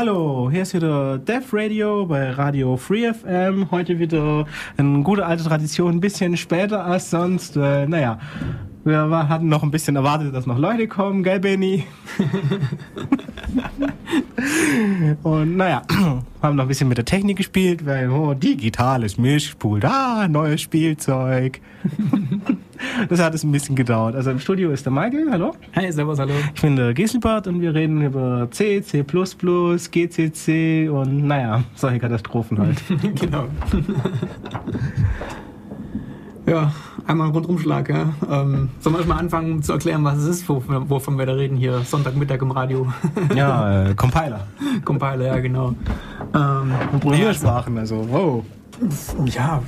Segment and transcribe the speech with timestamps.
[0.00, 3.68] Hallo, hier ist wieder Dev Radio bei Radio Free FM.
[3.72, 7.56] Heute wieder eine gute alte Tradition, ein bisschen später als sonst.
[7.56, 8.20] Äh, naja,
[8.84, 11.84] wir hatten noch ein bisschen erwartet, dass noch Leute kommen, gell, Benny?
[15.22, 15.82] Und naja,
[16.42, 21.60] haben noch ein bisschen mit der Technik gespielt, weil oh, digitales Mischpult, ah, neues Spielzeug.
[23.08, 24.14] das hat es ein bisschen gedauert.
[24.14, 25.54] Also im Studio ist der Michael, hallo.
[25.72, 26.34] Hey, servus, hallo.
[26.54, 32.58] Ich bin der Giselbart und wir reden über C, C++, GCC und naja, solche Katastrophen
[32.58, 32.82] halt.
[33.20, 33.48] genau.
[36.48, 36.72] ja,
[37.06, 37.88] einmal ein Rundumschlag.
[37.88, 38.12] Ja.
[38.30, 41.80] Ähm, sollen wir mal anfangen zu erklären, was es ist, wovon wir da reden hier
[41.80, 42.86] Sonntagmittag im Radio?
[43.34, 44.46] ja, äh, Compiler.
[44.84, 45.74] Compiler, ja, genau.
[46.34, 48.44] Ähm, Programmiersprachen, also wow.
[49.26, 49.62] Ja,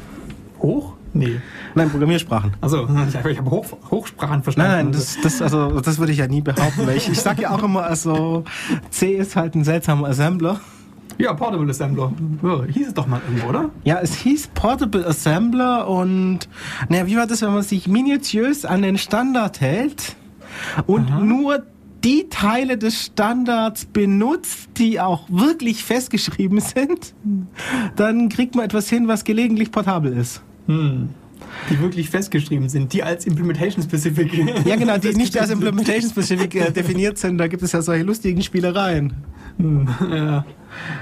[0.61, 0.95] hoch?
[1.13, 1.41] Nee.
[1.75, 2.53] Nein, Programmiersprachen.
[2.61, 4.71] Also ich habe hab Hoch, Hochsprachen verstanden.
[4.71, 7.43] Nein, nein, das, das, also, das würde ich ja nie behaupten, weil ich, ich sage
[7.43, 8.45] ja auch immer, also
[8.91, 10.61] C ist halt ein seltsamer Assembler.
[11.19, 12.13] Ja, Portable Assembler.
[12.73, 13.71] Hieß es doch mal irgendwo, oder?
[13.85, 16.49] Ja, es hieß Portable Assembler und
[16.89, 20.17] naja, wie war das, wenn man sich minutiös an den Standard hält
[20.87, 21.21] und Aha.
[21.21, 21.63] nur
[22.05, 27.15] die Teile des Standards benutzt, die auch wirklich festgeschrieben sind,
[27.97, 30.43] dann kriegt man etwas hin, was gelegentlich portabel ist.
[30.67, 31.11] Hm.
[31.69, 34.33] Die wirklich festgeschrieben sind, die als Implementation Specific.
[34.65, 37.39] Ja, genau, die nicht als Implementation Specific äh, definiert sind.
[37.39, 39.15] Da gibt es ja solche lustigen Spielereien.
[39.59, 40.45] Hm, ja.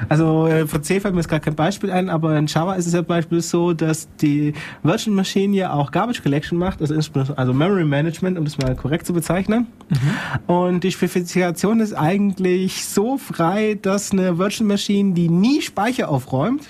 [0.08, 2.86] Also äh, für C fällt mir jetzt gar kein Beispiel ein, aber in Java ist
[2.86, 6.94] es ja Beispiel so, dass die Virtual Machine ja auch Garbage Collection macht, also,
[7.36, 9.66] also Memory Management, um das mal korrekt zu bezeichnen.
[9.88, 10.54] Mhm.
[10.54, 16.68] Und die Spezifikation ist eigentlich so frei, dass eine Virtual Machine, die nie Speicher aufräumt,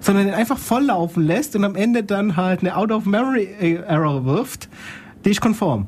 [0.00, 4.68] sondern den einfach volllaufen lässt und am Ende dann halt eine Out-of-Memory-Error wirft,
[5.24, 5.86] die ist konform.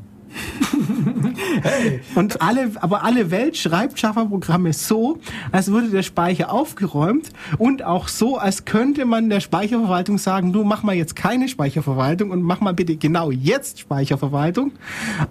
[1.62, 2.00] Hey.
[2.14, 5.18] Und alle, aber alle Welt schreibt Java-Programme so,
[5.52, 10.64] als würde der Speicher aufgeräumt und auch so, als könnte man der Speicherverwaltung sagen, du
[10.64, 14.72] mach mal jetzt keine Speicherverwaltung und mach mal bitte genau jetzt Speicherverwaltung.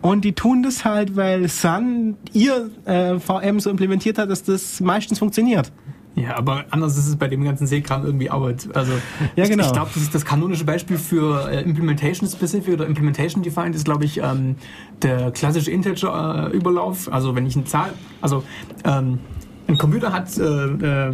[0.01, 4.79] Und die tun das halt, weil Sun ihr äh, VM so implementiert hat, dass das
[4.79, 5.71] meistens funktioniert.
[6.15, 8.69] Ja, aber anders ist es bei dem ganzen Seekram irgendwie Arbeit.
[8.73, 8.93] Also
[9.35, 9.63] ja, genau.
[9.63, 13.75] ich, ich glaube, das ist das kanonische Beispiel für äh, Implementation Specific oder Implementation Defined
[13.75, 14.55] ist, glaube ich, ähm,
[15.01, 17.11] der klassische Integer-Überlauf.
[17.11, 18.43] also wenn ich eine Zahl, also
[18.85, 19.19] ähm,
[19.67, 21.13] ein Computer hat äh, äh,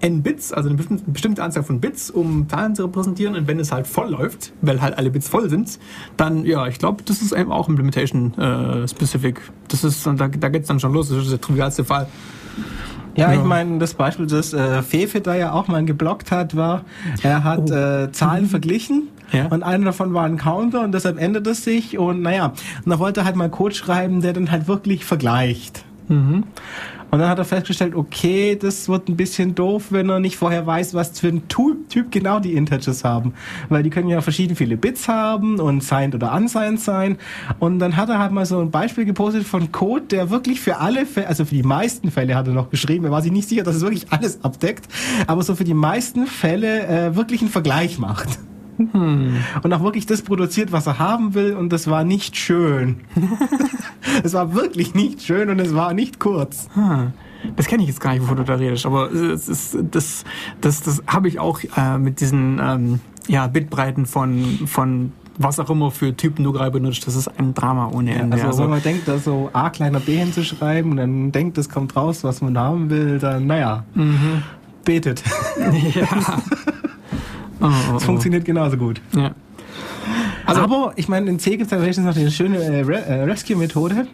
[0.00, 3.36] n Bits, also eine bestimmte, bestimmte Anzahl von Bits, um Zahlen zu repräsentieren.
[3.36, 5.78] Und wenn es halt voll läuft, weil halt alle Bits voll sind,
[6.16, 9.40] dann, ja, ich glaube, das ist eben auch Implementation äh, Specific.
[9.68, 11.08] Das ist, da, da geht es dann schon los.
[11.08, 12.08] Das ist der trivialste Fall.
[13.18, 13.38] Ja, ja.
[13.38, 16.84] ich meine, das Beispiel, das äh, Fefe da ja auch mal geblockt hat, war,
[17.22, 17.74] er hat oh.
[17.74, 18.48] äh, Zahlen mhm.
[18.48, 19.46] verglichen ja.
[19.46, 22.52] und einer davon war ein Counter und deshalb ändert es sich und naja,
[22.84, 25.84] und er wollte halt mal Code schreiben, der dann halt wirklich vergleicht.
[26.08, 26.44] Mhm.
[27.10, 30.66] Und dann hat er festgestellt, okay, das wird ein bisschen doof, wenn er nicht vorher
[30.66, 33.32] weiß, was für ein Typ genau die Integers haben.
[33.68, 37.16] Weil die können ja verschieden viele Bits haben und signed oder unsigned sein.
[37.58, 40.78] Und dann hat er halt mal so ein Beispiel gepostet von Code, der wirklich für
[40.78, 43.48] alle Fälle, also für die meisten Fälle hat er noch geschrieben, er war sich nicht
[43.48, 44.86] sicher, dass es wirklich alles abdeckt,
[45.26, 48.38] aber so für die meisten Fälle äh, wirklich einen Vergleich macht.
[48.78, 49.36] Hm.
[49.62, 53.00] Und auch wirklich das produziert, was er haben will, und das war nicht schön.
[54.22, 56.68] es war wirklich nicht schön und es war nicht kurz.
[56.74, 57.12] Hm.
[57.56, 60.24] Das kenne ich jetzt gar nicht, wovon du da redest, aber es ist, das,
[60.60, 65.70] das, das habe ich auch äh, mit diesen ähm, ja, Bitbreiten von, von was auch
[65.70, 68.36] immer für Typen du gerade benutzt, das ist ein Drama ohne Ende.
[68.36, 71.56] Ja, also, also, wenn man denkt, da so A kleiner B hinzuschreiben und dann denkt,
[71.58, 74.42] es kommt raus, was man haben will, dann naja, mhm.
[74.84, 75.22] betet.
[75.94, 76.06] Ja.
[77.60, 79.00] Oh, oh, das funktioniert genauso gut.
[79.14, 79.32] Ja.
[80.46, 84.06] Also, Aber ich meine, in C gibt es wenigstens noch eine schöne äh, äh, Rescue-Methode.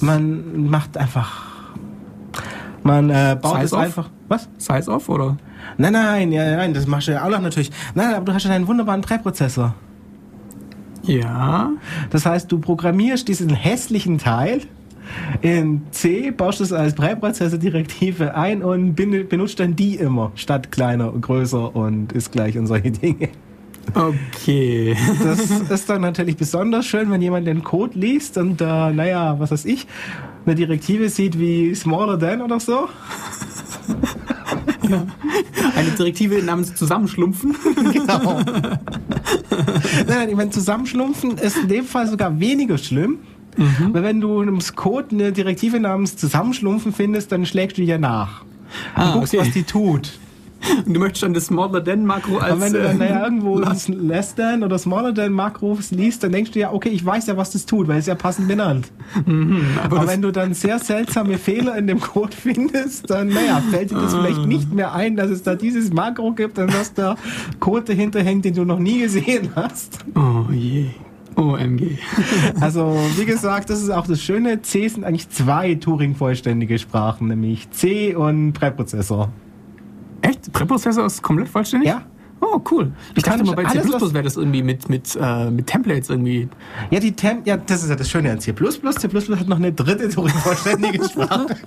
[0.00, 1.44] Man macht einfach.
[2.82, 4.10] Man äh, baut es einfach.
[4.28, 4.48] Was?
[4.58, 5.36] Size off oder?
[5.76, 7.70] Nein, nein, ja, nein, das machst du ja auch noch natürlich.
[7.94, 9.74] Nein, aber du hast ja einen wunderbaren Präprozessor.
[11.02, 11.72] Ja.
[12.10, 14.62] Das heißt, du programmierst diesen hässlichen Teil
[15.42, 21.12] in C baust du es als Präprozessor-Direktive ein und benutzt dann die immer, statt kleiner,
[21.12, 23.28] größer und ist gleich und solche Dinge.
[23.94, 24.96] Okay.
[25.22, 29.50] Das ist dann natürlich besonders schön, wenn jemand den Code liest und äh, naja, was
[29.50, 29.86] weiß ich,
[30.44, 32.88] eine Direktive sieht wie smaller than oder so.
[34.88, 35.06] Ja.
[35.74, 37.56] Eine Direktive namens Zusammenschlumpfen.
[37.92, 38.40] Genau.
[38.40, 38.78] nein,
[40.06, 43.18] nein, ich meine, Zusammenschlumpfen ist in dem Fall sogar weniger schlimm.
[43.56, 43.94] Mhm.
[43.94, 48.42] Weil wenn du im Code eine Direktive namens Zusammenschlumpfen findest, dann schlägst du ja nach.
[48.94, 49.46] Ah, und guckst, okay.
[49.46, 50.18] was die tut.
[50.84, 52.52] Und du möchtest dann das Smaller Than Makro als.
[52.52, 55.90] Aber wenn du dann äh, naja, irgendwo Last- das Less Than oder Smaller Than Makros
[55.90, 58.14] liest, dann denkst du ja, okay, ich weiß ja, was das tut, weil es ja
[58.14, 58.88] passend benannt.
[59.14, 63.62] aber Aber das, wenn du dann sehr seltsame Fehler in dem Code findest, dann, naja,
[63.70, 66.92] fällt dir das vielleicht nicht mehr ein, dass es da dieses Makro gibt und dass
[66.94, 67.16] da
[67.60, 69.98] Code dahinter hängt, den du noch nie gesehen hast.
[70.14, 70.86] oh je.
[71.36, 71.98] OMG.
[72.60, 74.62] Also, wie gesagt, das ist auch das Schöne.
[74.62, 79.30] C sind eigentlich zwei Turing-vollständige Sprachen, nämlich C und Präprozessor.
[80.22, 80.52] Echt?
[80.52, 81.88] Präprozessor ist komplett vollständig?
[81.88, 82.02] Ja.
[82.40, 82.92] Oh, cool.
[83.14, 86.48] Ich dachte mal, bei C++ wäre das irgendwie mit, mit, äh, mit Templates irgendwie.
[86.90, 88.52] Ja, die Tem ja, das ist ja das Schöne an C++.
[88.52, 91.56] C++ hat noch eine dritte Turing-vollständige Sprache.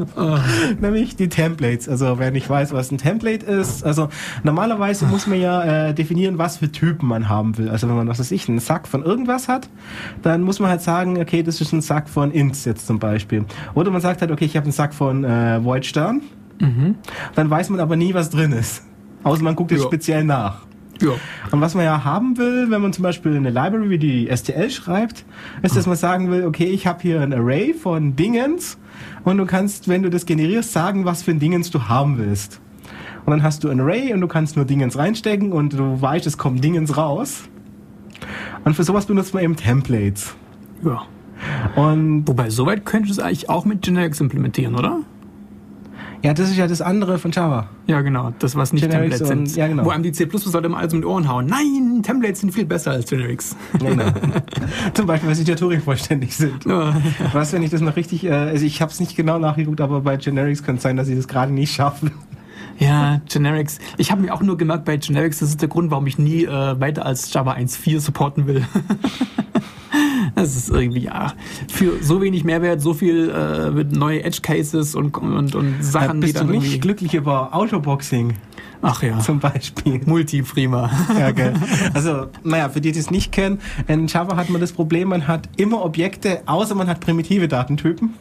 [0.80, 1.88] Nämlich die Templates.
[1.88, 3.84] Also, wer nicht weiß, was ein Template ist.
[3.84, 4.08] Also,
[4.42, 7.68] normalerweise muss man ja äh, definieren, was für Typen man haben will.
[7.68, 9.68] Also, wenn man, was weiß ich, einen Sack von irgendwas hat,
[10.22, 13.44] dann muss man halt sagen, okay, das ist ein Sack von Ints jetzt zum Beispiel.
[13.74, 16.22] Oder man sagt halt, okay, ich habe einen Sack von äh, Void-Stern.
[17.34, 18.84] Dann weiß man aber nie, was drin ist.
[19.24, 19.86] Außer man guckt jetzt Ja.
[19.86, 20.62] speziell nach.
[21.00, 21.10] Ja.
[21.50, 24.70] Und was man ja haben will, wenn man zum Beispiel eine Library wie die STL
[24.70, 25.24] schreibt,
[25.62, 28.78] ist, dass man sagen will, okay, ich habe hier ein Array von Dingens
[29.24, 32.60] und du kannst, wenn du das generierst, sagen, was für ein Dingens du haben willst.
[33.24, 36.26] Und dann hast du ein Array und du kannst nur Dingens reinstecken und du weißt,
[36.26, 37.44] es kommen Dingens raus.
[38.64, 40.34] Und für sowas benutzt man eben Templates.
[40.84, 41.02] ja.
[41.74, 45.00] Und Wobei, soweit könntest du es eigentlich auch mit Generics implementieren, oder?
[46.22, 47.68] Ja, das ist ja das andere von Java.
[47.86, 48.32] Ja, genau.
[48.38, 49.56] Das, was nicht Generics Templates und- sind.
[49.56, 49.84] ja, genau.
[49.84, 51.46] Wo einem die C++-Leute immer alles mit Ohren hauen.
[51.46, 53.56] Nein, Templates sind viel besser als Generics.
[53.78, 54.04] Genau.
[54.94, 56.64] Zum Beispiel, weil sie ja Turing vollständig sind.
[56.64, 56.94] Ja.
[57.32, 60.00] Was, wenn ich das noch richtig, äh, also ich habe es nicht genau nachgeguckt, aber
[60.02, 62.12] bei Generics kann es sein, dass sie das gerade nicht schaffen.
[62.78, 63.78] Ja, Generics.
[63.98, 66.44] Ich habe mir auch nur gemerkt bei Generics, das ist der Grund, warum ich nie
[66.44, 68.64] äh, weiter als Java 1.4 supporten will.
[70.34, 71.32] das ist irgendwie, ja,
[71.68, 76.20] für so wenig Mehrwert, so viel äh, mit neue Edge Cases und, und, und Sachen,
[76.20, 76.80] die bist du dann nicht irgendwie.
[76.80, 78.34] glücklich über Autoboxing
[78.82, 80.00] Ach ja, zum Beispiel.
[80.04, 80.90] Multi-Prima.
[81.18, 81.54] Ja, gell.
[81.94, 85.28] Also, naja, für die, die es nicht kennen, in Java hat man das Problem, man
[85.28, 88.14] hat immer Objekte, außer man hat primitive Datentypen.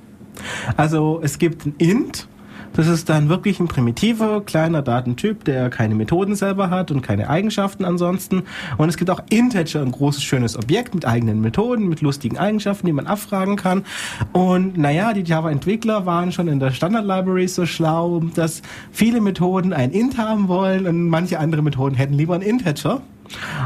[0.77, 2.27] Also es gibt ein int,
[2.73, 7.29] das ist dann wirklich ein primitiver, kleiner Datentyp, der keine Methoden selber hat und keine
[7.29, 8.44] Eigenschaften ansonsten.
[8.77, 12.85] Und es gibt auch Integer, ein großes, schönes Objekt mit eigenen Methoden, mit lustigen Eigenschaften,
[12.85, 13.83] die man abfragen kann.
[14.31, 19.91] Und naja, die Java-Entwickler waren schon in der Standard-Library so schlau, dass viele Methoden ein
[19.91, 23.01] int haben wollen und manche andere Methoden hätten lieber ein Integer.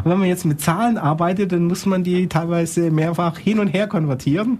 [0.04, 3.68] Und wenn man jetzt mit Zahlen arbeitet, dann muss man die teilweise mehrfach hin und
[3.68, 4.60] her konvertieren.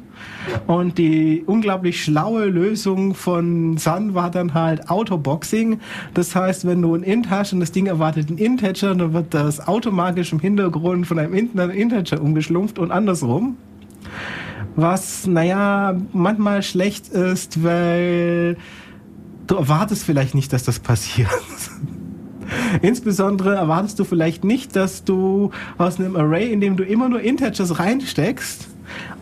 [0.68, 5.80] Und die unglaublich schlaue Lösung von Sun war dann halt Autoboxing.
[6.14, 9.34] Das heißt, wenn du ein Int hast und das Ding erwartet ein Integer, dann wird
[9.34, 13.58] das automatisch im Hintergrund von einem Int in Integer umgeschlumpft und andersrum.
[14.76, 18.58] Was, naja, manchmal schlecht ist, weil
[19.48, 21.30] du erwartest vielleicht nicht, dass das passiert.
[22.82, 27.22] Insbesondere erwartest du vielleicht nicht, dass du aus einem Array, in dem du immer nur
[27.22, 28.68] Integers reinsteckst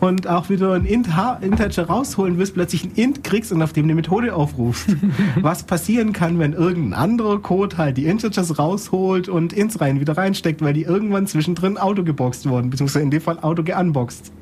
[0.00, 1.08] und auch wieder ein Int
[1.40, 4.96] Integer rausholen willst, plötzlich ein Int kriegst und auf dem eine Methode aufrufst.
[5.40, 10.16] Was passieren kann, wenn irgendein anderer Code halt die Integers rausholt und Ints rein wieder
[10.16, 14.32] reinsteckt, weil die irgendwann zwischendrin auto geboxt wurden, beziehungsweise in dem Fall auto geunboxed.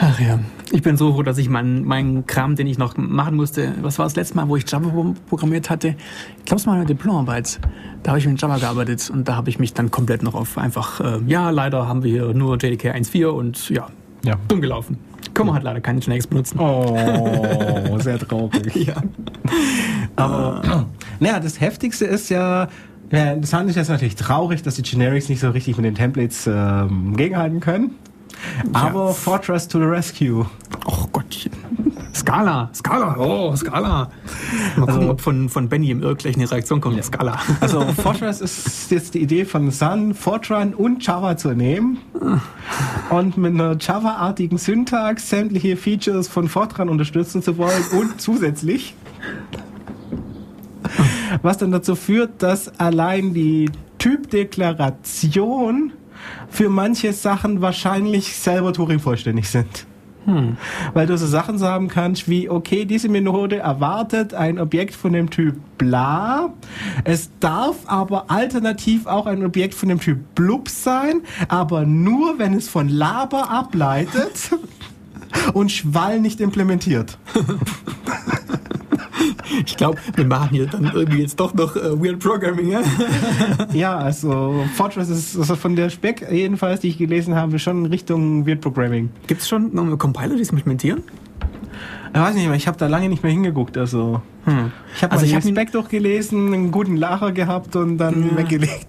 [0.00, 0.38] Ach ja.
[0.72, 3.98] Ich bin so froh, dass ich meinen meinen Kram, den ich noch machen musste, was
[3.98, 5.94] war das letzte Mal, wo ich Java pro- programmiert hatte?
[6.38, 7.60] Ich glaube, es war eine Diplomarbeit.
[8.02, 10.58] Da habe ich mit Java gearbeitet und da habe ich mich dann komplett noch auf
[10.58, 13.86] einfach, äh, ja, leider haben wir hier nur JDK 1.4 und ja,
[14.24, 14.34] Ja.
[14.48, 14.98] dumm gelaufen.
[15.32, 16.58] Kann man halt leider keine Generics benutzen.
[16.58, 18.74] Oh, sehr traurig.
[18.86, 18.94] Ja.
[20.16, 20.86] Aber
[21.20, 22.68] naja, das Heftigste ist ja,
[23.10, 26.46] ja, das ist jetzt natürlich traurig, dass die Generics nicht so richtig mit den Templates
[26.46, 27.92] ähm, gegenhalten können.
[28.72, 30.46] Aber Fortress to the Rescue.
[30.86, 31.52] Oh Gottchen.
[32.14, 34.08] Scala, Scala, oh, Scala.
[34.76, 37.02] Mal gucken, ob von, von Benny im Irr gleich eine Reaktion kommt.
[37.02, 37.38] Scala.
[37.60, 41.98] Also Fortress ist jetzt die Idee von Sun, Fortran und Java zu nehmen
[43.10, 48.94] und mit einer Java-artigen Syntax sämtliche Features von Fortran unterstützen zu wollen und zusätzlich
[51.42, 55.92] was dann dazu führt, dass allein die Typdeklaration
[56.54, 59.86] für manche Sachen wahrscheinlich selber Turing vollständig sind.
[60.94, 65.28] Weil du so Sachen sagen kannst wie, okay, diese Methode erwartet ein Objekt von dem
[65.28, 66.54] Typ bla.
[67.02, 72.54] Es darf aber alternativ auch ein Objekt von dem Typ blub sein, aber nur, wenn
[72.54, 74.50] es von laber ableitet
[75.54, 77.18] und schwall nicht implementiert.
[79.66, 82.82] Ich glaube, wir machen hier dann irgendwie jetzt doch noch äh, Weird Programming, ja?
[83.72, 87.90] Ja, also Fortress ist also von der Spec jedenfalls, die ich gelesen habe, schon in
[87.90, 89.10] Richtung Weird Programming.
[89.26, 91.02] Gibt es schon noch Compiler, die es implementieren?
[92.14, 93.76] Ich weiß nicht mehr, ich habe da lange nicht mehr hingeguckt.
[93.76, 94.70] Also, Hm.
[94.94, 98.36] ich habe Also ich mal hab Spec durchgelesen, einen guten Lacher gehabt und dann Ja.
[98.36, 98.86] weggelegt.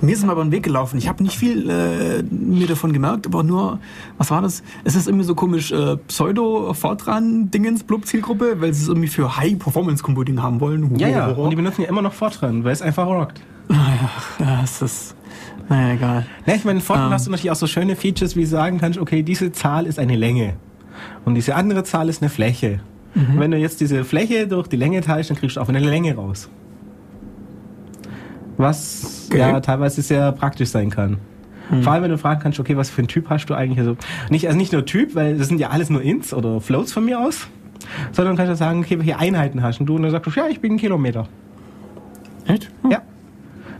[0.00, 0.98] Mir ist es mal über den Weg gelaufen.
[0.98, 3.78] Ich habe nicht viel äh, mir davon gemerkt, aber nur,
[4.16, 4.62] was war das?
[4.84, 10.60] Es ist irgendwie so komisch äh, Pseudo-Fortran-Dingens, Blub-Zielgruppe, weil sie es irgendwie für High-Performance-Computing haben
[10.60, 10.96] wollen.
[10.98, 13.40] Ja, ja, und die benutzen ja immer noch Fortran, weil es einfach rockt.
[13.68, 15.16] ja, es ist,
[15.68, 16.26] naja, egal.
[16.46, 17.12] Ja, ich meine, in Fortran Ähm.
[17.12, 19.98] hast du natürlich auch so schöne Features, wie du sagen kannst, okay, diese Zahl ist
[19.98, 20.54] eine Länge
[21.24, 22.80] und diese andere Zahl ist eine Fläche.
[23.14, 23.34] Mhm.
[23.34, 25.80] Und wenn du jetzt diese Fläche durch die Länge teilst, dann kriegst du auch eine
[25.80, 26.48] Länge raus.
[28.58, 29.38] Was Okay.
[29.38, 31.16] ja teilweise sehr praktisch sein kann.
[31.70, 31.82] Mhm.
[31.82, 33.78] Vor allem, wenn du fragen kannst, okay, was für ein Typ hast du eigentlich?
[33.78, 33.96] Also
[34.30, 37.04] nicht, also nicht nur Typ, weil das sind ja alles nur Ints oder Floats von
[37.04, 37.46] mir aus,
[38.12, 39.96] sondern du kannst ja sagen, okay, welche Einheiten hast du?
[39.96, 41.26] Und dann sagst du, ja, ich bin ein Kilometer.
[42.46, 42.70] Echt?
[42.82, 42.90] Hm.
[42.90, 43.02] Ja.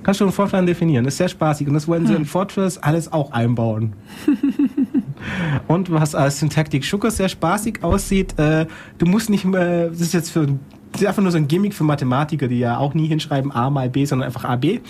[0.02, 1.04] Kannst du in Fortran definieren.
[1.04, 1.66] Das ist sehr spaßig.
[1.66, 2.06] Und das wollen Hm.
[2.08, 3.94] sie in Fortress alles auch einbauen.
[5.66, 8.66] Und was als Syntactic Sugar sehr spaßig aussieht, äh,
[8.99, 10.47] du musst nicht mehr, das ist jetzt für,
[10.92, 13.71] das ist einfach nur so ein Gimmick für Mathematiker, die ja auch nie hinschreiben A
[13.71, 14.80] mal B, sondern einfach AB.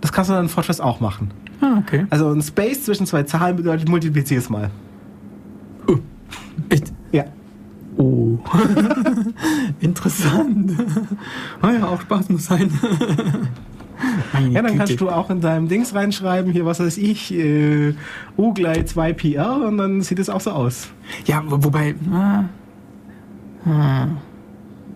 [0.00, 1.30] Das kannst du dann in Fortress auch machen.
[1.60, 2.06] Ah, okay.
[2.10, 4.70] Also ein Space zwischen zwei Zahlen bedeutet, multiplizier es mal.
[6.68, 6.92] Echt?
[7.12, 7.24] Ja.
[7.96, 8.38] Oh.
[9.80, 10.72] Interessant.
[11.62, 12.70] Ah ja, auch Spaß muss sein.
[14.52, 17.94] Ja, dann kannst du auch in deinem Dings reinschreiben, hier, was weiß ich, äh,
[18.36, 20.88] U gleich 2PR und dann sieht es auch so aus.
[21.26, 21.96] Ja, wo- wobei.
[22.12, 22.44] Ah,
[23.68, 24.06] ah.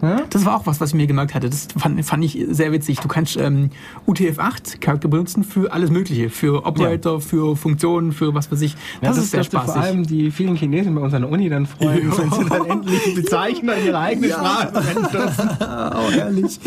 [0.03, 0.23] Ja?
[0.31, 1.49] Das war auch was, was ich mir gemerkt hatte.
[1.49, 2.99] Das fand, fand ich sehr witzig.
[2.99, 3.71] Du kannst ähm,
[4.09, 6.29] UTF-8 Charakter benutzen für alles Mögliche.
[6.29, 8.75] Für Operator, für Funktionen, für was weiß ich.
[9.01, 9.73] Das, ist sehr spaßig.
[9.73, 12.19] vor allem die vielen Chinesen bei uns an der Uni dann freuen, Ja.
[12.19, 14.39] wenn sie dann endlich die Bezeichner in ihre eigene Ja.
[14.39, 15.49] Sprache verwenden dürfen.
[15.61, 16.61] oh, herrlich.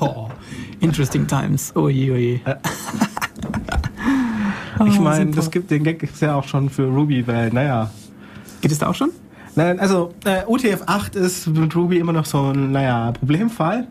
[0.00, 0.28] Oh,
[0.80, 1.72] interesting times.
[1.76, 2.40] Oje, oje.
[4.84, 5.36] Ich Ah, meine, super.
[5.36, 7.90] das gibt den Gag ja auch schon für Ruby, weil, naja.
[8.60, 9.10] Geht es da auch schon?
[9.54, 13.86] Nein, also äh, UTF-8 ist mit Ruby immer noch so ein, naja, Problemfall.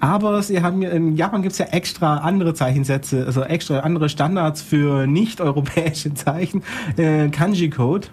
[0.00, 5.06] Aber sie haben in Japan gibt's ja extra andere Zeichensätze, also extra andere Standards für
[5.06, 6.62] nicht-europäische Zeichen,
[6.96, 8.08] äh, Kanji-Code.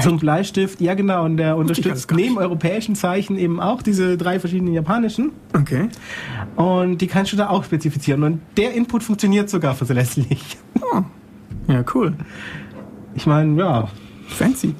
[0.00, 4.74] Zum Bleistift, ja genau, und der unterstützt neben europäischen Zeichen eben auch diese drei verschiedenen
[4.74, 5.32] japanischen.
[5.54, 5.88] Okay.
[6.56, 8.22] Und die kannst du da auch spezifizieren.
[8.22, 10.58] Und der Input funktioniert sogar verlässlich.
[11.68, 12.14] Ja, cool.
[13.14, 13.88] Ich meine, ja.
[14.28, 14.74] Fancy.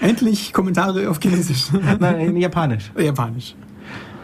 [0.00, 1.68] Endlich Kommentare auf Chinesisch.
[2.00, 2.90] Nein, in Japanisch.
[2.98, 3.54] Japanisch.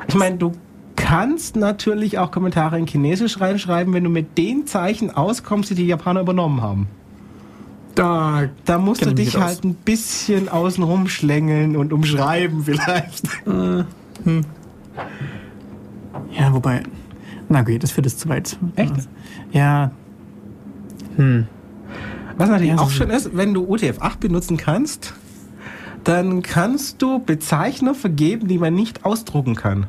[0.09, 0.52] Ich meine, du
[0.97, 5.87] kannst natürlich auch Kommentare in Chinesisch reinschreiben, wenn du mit den Zeichen auskommst, die die
[5.87, 6.87] Japaner übernommen haben.
[7.95, 13.23] Da Da musst du dich halt ein bisschen außen rumschlängeln und umschreiben vielleicht.
[16.38, 16.83] Ja, wobei.
[17.49, 18.57] Na gut, das führt es zu weit.
[18.76, 18.95] Echt?
[19.52, 19.91] Ja.
[21.17, 21.47] Hm.
[22.38, 25.12] Was natürlich Ja, auch so- schön ist, wenn du UTF-8 benutzen kannst,
[26.05, 29.87] dann kannst du Bezeichner vergeben, die man nicht ausdrucken kann.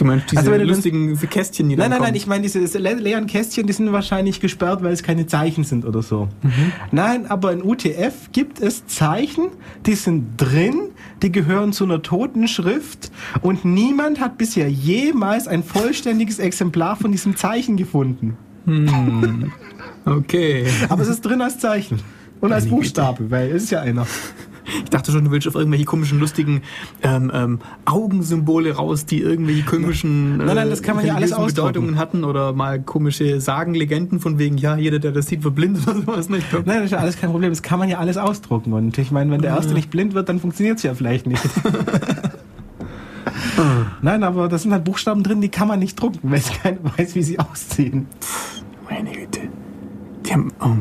[0.00, 2.26] Du meinst diese Also wenn du lustigen diese Kästchen, die Nein, dann nein, nein, ich
[2.26, 5.84] meine, diese diese le leeren Kästchen, die sind wahrscheinlich gesperrt, weil es keine Zeichen sind
[5.84, 6.28] oder so.
[6.42, 6.72] Mhm.
[6.90, 9.48] Nein, aber in UTF gibt es Zeichen,
[9.84, 10.88] die sind drin,
[11.22, 17.12] die gehören zu einer toten Schrift und niemand hat bisher jemals ein vollständiges Exemplar von
[17.12, 18.38] diesem Zeichen gefunden.
[20.06, 20.66] Okay.
[20.88, 22.00] Aber es ist drin als Zeichen.
[22.40, 22.66] Und als.
[22.66, 24.06] Buchstabe, weil es ist ja einer.
[24.84, 26.62] Ich dachte schon, du willst auf irgendwelche komischen, lustigen
[27.02, 31.34] ähm, ähm, Augensymbole raus, die irgendwelche komischen Nein, nein, das kann man ja alles.
[31.34, 35.54] Bedeutungen hatten oder mal komische Sagen, Legenden von wegen, ja, jeder, der das sieht, wird
[35.54, 36.28] blind oder sowas.
[36.28, 36.38] Ne?
[36.38, 37.50] Ich glaub, Nein, das ist ja alles kein Problem.
[37.50, 38.72] Das kann man ja alles ausdrucken.
[38.72, 41.42] Und ich meine, wenn der Erste nicht blind wird, dann funktioniert es ja vielleicht nicht.
[44.02, 46.78] Nein, aber da sind halt Buchstaben drin, die kann man nicht drucken, weil es keiner
[46.96, 48.06] weiß, wie sie aussehen.
[48.88, 49.40] Meine Güte.
[50.26, 50.52] Die haben.
[50.60, 50.76] Oh.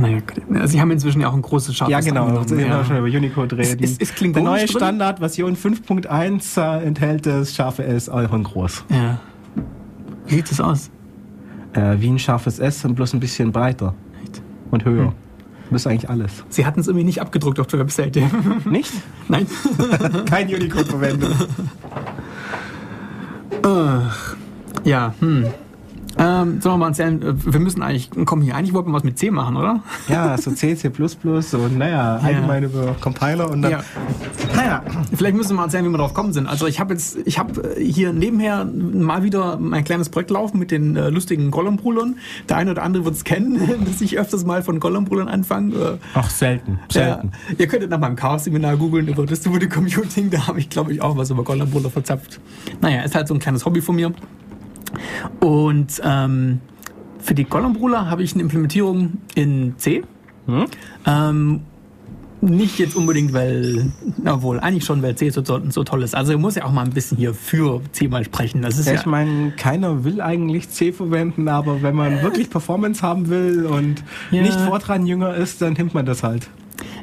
[0.00, 0.20] Naja,
[0.66, 2.26] sie haben inzwischen ja auch ein großes Scharfes Ja, genau.
[2.26, 2.80] angenommen, Wir ja.
[2.80, 3.82] auch schon über Unicode reden.
[3.82, 4.76] Ist- ist Klingonisch der neue drin?
[4.76, 8.84] Standard, Version 5.1, äh, enthält das scharfe S auch in groß.
[8.90, 9.18] Ja.
[10.26, 10.90] Wie sieht das aus?
[11.72, 14.40] Äh, wie ein scharfes S, und bloß ein bisschen breiter Echt?
[14.70, 15.12] und höher.
[15.70, 16.44] Das ist eigentlich alles.
[16.48, 18.22] Sie hatten es irgendwie nicht abgedruckt auf der Webseite.
[18.64, 18.92] Nicht?
[19.28, 19.46] Nein.
[20.30, 21.32] Kein Unicode-Verwendung.
[23.64, 24.36] Ach.
[24.84, 25.44] Ja, hm.
[26.18, 29.04] Ähm, sollen wir mal erzählen, äh, wir müssen eigentlich, komm hier, eigentlich wollten wir was
[29.04, 29.82] mit C machen, oder?
[30.08, 33.70] Ja, so C, C++ und naja, allgemein über Compiler und dann.
[33.70, 33.84] Ja.
[34.54, 34.82] Naja,
[35.18, 36.46] Vielleicht müssen wir mal erzählen, wie wir drauf gekommen sind.
[36.46, 40.70] Also ich habe jetzt, ich habe hier nebenher mal wieder mein kleines Projekt laufen mit
[40.70, 42.18] den äh, lustigen Gollum-Brüdern.
[42.48, 45.74] Der eine oder andere wird es kennen, dass ich öfters mal von Gollum-Brüdern anfange.
[45.74, 46.78] Äh, ach, selten.
[46.90, 47.32] Selten.
[47.48, 50.30] Ja, ihr könntet nach meinem Chaos-Seminar googeln über Distributed Computing.
[50.30, 52.40] Da habe ich, glaube ich, auch was über Gollum-Brüder verzapft.
[52.80, 54.12] Naja, ist halt so ein kleines Hobby von mir.
[55.40, 56.60] Und ähm,
[57.18, 60.02] für die Gollum-Brüder habe ich eine Implementierung in C.
[60.46, 60.66] Hm?
[61.06, 61.60] Ähm,
[62.40, 63.90] nicht jetzt unbedingt, weil,
[64.24, 66.14] obwohl, eigentlich schon, weil C so, so toll ist.
[66.14, 68.62] Also, ich muss ja auch mal ein bisschen hier für C mal sprechen.
[68.62, 72.48] Das ist ja, ja ich meine, keiner will eigentlich C verwenden, aber wenn man wirklich
[72.50, 74.42] Performance haben will und ja.
[74.42, 76.48] nicht Fortran jünger ist, dann nimmt man das halt.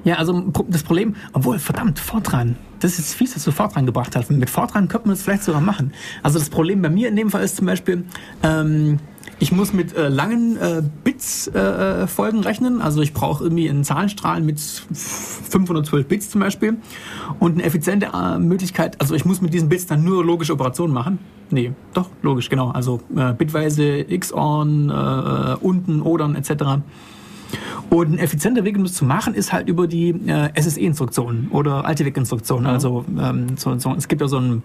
[0.06, 4.30] Ja, also das Problem, obwohl, verdammt, Fortran, das ist fies, dass du Fortran gebracht hast.
[4.30, 5.92] Mit Fortran könnte man das vielleicht sogar machen.
[6.22, 8.06] Also das Problem bei mir in dem Fall ist zum Beispiel,
[8.44, 9.00] ähm,
[9.40, 12.82] ich muss mit äh, langen äh, Bits-Folgen äh, rechnen.
[12.82, 16.78] Also ich brauche irgendwie einen Zahlenstrahl mit 512 Bits zum Beispiel.
[17.40, 20.94] Und eine effiziente äh, Möglichkeit, also ich muss mit diesen Bits dann nur logische Operationen
[20.94, 21.18] machen.
[21.50, 22.70] Nee, doch, logisch, genau.
[22.70, 26.82] Also äh, bitweise XORn, äh, unten, Odern etc.
[27.90, 31.86] Und ein effizienter Weg, um das zu machen, ist halt über die äh, SSE-Instruktionen oder
[31.86, 32.64] Altivec-Instruktionen.
[32.64, 32.70] Mhm.
[32.70, 34.64] Also ähm, so, so, es gibt ja so einen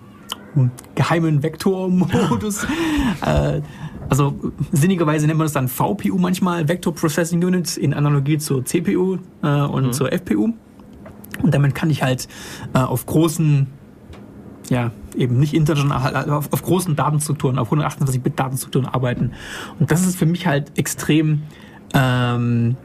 [0.94, 2.66] geheimen Vektor-Modus.
[3.25, 3.61] äh,
[4.09, 4.35] also
[4.73, 9.49] sinnigerweise nennt man das dann VPU manchmal, Vector Processing Unit, in Analogie zur CPU äh,
[9.49, 9.92] und mhm.
[9.92, 10.52] zur FPU.
[11.42, 12.28] Und damit kann ich halt
[12.75, 13.68] äh, auf großen,
[14.68, 19.32] ja, eben nicht international, auf, auf großen Datenstrukturen, auf 128-Bit-Datenstrukturen arbeiten.
[19.78, 21.42] Und das ist für mich halt extrem
[21.94, 22.76] ähm,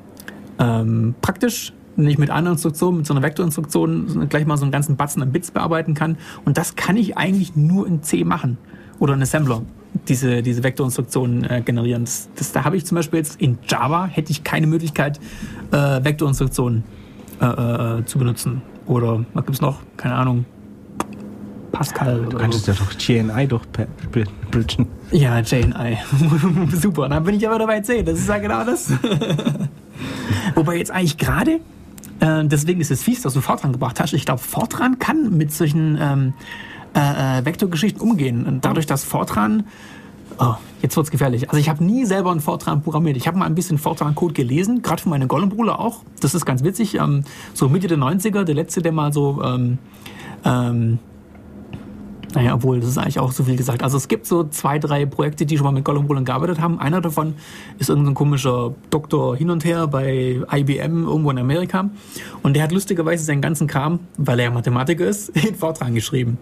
[0.59, 4.97] ähm, praktisch, ich mit einer Instruktion, mit so einer Vektorinstruktion gleich mal so einen ganzen
[4.97, 6.17] Batzen an Bits bearbeiten kann.
[6.43, 8.57] Und das kann ich eigentlich nur in C machen
[8.99, 9.61] oder in Assembler
[10.07, 12.03] diese, diese Vektorinstruktionen äh, generieren.
[12.03, 15.19] Das, das, da habe ich zum Beispiel jetzt in Java hätte ich keine Möglichkeit,
[15.71, 16.83] äh, Vektorinstruktionen
[17.41, 18.61] äh, äh, zu benutzen.
[18.87, 19.79] Oder was gibt es noch?
[19.97, 20.45] Keine Ahnung.
[21.75, 22.25] Pascal.
[22.29, 23.65] Du könntest ja doch GNI doch
[24.49, 24.87] bridgen.
[25.11, 25.97] Ja, GNI.
[26.73, 28.01] Super, dann bin ich aber dabei C.
[28.01, 28.93] Das ist ja genau das.
[30.55, 31.59] Wobei jetzt eigentlich gerade,
[32.21, 34.13] äh, deswegen ist es fies, dass du Fortran gebracht hast.
[34.13, 36.33] Ich glaube, Fortran kann mit solchen ähm,
[36.95, 38.45] äh, äh, Vektorgeschichten umgehen.
[38.45, 39.65] Und dadurch, dass Fortran
[40.37, 41.49] Oh, jetzt wird's gefährlich.
[41.49, 43.15] Also ich habe nie selber einen Fortran programmiert.
[43.15, 46.01] Ich habe mal ein bisschen Fortran-Code gelesen, gerade für meine Gollum-Bruder auch.
[46.19, 46.95] Das ist ganz witzig.
[46.95, 49.77] Ähm, so Mitte der 90er, der letzte, der mal so ähm,
[50.43, 50.99] ähm,
[52.35, 53.81] naja, obwohl, das ist eigentlich auch so viel gesagt.
[53.81, 56.79] Also es gibt so zwei, drei Projekte, die schon mal mit Gollum Roland gearbeitet haben.
[56.79, 57.35] Einer davon
[57.79, 61.89] ist irgendein komischer Doktor hin und her bei IBM irgendwo in Amerika.
[62.43, 66.37] Und der hat lustigerweise seinen ganzen Kram, weil er Mathematiker ist, in Fortran geschrieben.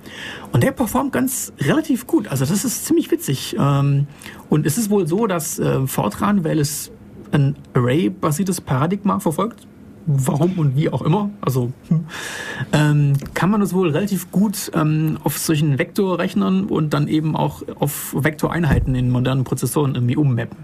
[0.51, 2.27] Und der performt ganz relativ gut.
[2.27, 3.55] Also das ist ziemlich witzig.
[3.59, 4.07] Ähm,
[4.49, 6.91] und es ist wohl so, dass äh, Fortran, weil es
[7.31, 9.67] ein Array-basiertes Paradigma verfolgt,
[10.05, 12.05] warum und wie auch immer, also hm,
[12.71, 17.63] ähm, kann man das wohl relativ gut ähm, auf solchen Vektorrechnern und dann eben auch
[17.79, 20.57] auf Vektoreinheiten in modernen Prozessoren irgendwie ummappen.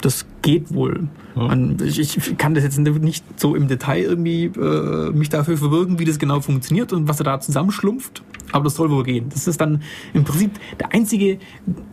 [0.00, 1.08] Das geht wohl.
[1.36, 1.48] Ja.
[1.48, 5.98] Man, ich, ich, kann das jetzt nicht so im Detail irgendwie äh, mich dafür verwirken,
[5.98, 8.22] wie das genau funktioniert und was er da zusammenschlumpft.
[8.52, 9.26] Aber das soll wohl gehen.
[9.28, 9.82] Das ist dann
[10.14, 11.38] im Prinzip der einzige,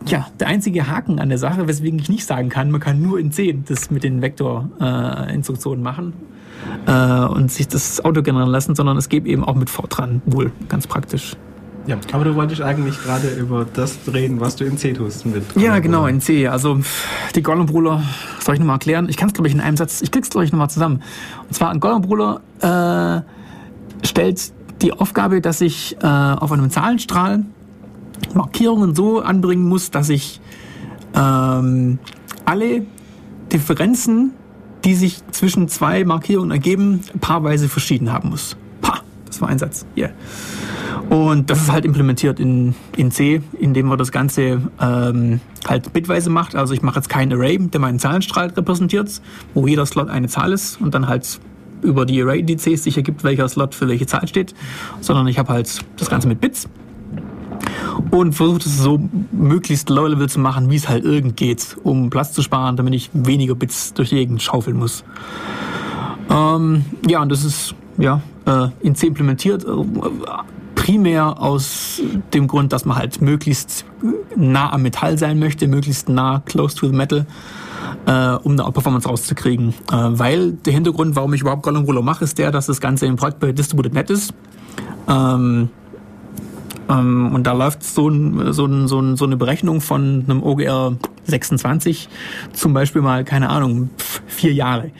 [0.06, 3.18] ja, der einzige Haken an der Sache, weswegen ich nicht sagen kann, man kann nur
[3.18, 6.14] in 10 das mit den Vektorinstruktionen äh, machen
[6.86, 10.52] äh, und sich das Auto generieren lassen, sondern es geht eben auch mit Fortran wohl
[10.68, 11.36] ganz praktisch.
[11.86, 15.24] Ja, aber du wolltest eigentlich gerade über das reden, was du in C tust.
[15.24, 16.46] Mit ja, genau, in C.
[16.46, 16.80] Also
[17.34, 18.02] die Gollum-Bruder,
[18.40, 19.08] soll ich nochmal erklären?
[19.08, 21.02] Ich kann es, glaube ich, in einem Satz, ich krieg's, glaube ich, nochmal zusammen.
[21.48, 27.44] Und zwar, ein Gollum-Bruder äh, stellt die Aufgabe, dass ich äh, auf einem Zahlenstrahl
[28.34, 30.42] Markierungen so anbringen muss, dass ich
[31.14, 31.98] ähm,
[32.44, 32.82] alle
[33.50, 34.32] Differenzen
[34.84, 38.56] die sich zwischen zwei Markierungen ergeben, paarweise verschieden haben muss.
[38.80, 39.86] Pa, das war ein Satz.
[39.96, 40.10] Yeah.
[41.08, 46.28] Und das ist halt implementiert in, in C, indem man das Ganze ähm, halt bitweise
[46.28, 46.54] macht.
[46.54, 49.22] Also ich mache jetzt kein Array, der meinen Zahlenstrahl repräsentiert,
[49.54, 51.40] wo jeder Slot eine Zahl ist und dann halt
[51.80, 54.54] über die Array-Indizes sich ergibt, welcher Slot für welche Zahl steht,
[55.00, 56.68] sondern ich habe halt das Ganze mit Bits
[58.10, 59.00] und versucht es so
[59.32, 63.10] möglichst low-level zu machen, wie es halt irgend geht, um Platz zu sparen, damit ich
[63.12, 65.04] weniger Bits durch die Gegend schaufeln muss.
[66.30, 69.68] Ähm, ja, und das ist ja äh, in C implementiert, äh,
[70.74, 72.00] primär aus
[72.32, 73.84] dem Grund, dass man halt möglichst
[74.36, 77.26] nah am Metall sein möchte, möglichst nah close to the metal.
[78.06, 79.74] Äh, um eine Performance rauszukriegen.
[79.92, 83.06] Äh, weil der Hintergrund, warum ich überhaupt Gollum Ruler mache, ist der, dass das Ganze
[83.06, 84.32] im Projekt bei Distributed Net ist.
[85.08, 85.68] Ähm,
[86.88, 90.42] ähm, und da läuft so, ein, so, ein, so, ein, so eine Berechnung von einem
[90.42, 92.08] OGR 26
[92.52, 93.90] zum Beispiel mal, keine Ahnung,
[94.26, 94.90] vier Jahre.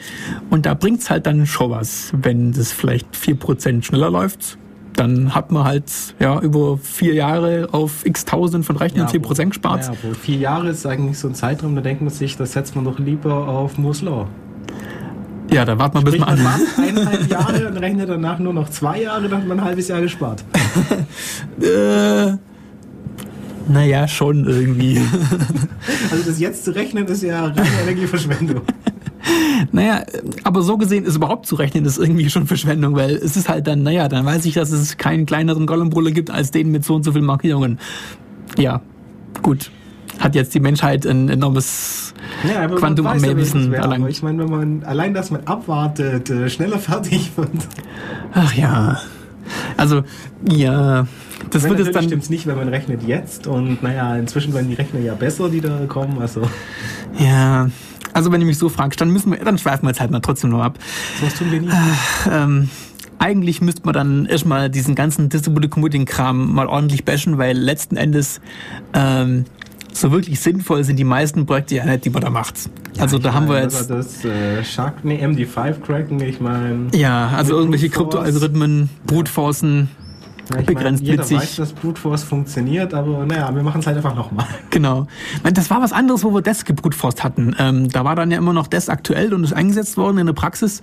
[0.49, 4.57] Und da bringt's halt dann schon was, wenn das vielleicht vier Prozent schneller läuft.
[4.93, 5.85] Dann hat man halt
[6.19, 9.85] ja über vier Jahre auf x tausend von Rechnern ja, 10% gespart.
[9.85, 12.83] Ja, vier Jahre ist eigentlich so ein Zeitraum, da denkt man sich, das setzt man
[12.83, 14.27] doch lieber auf Moore's Law.
[15.51, 16.39] Ja, da wartet man bis man an.
[16.77, 20.01] eineinhalb Jahre und rechnet danach nur noch zwei Jahre, dann hat man ein halbes Jahr
[20.01, 20.43] gespart.
[21.61, 22.37] äh,
[23.67, 24.97] naja, schon irgendwie.
[26.11, 28.61] also das jetzt zu rechnen ist ja reine Energieverschwendung.
[29.71, 30.03] naja,
[30.43, 33.67] aber so gesehen ist überhaupt zu rechnen, ist irgendwie schon Verschwendung, weil es ist halt
[33.67, 36.95] dann, naja, dann weiß ich, dass es keinen kleineren Gollumbrüller gibt als den mit so
[36.95, 37.79] und so vielen Markierungen.
[38.57, 38.81] Ja,
[39.41, 39.71] gut.
[40.19, 42.13] Hat jetzt die Menschheit ein enormes
[42.47, 44.09] ja, Quantum am Mehrwissen erlangt.
[44.09, 47.49] Ich meine, wenn man allein, dass man abwartet, äh, schneller fertig wird.
[48.33, 48.99] Ach ja.
[49.77, 50.03] Also,
[50.47, 51.07] ja.
[51.49, 52.03] Das wird es dann.
[52.03, 55.61] stimmt nicht, wenn man rechnet jetzt und naja, inzwischen werden die Rechner ja besser, die
[55.61, 56.19] da kommen.
[56.19, 56.41] Also.
[57.17, 57.69] Ja,
[58.13, 60.19] also wenn du mich so fragst, dann müssen wir, dann schweifen wir jetzt halt mal
[60.19, 60.77] trotzdem noch ab.
[61.21, 61.73] Was tun wir nicht?
[61.73, 62.69] Äh, ähm,
[63.19, 67.97] eigentlich müsste man dann erstmal diesen ganzen Distributed Computing Kram mal ordentlich bashen, weil letzten
[67.97, 68.41] Endes
[68.93, 69.45] ähm,
[69.93, 72.69] so wirklich sinnvoll sind die meisten Projekte ja nicht, die man da macht.
[72.95, 77.29] Ja, also da haben wir jetzt das äh, Shark, nee, MD5 cracken, ich meine ja,
[77.29, 79.89] also irgendwelche Kryptoalgorithmen, Brute Forcen,
[80.49, 81.37] ja, begrenzt meine, jeder witzig.
[81.37, 84.45] weiß, dass Brute Force funktioniert, aber naja, wir machen es halt einfach nochmal.
[84.69, 85.07] Genau.
[85.51, 87.55] Das war was anderes, wo wir Desk gebrute Force hatten.
[87.59, 90.33] Ähm, da war dann ja immer noch Desk aktuell und ist eingesetzt worden in der
[90.33, 90.81] Praxis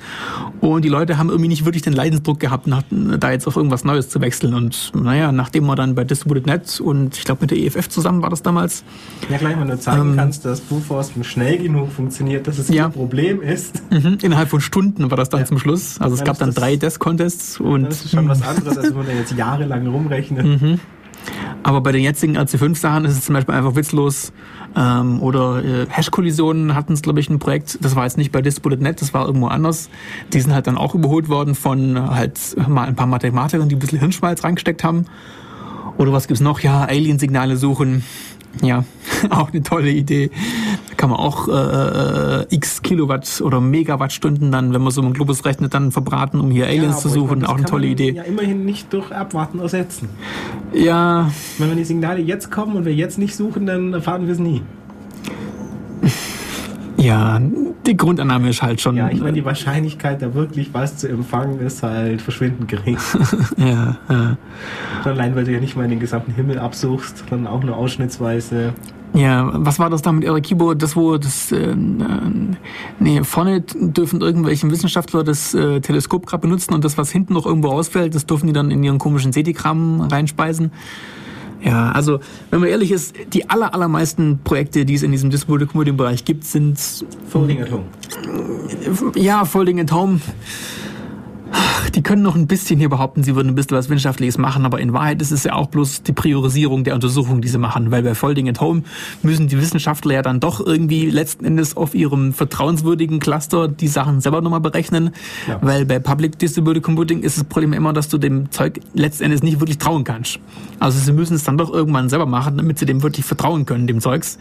[0.61, 3.85] und die Leute haben irgendwie nicht wirklich den Leidensdruck gehabt, nach, da jetzt auf irgendwas
[3.85, 7.52] Neues zu wechseln und naja, nachdem wir dann bei Distributed Net und ich glaube mit
[7.52, 8.85] der EFF zusammen war das damals.
[9.31, 12.68] Ja gleich, wenn du zeigen ähm, kannst, dass Brute Force schnell genug funktioniert, dass es
[12.68, 12.85] ja.
[12.85, 13.83] kein Problem ist.
[13.90, 15.46] Mhm, innerhalb von Stunden war das dann ja.
[15.46, 16.00] zum Schluss.
[16.00, 17.85] Also es gab dann drei Desk-Contests und...
[17.85, 20.49] Das ist schon was anderes, als wenn man jetzt Jahre jahrelang rumrechnen.
[20.49, 20.81] Mhm.
[21.62, 24.33] Aber bei den jetzigen RC5-Sachen ist es zum Beispiel einfach witzlos.
[24.77, 27.79] Ähm, oder äh, Hash-Kollisionen hatten es, glaube ich, ein Projekt.
[27.81, 29.90] Das war jetzt nicht bei Disputed.net, das war irgendwo anders.
[30.33, 32.38] Die sind halt dann auch überholt worden von halt
[32.69, 35.07] mal ein paar Mathematikern, die ein bisschen Hirnschmalz reingesteckt haben.
[35.99, 36.61] Oder was gibt's noch?
[36.61, 38.05] Ja, Alien-Signale suchen.
[38.62, 38.85] Ja,
[39.31, 40.31] auch eine tolle Idee.
[40.88, 45.12] Da kann man auch äh, äh, x Kilowatt oder Megawattstunden dann, wenn man so einen
[45.12, 47.40] Globus rechnet, dann verbraten, um hier Aliens ja, zu suchen.
[47.40, 48.12] Meine, auch eine tolle Idee.
[48.12, 50.09] Ja, immerhin nicht durch Abwarten ersetzen.
[50.73, 51.31] Ja.
[51.59, 54.62] Wenn die Signale jetzt kommen und wir jetzt nicht suchen, dann erfahren wir es nie.
[57.07, 57.40] Ja,
[57.87, 58.97] die Grundannahme ist halt schon.
[58.97, 62.99] Ja, ich meine, die Wahrscheinlichkeit, da wirklich was zu empfangen, ist halt verschwindend gering.
[63.57, 64.37] ja, ja.
[65.05, 68.75] allein, weil du ja nicht mal den gesamten Himmel absuchst, sondern auch nur ausschnittsweise.
[69.14, 70.75] Ja, was war das da mit Erakibo?
[70.75, 71.77] Das, wo das, äh, äh,
[72.99, 77.47] nee, vorne dürfen irgendwelche Wissenschaftler das äh, Teleskop gerade benutzen und das, was hinten noch
[77.47, 80.73] irgendwo ausfällt, das dürfen die dann in ihren komischen SETI-Kram reinspeisen.
[81.62, 85.69] Ja, also wenn man ehrlich ist, die aller, allermeisten Projekte, die es in diesem Distributed
[85.69, 86.79] Computing Bereich gibt, sind
[87.29, 87.85] Folding at Home.
[89.14, 90.21] Ja, Folding at Home
[91.95, 94.81] die können noch ein bisschen hier behaupten, sie würden ein bisschen was Wissenschaftliches machen, aber
[94.81, 97.90] in Wahrheit ist es ja auch bloß die Priorisierung der Untersuchung, die sie machen.
[97.90, 98.83] Weil bei Folding at Home
[99.23, 104.21] müssen die Wissenschaftler ja dann doch irgendwie letzten Endes auf ihrem vertrauenswürdigen Cluster die Sachen
[104.21, 105.11] selber nochmal berechnen.
[105.49, 105.59] Ja.
[105.62, 109.42] Weil bei Public Distributed Computing ist das Problem immer, dass du dem Zeug letzten Endes
[109.42, 110.38] nicht wirklich trauen kannst.
[110.79, 113.87] Also sie müssen es dann doch irgendwann selber machen, damit sie dem wirklich vertrauen können,
[113.87, 114.38] dem Zeugs.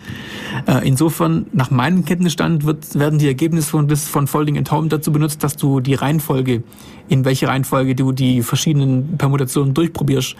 [0.67, 5.11] Äh, insofern, nach meinem Kenntnisstand wird, werden die Ergebnisse von, von Folding at Home dazu
[5.11, 6.63] benutzt, dass du die Reihenfolge
[7.07, 10.35] in welche Reihenfolge du die verschiedenen Permutationen durchprobierst,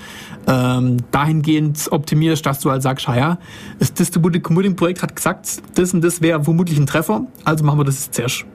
[0.48, 3.38] ähm, dahingehend optimierst, dass du halt sagst, ja,
[3.80, 7.80] das Distributed Computing Projekt hat gesagt, das und das wäre vermutlich ein Treffer, also machen
[7.80, 8.46] wir das jetzt zuerst.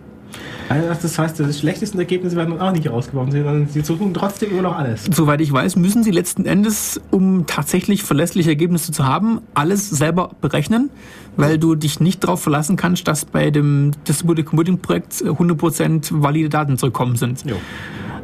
[0.68, 4.52] Also das heißt, die schlechtesten Ergebnisse werden dann auch nicht rausgeworfen, sondern sie suchen trotzdem
[4.52, 5.04] immer noch alles.
[5.12, 10.30] Soweit ich weiß, müssen sie letzten Endes, um tatsächlich verlässliche Ergebnisse zu haben, alles selber
[10.40, 10.90] berechnen,
[11.36, 16.48] weil du dich nicht darauf verlassen kannst, dass bei dem Distributed Computing Projekt 100% valide
[16.48, 17.44] Daten zurückkommen sind.
[17.44, 17.56] Jo.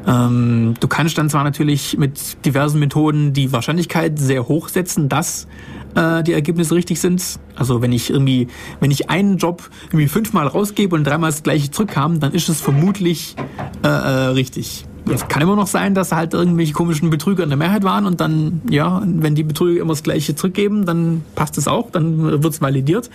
[0.07, 5.49] Ähm, du kannst dann zwar natürlich mit diversen Methoden die Wahrscheinlichkeit sehr hoch setzen, dass
[5.97, 7.41] äh, die Ergebnisse richtig sind.
[7.57, 8.49] Also wenn ich irgendwie,
[8.81, 12.61] wenn ich einen Job irgendwie fünfmal rausgebe und dreimal das gleiche zurückkam, dann ist es
[12.61, 13.35] vermutlich
[13.83, 14.87] äh, äh, richtig.
[15.09, 18.21] Es kann immer noch sein, dass halt irgendwelche komischen Betrüger in der Mehrheit waren und
[18.21, 22.53] dann, ja, wenn die Betrüger immer das Gleiche zurückgeben, dann passt es auch, dann wird
[22.53, 23.09] es validiert.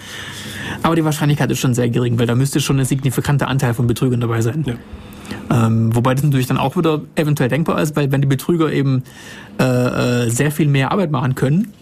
[0.83, 3.87] Aber die Wahrscheinlichkeit ist schon sehr gering, weil da müsste schon ein signifikanter Anteil von
[3.87, 4.63] Betrügern dabei sein.
[4.65, 4.75] Ja.
[5.51, 9.03] Ähm, wobei das natürlich dann auch wieder eventuell denkbar ist, weil wenn die Betrüger eben
[9.59, 11.73] äh, äh, sehr viel mehr Arbeit machen können,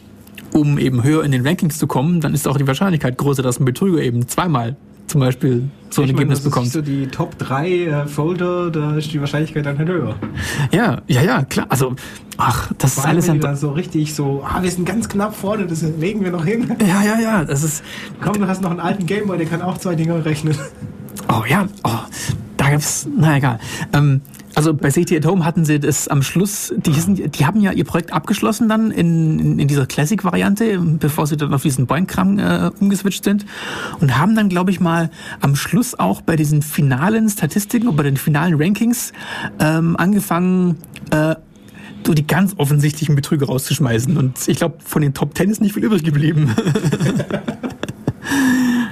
[0.51, 3.59] um eben höher in den Rankings zu kommen, dann ist auch die Wahrscheinlichkeit größer, dass
[3.59, 4.75] ein Betrüger eben zweimal
[5.09, 6.71] zum Beispiel so ein ich Ergebnis meine, bekommt.
[6.71, 10.15] So die Top 3 äh, Folder, da ist die Wahrscheinlichkeit dann halt höher.
[10.71, 11.65] Ja, ja, ja, klar.
[11.69, 11.95] Also,
[12.37, 15.35] ach, das Vor ist alles wenn dann so richtig so, ah, wir sind ganz knapp
[15.35, 16.75] vorne, das legen wir noch hin.
[16.79, 17.83] Ja, ja, ja, das ist.
[18.21, 20.55] Komm, du hast noch einen alten Gameboy, der kann auch zwei Dinger rechnen.
[21.31, 21.99] Oh ja, oh,
[22.57, 23.59] da gibt's, na egal.
[23.93, 24.21] Ähm,
[24.55, 27.71] also bei City at Home hatten sie das am Schluss, die, sind, die haben ja
[27.71, 32.39] ihr Projekt abgeschlossen dann in, in, in dieser Classic-Variante, bevor sie dann auf diesen Boeing-Kram
[32.39, 33.45] äh, umgeswitcht sind
[34.01, 38.03] und haben dann, glaube ich mal, am Schluss auch bei diesen finalen Statistiken und bei
[38.03, 39.13] den finalen Rankings
[39.59, 40.77] ähm, angefangen,
[41.11, 41.35] äh,
[42.05, 44.17] so die ganz offensichtlichen Betrüger rauszuschmeißen.
[44.17, 46.55] Und ich glaube, von den Top Ten ist nicht viel übrig geblieben.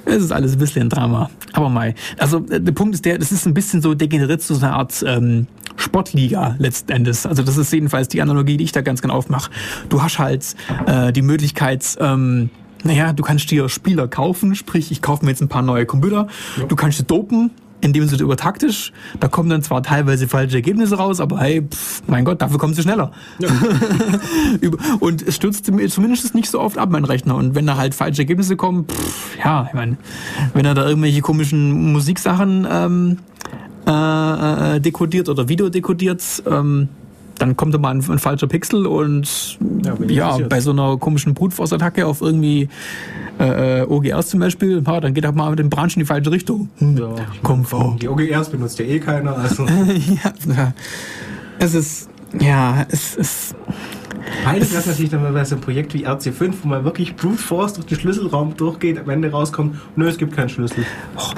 [0.08, 1.30] Es ist alles ein bisschen ein Drama.
[1.54, 1.94] Aber mal.
[2.18, 4.76] Also äh, der Punkt ist der, das ist ein bisschen so degeneriert zu so einer
[4.76, 7.26] Art ähm, Sportliga letzten Endes.
[7.26, 9.52] Also das ist jedenfalls die Analogie, die ich da ganz genau aufmache.
[9.90, 12.50] Du hast halt äh, die Möglichkeit, ähm,
[12.84, 16.28] naja, du kannst dir Spieler kaufen, sprich, ich kaufe mir jetzt ein paar neue Computer.
[16.58, 16.66] Ja.
[16.66, 17.52] Du kannst sie dopen,
[17.88, 22.26] indem sie übertaktisch, da kommen dann zwar teilweise falsche Ergebnisse raus, aber hey, pff, mein
[22.26, 23.12] Gott, dafür kommen sie schneller.
[23.40, 23.50] Ja.
[25.00, 27.36] und es stürzt zumindest nicht so oft ab, mein Rechner.
[27.36, 29.98] Und wenn da halt falsche Ergebnisse kommen, pff, ja, ich meine,
[30.54, 33.18] wenn er da irgendwelche komischen Musiksachen ähm,
[33.88, 36.90] äh, äh dekodiert oder Video dekodiert, ähm,
[37.38, 39.58] dann kommt da mal ein, ein falscher Pixel und
[40.08, 42.70] ja, ja bei so einer komischen Brute Force Attacke auf irgendwie
[43.40, 46.06] äh, äh OGRs zum Beispiel, ja, dann geht er mal mit dem Branch in die
[46.06, 46.70] falsche Richtung.
[46.78, 46.98] Hm.
[46.98, 47.98] Ja, Komm vor.
[48.02, 49.38] Die OGRs benutzt ja eh keiner.
[49.38, 49.66] Also.
[50.56, 50.74] ja,
[51.60, 53.56] es ist, ja, es ist.
[54.44, 57.74] Peinlich wäre natürlich dann bei so einem Projekt wie RC5, wo man wirklich Brute Force
[57.74, 60.86] durch den Schlüsselraum durchgeht, am Ende rauskommt, nö, es gibt keinen Schlüssel.
[61.16, 61.32] Oh,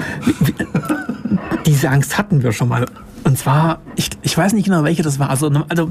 [1.66, 2.86] diese Angst hatten wir schon mal.
[3.24, 5.30] Und zwar, ich, ich weiß nicht genau, welche das war.
[5.30, 5.90] Also, also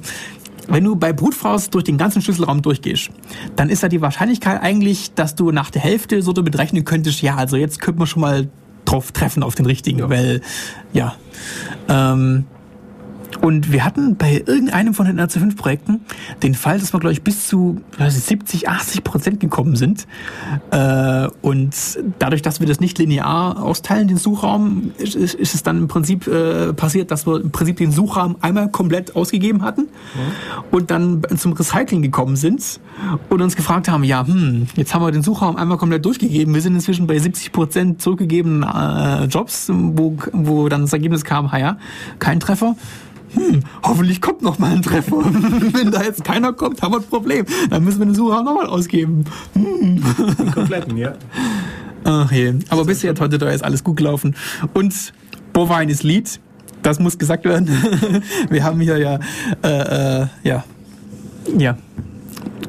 [0.68, 3.10] wenn du bei Brute Force durch den ganzen Schlüsselraum durchgehst,
[3.56, 7.22] dann ist da die Wahrscheinlichkeit eigentlich, dass du nach der Hälfte so damit rechnen könntest,
[7.22, 8.50] ja, also jetzt könnte man schon mal
[8.86, 10.10] drauf treffen auf den richtigen, ja.
[10.10, 10.42] weil,
[10.94, 11.16] ja.
[11.88, 12.46] Ähm,
[13.42, 16.02] und wir hatten bei irgendeinem von den RC5-Projekten
[16.44, 20.08] den Fall, dass wir, glaube ich, bis zu ich, 70, 80 Prozent gekommen sind.
[20.72, 21.74] Äh, und
[22.20, 26.28] dadurch, dass wir das nicht linear austeilen, den Suchraum, ist, ist es dann im Prinzip
[26.28, 29.88] äh, passiert, dass wir im Prinzip den Suchraum einmal komplett ausgegeben hatten mhm.
[30.72, 32.80] und dann zum Recycling gekommen sind
[33.30, 36.54] und uns gefragt haben, ja, hm, jetzt haben wir den Suchraum einmal komplett durchgegeben.
[36.54, 41.50] Wir sind inzwischen bei 70 Prozent zurückgegebenen äh, Jobs, wo, wo dann das Ergebnis kam,
[41.58, 41.78] ja,
[42.20, 42.76] kein Treffer
[43.34, 45.18] hm, hoffentlich kommt noch mal ein Treffer.
[45.74, 47.46] Wenn da jetzt keiner kommt, haben wir ein Problem.
[47.70, 49.26] Dann müssen wir den Sucher noch mal ausgeben.
[49.54, 50.04] Hm.
[50.38, 51.14] Den kompletten, ja.
[52.04, 52.54] Ach je.
[52.70, 54.36] Aber bisher hat heute da ist alles gut gelaufen.
[54.74, 55.14] Und
[55.54, 56.40] Bovine ist Lied.
[56.82, 57.68] Das muss gesagt werden.
[58.50, 59.20] wir haben hier ja,
[59.64, 60.64] äh, äh, ja,
[61.58, 61.78] ja,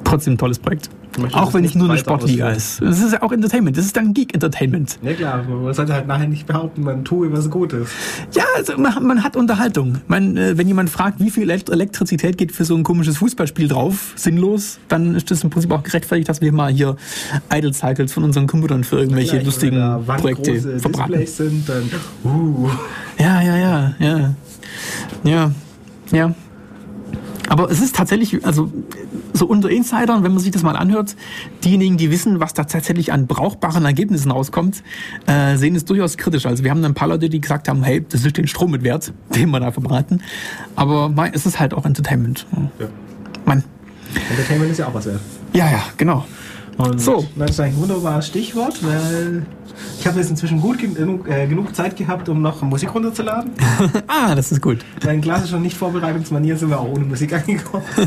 [0.04, 0.90] trotzdem ein tolles Projekt.
[1.32, 2.80] Auch wenn es nur eine Sportliga ist.
[2.80, 3.76] Das ist ja auch Entertainment.
[3.76, 4.98] Das ist dann Geek-Entertainment.
[5.02, 7.88] Ja klar, man sollte halt nachher nicht behaupten, man tue was Gutes.
[8.32, 9.98] Ja, also man, man hat Unterhaltung.
[10.06, 14.12] Man, äh, wenn jemand fragt, wie viel Elektrizität geht für so ein komisches Fußballspiel drauf,
[14.16, 16.96] sinnlos, dann ist das im Prinzip auch gerechtfertigt, dass wir mal hier
[17.52, 21.26] Idle Cycles von unseren Computern für irgendwelche ja, lustigen Projekte verbraten.
[21.26, 21.90] Sind, dann,
[22.24, 22.68] uh.
[23.18, 24.34] Ja, ja, ja, ja.
[25.24, 25.50] Ja,
[26.12, 26.34] ja.
[27.48, 28.70] Aber es ist tatsächlich, also
[29.40, 31.16] so unter Insidern, wenn man sich das mal anhört,
[31.64, 34.84] diejenigen, die wissen, was da tatsächlich an brauchbaren Ergebnissen rauskommt,
[35.26, 36.46] äh, sehen es durchaus kritisch.
[36.46, 38.84] Also wir haben ein paar Leute, die gesagt haben, hey, das ist den Strom mit
[38.84, 40.22] Wert, den wir da verbraten.
[40.76, 42.46] Aber es ist halt auch Entertainment.
[42.78, 42.86] Ja.
[43.46, 43.64] Mann.
[44.30, 45.20] Entertainment ist ja auch was wert.
[45.54, 46.26] Ja, ja, genau.
[46.80, 47.26] Und so.
[47.36, 49.44] Das ist ein wunderbares Stichwort, weil
[49.98, 53.50] ich habe jetzt inzwischen gut genug, äh, genug Zeit gehabt, um noch Musik runterzuladen.
[54.06, 54.78] ah, das ist gut.
[55.04, 57.84] Mein klassischer Nicht-Vorbereitungsmanier sind wir auch ohne Musik angekommen.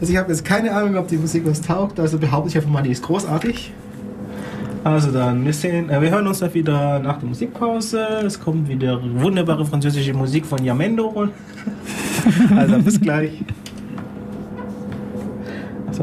[0.00, 2.70] also ich habe jetzt keine Ahnung, ob die Musik was taugt, also behaupte ich einfach
[2.70, 3.72] mal, die ist großartig.
[4.82, 8.00] Also dann, wir, sehen, äh, wir hören uns dann wieder nach der Musikpause.
[8.24, 11.28] Es kommt wieder wunderbare französische Musik von Yamendo.
[12.56, 13.32] also bis gleich.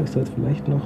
[0.06, 0.80] Vielleicht noch?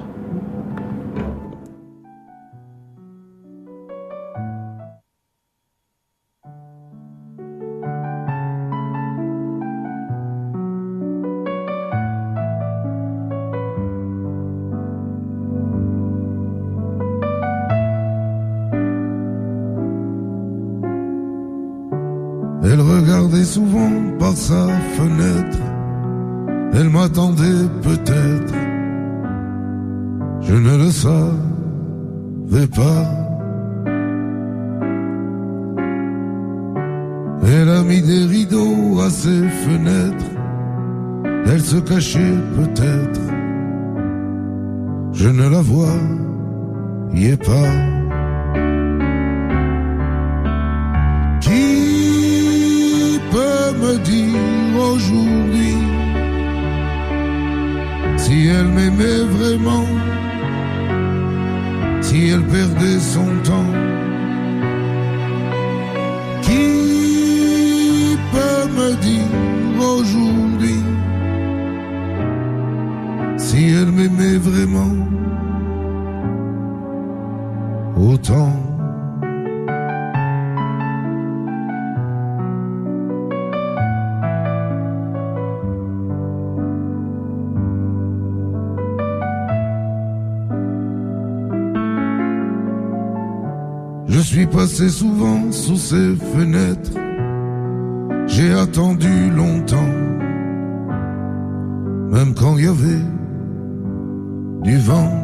[22.65, 25.59] Elle regardait souvent par sa fenêtre.
[26.75, 28.72] Elle m'attendait peut-être.
[30.43, 33.05] Je ne le savais pas.
[37.47, 40.33] Elle a mis des rideaux à ses fenêtres.
[41.47, 43.21] Elle se cachait peut-être.
[45.13, 47.93] Je ne la voyais pas.
[53.83, 55.77] me dire aujourd'hui
[58.17, 59.87] si elle m'aimait vraiment,
[62.13, 63.73] si elle perdait son temps.
[66.43, 69.35] Qui peut me dire
[69.81, 70.83] aujourd'hui
[73.39, 74.95] si elle m'aimait vraiment
[77.97, 78.62] autant?
[94.47, 96.93] passé souvent sous ses fenêtres.
[98.27, 99.95] J'ai attendu longtemps,
[102.11, 103.05] même quand il y avait
[104.63, 105.23] du vent.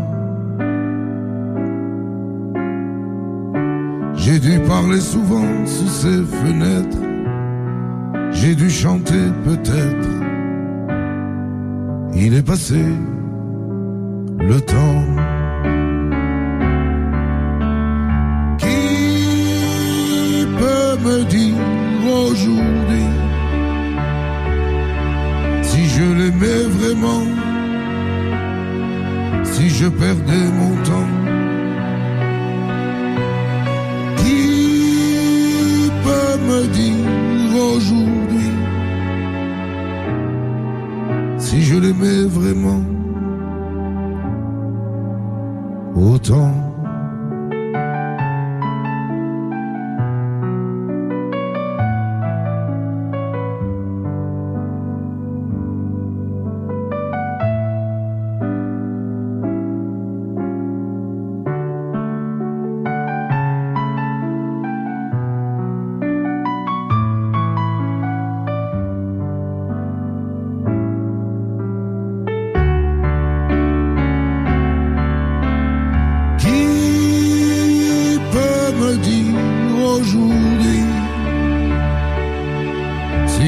[4.14, 6.98] J'ai dû parler souvent sous ses fenêtres.
[8.33, 10.09] J'ai dû chanter peut-être.
[12.14, 12.85] Il est passé
[14.38, 15.27] le temps.
[21.04, 21.54] me dire
[22.04, 23.08] aujourd'hui
[25.62, 27.24] si je l'aimais vraiment,
[29.44, 31.11] si je perdais mon temps.
[34.16, 38.52] Qui peut me dire aujourd'hui
[41.38, 42.82] si je l'aimais vraiment
[45.96, 46.67] autant?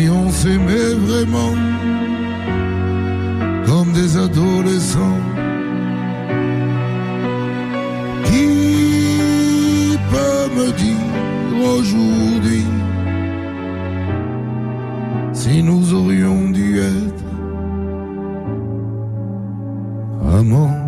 [0.08, 1.54] on s'aimait vraiment
[3.66, 5.22] comme des adolescents.
[8.24, 11.10] Qui peut me dire
[11.76, 12.64] aujourd'hui
[15.32, 17.24] si nous aurions dû être
[20.38, 20.79] amants?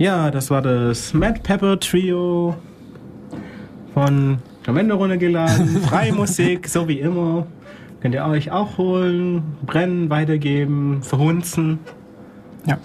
[0.00, 2.56] Ja, das war das Mad Pepper Trio
[3.92, 5.68] von Jamendo Runde geladen.
[5.82, 7.46] Freie Musik, so wie immer.
[8.00, 11.80] Könnt ihr euch auch holen, brennen, weitergeben, verhunzen.
[12.66, 12.78] Ja,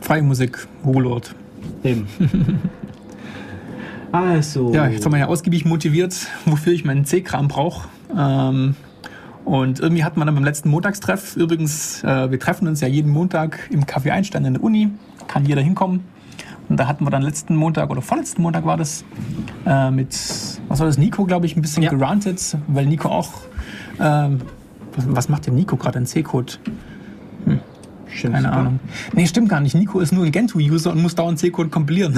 [0.00, 1.34] freie Musik, Ruhlort.
[1.84, 2.06] Eben.
[4.12, 4.72] also.
[4.72, 7.86] Ja, jetzt haben wir ja ausgiebig motiviert, wofür ich meinen C-Kram brauche.
[8.16, 8.76] Ähm,
[9.44, 13.10] und irgendwie hat man dann beim letzten Montagstreff, übrigens, äh, wir treffen uns ja jeden
[13.10, 14.88] Montag im Café Einstein in der Uni,
[15.28, 16.10] kann jeder hinkommen.
[16.72, 19.04] Und da hatten wir dann letzten Montag oder vorletzten Montag war das
[19.66, 20.08] äh, mit,
[20.68, 21.90] was war das, Nico, glaube ich, ein bisschen Ja.
[21.90, 23.28] gerantet, weil Nico auch,
[24.00, 24.40] ähm,
[24.96, 26.54] was, was macht denn Nico gerade in C-Code?
[28.06, 28.56] Schön, Keine super.
[28.56, 28.80] Ahnung.
[29.12, 29.74] Nee, stimmt gar nicht.
[29.74, 32.14] Nico ist nur ein Gentoo-User und muss dauernd C-Code kompilieren.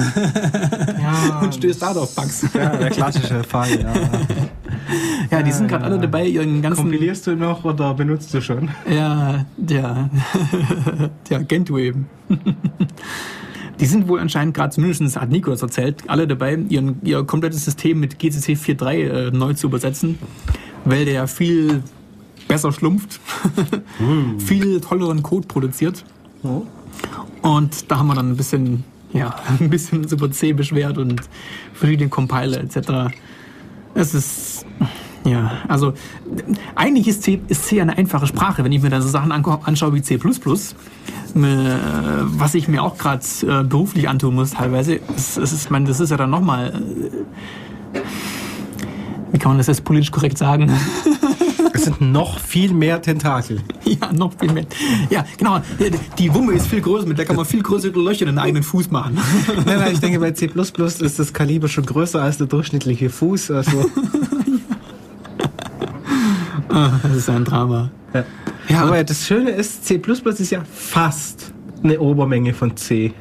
[1.01, 2.45] Ja, und stößt da auf Bugs.
[2.53, 3.93] ja, der klassische Fall, ja.
[5.31, 6.83] Ja, die sind gerade alle dabei, ihren ganzen.
[6.83, 8.69] Kompilierst du noch oder benutzt du schon?
[8.89, 10.09] Ja, ja.
[11.29, 12.07] ja, Gentoo eben.
[13.79, 17.65] Die sind wohl anscheinend gerade, zumindest hat Nico das erzählt, alle dabei, ihren, ihr komplettes
[17.65, 20.17] System mit GCC 4.3 äh, neu zu übersetzen,
[20.85, 21.83] weil der ja viel
[22.47, 23.19] besser schlumpft,
[24.37, 26.05] viel tolleren Code produziert.
[27.41, 31.21] Und da haben wir dann ein bisschen, ja, ein bisschen uns über C beschwert und
[31.73, 33.13] verschiedene Compiler etc.
[33.93, 34.65] Es ist,
[35.25, 35.93] ja, also
[36.75, 39.93] eigentlich ist C, ist C eine einfache Sprache, wenn ich mir da so Sachen anschaue
[39.93, 40.19] wie C++, äh,
[42.21, 44.99] was ich mir auch gerade äh, beruflich antun muss teilweise.
[45.17, 46.81] Es ist, man, das ist ja dann nochmal,
[47.93, 47.99] äh,
[49.31, 50.71] wie kann man das jetzt politisch korrekt sagen?
[51.73, 53.61] Es sind noch viel mehr Tentakel.
[53.83, 54.65] ja, noch viel mehr.
[55.09, 55.59] Ja, genau.
[56.17, 58.63] Die, Wumme ist viel größer, mit der kann man viel größere Löcher in den eigenen
[58.63, 59.17] Fuß machen.
[59.65, 63.51] Nein, nein, ich denke, bei C ist das Kaliber schon größer als der durchschnittliche Fuß.
[63.51, 63.89] Also,
[67.03, 67.89] das ist ein Drama.
[68.13, 68.23] ja.
[68.67, 69.95] Ja, Aber das Schöne ist, C
[70.39, 71.53] ist ja fast
[71.83, 73.13] eine Obermenge von C.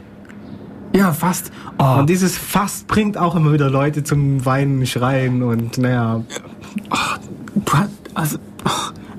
[0.95, 1.53] ja, fast.
[1.79, 6.23] Oh, Und dieses fast bringt auch immer wieder Leute zum Weinen, Schreien und naja.
[7.71, 8.39] Hast, also,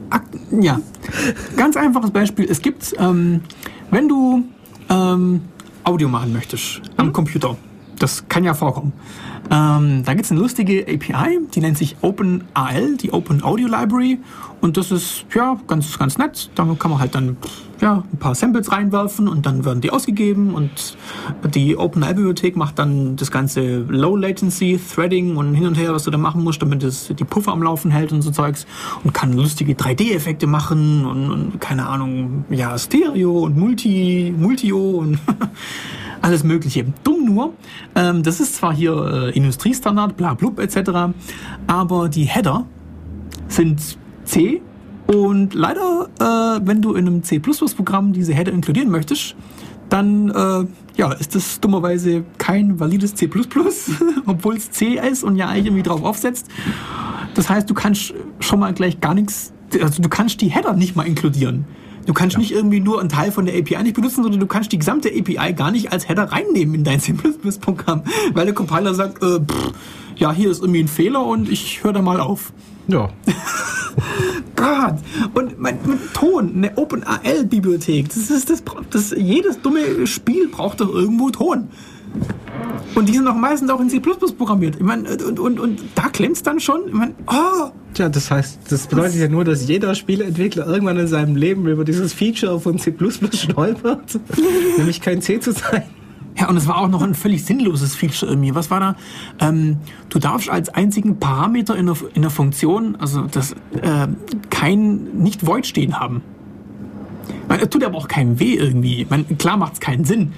[0.09, 0.23] ak-
[0.61, 0.79] ja,
[1.57, 2.47] ganz einfaches Beispiel.
[2.49, 3.41] Es gibt, ähm,
[3.91, 4.43] wenn du
[4.89, 5.41] ähm,
[5.83, 7.55] Audio machen möchtest am Computer,
[8.05, 8.93] das kann ja vorkommen.
[9.49, 14.19] Ähm, da gibt es eine lustige API, die nennt sich OpenAL, die Open Audio Library.
[14.61, 16.51] Und das ist ja ganz, ganz nett.
[16.53, 17.37] Damit kann man halt dann
[17.81, 20.53] ja, ein paar Samples reinwerfen und dann werden die ausgegeben.
[20.53, 20.97] Und
[21.55, 26.11] die OpenAL-Bibliothek macht dann das ganze Low Latency, Threading und hin und her, was du
[26.11, 28.67] da machen musst, damit es die Puffer am Laufen hält und so Zeugs.
[29.03, 35.19] Und kann lustige 3D-Effekte machen und, und keine Ahnung, ja, Stereo und Multi, Multio und
[36.21, 36.85] alles Mögliche.
[37.03, 37.53] Dumm nur,
[37.95, 41.15] ähm, das ist zwar hier äh, Industriestandard, bla blub etc.,
[41.67, 42.65] aber die Header
[43.47, 44.61] sind C
[45.07, 49.35] und leider, äh, wenn du in einem C++-Programm diese Header inkludieren möchtest,
[49.89, 50.65] dann äh,
[50.97, 53.29] ja, ist das dummerweise kein valides C++,
[54.25, 56.47] obwohl es C ist und ja eigentlich irgendwie drauf aufsetzt.
[57.35, 60.95] Das heißt, du kannst schon mal gleich gar nichts, also du kannst die Header nicht
[60.95, 61.65] mal inkludieren.
[62.05, 64.71] Du kannst nicht irgendwie nur einen Teil von der API nicht benutzen, sondern du kannst
[64.71, 68.03] die gesamte API gar nicht als Header reinnehmen in dein C++-Programm,
[68.33, 69.73] weil der Compiler sagt, äh, pff,
[70.15, 72.53] ja, hier ist irgendwie ein Fehler und ich höre da mal auf.
[72.87, 73.09] Ja.
[74.55, 74.95] Gott!
[75.33, 78.09] Und mein, mit Ton, eine OpenAL-Bibliothek.
[78.09, 79.15] Das ist das, das.
[79.17, 81.69] Jedes dumme Spiel braucht doch irgendwo Ton.
[82.95, 84.75] Und die sind auch meistens auch in C programmiert.
[84.77, 86.87] Ich mein, und, und, und da klemmt es dann schon.
[86.87, 91.07] Ich mein, oh, Tja, das heißt, das bedeutet ja nur, dass jeder Spieleentwickler irgendwann in
[91.07, 92.93] seinem Leben über dieses Feature von C
[93.33, 94.19] stolpert,
[94.77, 95.83] nämlich kein C zu sein.
[96.37, 98.53] Ja, und es war auch noch ein völlig sinnloses Feature irgendwie.
[98.53, 98.95] Was war da?
[99.39, 99.77] Ähm,
[100.09, 104.07] du darfst als einzigen Parameter in der, in der Funktion, also das, äh,
[104.49, 106.21] kein, nicht Void stehen haben.
[107.47, 109.07] Man, es tut aber auch keinem weh irgendwie.
[109.09, 110.33] Man, klar macht es keinen Sinn.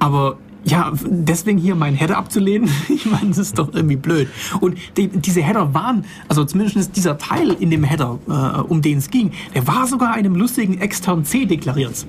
[0.00, 4.28] Aber ja, deswegen hier meinen Header abzulehnen, ich meine, das ist doch irgendwie blöd.
[4.60, 8.98] Und die, diese Header waren, also zumindest dieser Teil in dem Header, äh, um den
[8.98, 12.04] es ging, der war sogar einem lustigen extern C deklariert.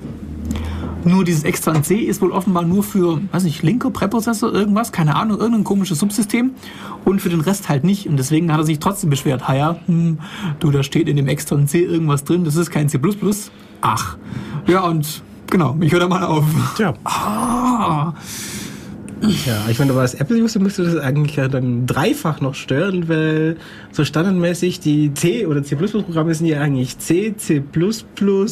[1.04, 5.14] Nur dieses extern C ist wohl offenbar nur für, weiß nicht, linker Präprozessor, irgendwas, keine
[5.14, 6.50] Ahnung, irgendein komisches Subsystem
[7.04, 8.08] und für den Rest halt nicht.
[8.08, 9.46] Und deswegen hat er sich trotzdem beschwert.
[9.46, 10.18] Ha ja, hm,
[10.58, 12.98] du, da steht in dem externen C irgendwas drin, das ist kein C++.
[13.80, 14.16] Ach.
[14.66, 16.44] Ja, und genau, ich höre da mal auf.
[16.76, 16.94] Tja.
[17.04, 18.12] Ah.
[19.20, 23.56] Ja, ich meine, aber als Apple-User müsste das eigentlich ja dann dreifach noch stören, weil
[23.90, 27.60] so standardmäßig die C- oder C++-Programme sind ja eigentlich C, C++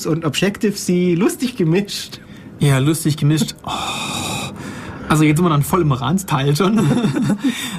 [0.09, 2.21] und Objective-C lustig gemischt.
[2.59, 3.55] Ja, lustig gemischt.
[3.65, 3.71] Oh.
[5.09, 6.81] Also jetzt sind wir dann voll im Randsteil schon.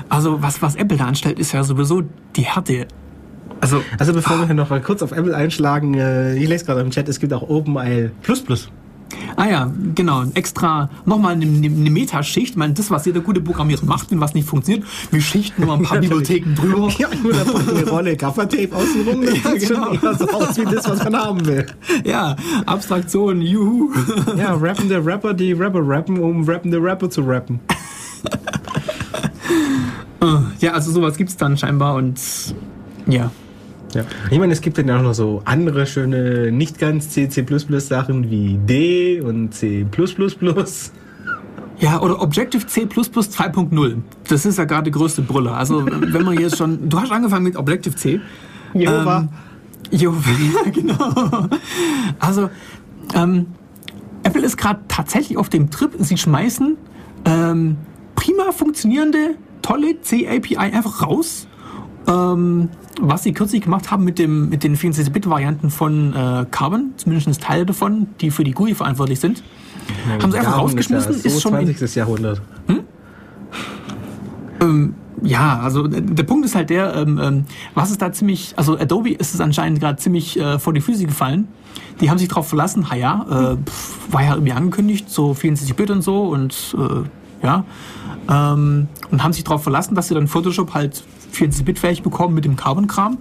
[0.10, 2.04] Also was, was Apple da anstellt, ist ja sowieso
[2.38, 2.88] die Härte.
[3.60, 6.80] Also Also bevor wir hier noch mal kurz auf Apple einschlagen, äh, ich lese gerade
[6.80, 8.12] im Chat, es gibt auch OpenIL++.
[9.36, 10.24] Ah ja, genau.
[10.34, 12.52] Extra nochmal eine, eine Metaschicht.
[12.52, 15.76] Ich meine, das, was jeder gute Programmierer macht, wenn was nicht funktioniert, wir schichten nur
[15.76, 16.90] ein paar Bibliotheken drüber.
[16.98, 19.94] Ja, nur eine Rolle Gaffertape außenrum, das Ja, genau.
[19.94, 21.66] schon eher so aus wie das, was man haben will.
[22.04, 22.36] Ja,
[22.66, 23.92] Abstraktion, juhu.
[24.36, 27.60] Ja, rappende Rapper, die Rapper rappen, um rappende Rapper zu rappen.
[30.60, 32.20] Ja, also sowas gibt's dann scheinbar und
[33.06, 33.32] ja.
[33.94, 34.04] Ja.
[34.30, 37.46] Ich meine, es gibt dann ja auch noch so andere schöne, nicht ganz C, C++
[37.80, 39.86] Sachen wie D und C++.
[41.80, 43.98] Ja, oder Objective-C 2.0.
[44.28, 45.52] Das ist ja gerade die größte Brille.
[45.52, 46.90] Also, wenn man jetzt schon.
[46.90, 48.20] Du hast angefangen mit Objective-C.
[48.74, 49.20] Jehova.
[49.20, 49.30] Ähm,
[49.92, 51.48] Jehova, ja, genau.
[52.20, 52.50] Also,
[53.14, 53.48] ähm,
[54.24, 55.92] Apple ist gerade tatsächlich auf dem Trip.
[56.00, 56.78] Sie schmeißen
[57.26, 57.78] ähm,
[58.16, 61.47] prima funktionierende, tolle C-API einfach raus.
[62.08, 62.70] Ähm,
[63.02, 67.66] was sie kürzlich gemacht haben mit, dem, mit den 64-Bit-Varianten von äh, Carbon, zumindest Teile
[67.66, 69.44] davon, die für die GUI verantwortlich sind,
[70.22, 71.12] haben sie einfach rausgeschmissen.
[71.12, 71.96] Ist, ja Ist, so schon in, 20.
[71.96, 72.42] Jahrhundert.
[74.62, 78.54] ähm, ja, also äh, der Punkt ist halt der, ähm, ähm, was ist da ziemlich,
[78.56, 81.48] also Adobe ist es anscheinend gerade ziemlich äh, vor die Füße gefallen.
[82.02, 85.90] Die haben sich darauf verlassen, ha ja, äh, pf, war ja irgendwie angekündigt, so 64-Bit
[85.90, 87.66] und so und äh, ja,
[88.30, 91.04] ähm, und haben sich darauf verlassen, dass sie dann Photoshop halt
[91.34, 93.18] 64-Bit-fähig bekommen mit dem Carbon-Kram.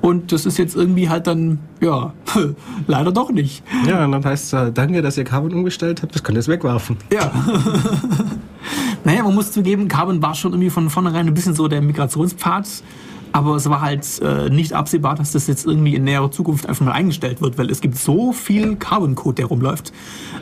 [0.00, 2.12] Und das ist jetzt irgendwie halt dann, ja,
[2.88, 3.62] leider doch nicht.
[3.86, 6.48] Ja, und dann heißt es, danke, dass ihr Carbon umgestellt habt, das könnt ihr jetzt
[6.48, 6.96] wegwerfen.
[7.12, 7.30] Ja.
[9.04, 12.66] naja, man muss zugeben, Carbon war schon irgendwie von vornherein ein bisschen so der Migrationspfad.
[13.32, 16.84] Aber es war halt äh, nicht absehbar, dass das jetzt irgendwie in näherer Zukunft einfach
[16.84, 19.92] mal eingestellt wird, weil es gibt so viel Carbon-Code, der rumläuft,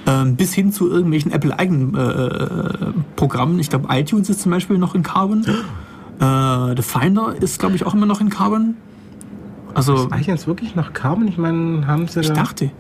[0.07, 3.61] ähm, bis hin zu irgendwelchen Apple-eigenen äh, äh, Programmen.
[3.61, 5.45] Ich glaube, iTunes ist zum Beispiel noch in Carbon.
[6.21, 8.77] Äh, The Finder ist, glaube ich, auch immer noch in Carbon.
[9.75, 11.29] Also, Ist eigentlich jetzt wirklich noch Carbon?
[11.29, 12.35] Ich meine, haben sie ich da...
[12.35, 12.71] dachte,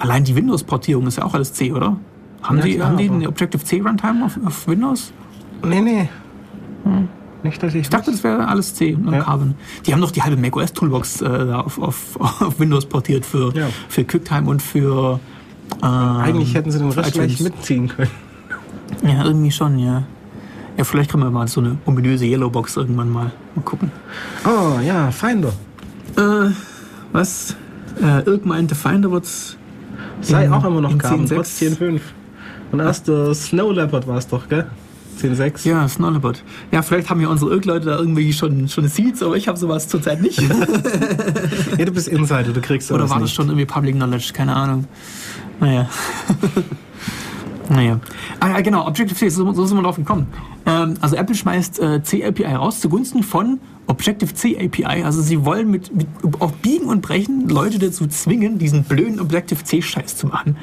[0.00, 1.96] allein die Windows-Portierung ist ja auch alles C, oder?
[2.42, 5.12] Haben, Ja, die, klar, haben die eine Objective-C Runtime auf, auf Windows?
[5.64, 6.08] Nee, nee.
[7.42, 7.82] Nicht, dass ich...
[7.82, 9.20] Ich dachte, das wäre alles C und Ja.
[9.22, 9.54] Carbon.
[9.86, 13.68] Die haben doch die halbe macOS-Toolbox äh, auf, auf, auf Windows portiert für, Ja.
[13.88, 15.20] für QuickTime und für.
[15.82, 18.10] ähm, Eigentlich hätten sie den Rest gleich mitziehen können.
[19.02, 20.02] Ja, irgendwie schon, ja.
[20.76, 23.30] Ja, vielleicht kriegen wir mal so eine ominöse Yellowbox irgendwann mal.
[23.54, 23.90] Mal gucken.
[24.44, 25.52] Oh, ja, Finder.
[26.16, 26.50] Äh,
[27.12, 27.54] was?
[28.02, 29.26] Äh, Irk meinte, Finder wird
[30.22, 31.34] Sei In- auch immer noch Carbon, 10.6.
[31.34, 32.00] trotz 10.5.
[32.72, 34.66] Und erst der Snow Leopard war es doch, gell?
[35.20, 35.68] 10.6.
[35.68, 36.42] Ja, Snowlebot.
[36.72, 39.86] Ja, vielleicht haben ja unsere Irk-Leute da irgendwie schon, schon Seeds, aber ich habe sowas
[39.88, 40.40] zurzeit nicht.
[41.78, 43.34] Ja, du bist Insider, du kriegst Oder sowas war das nicht.
[43.34, 44.30] schon irgendwie Public Knowledge?
[44.34, 44.84] Keine Ahnung.
[45.60, 45.88] Naja.
[47.70, 48.00] Naja.
[48.40, 50.26] Ah ja, genau, Objective-C, so, so sind wir drauf gekommen.
[50.66, 55.04] Ähm, also Apple schmeißt äh, C-API raus zugunsten von Objective-C API.
[55.04, 56.06] Also sie wollen mit, mit
[56.40, 60.56] auf Biegen und Brechen Leute dazu zwingen, diesen blöden Objective-C-Scheiß zu machen.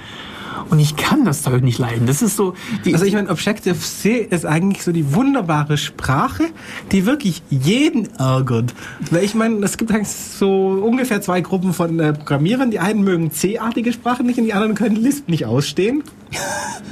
[0.69, 2.07] Und ich kann das Zeug nicht leiden.
[2.07, 2.53] Das ist so.
[2.85, 6.43] Also ich meine, Objective-C ist eigentlich so die wunderbare Sprache,
[6.91, 8.73] die wirklich jeden ärgert.
[9.11, 12.71] Weil ich meine, es gibt eigentlich so ungefähr zwei Gruppen von äh, Programmierern.
[12.71, 16.03] Die einen mögen C-artige Sprachen nicht und die anderen können Lisp nicht ausstehen.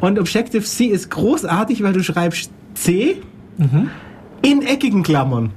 [0.00, 3.22] Und Objective-C ist großartig, weil du schreibst C
[4.42, 5.50] in eckigen Klammern.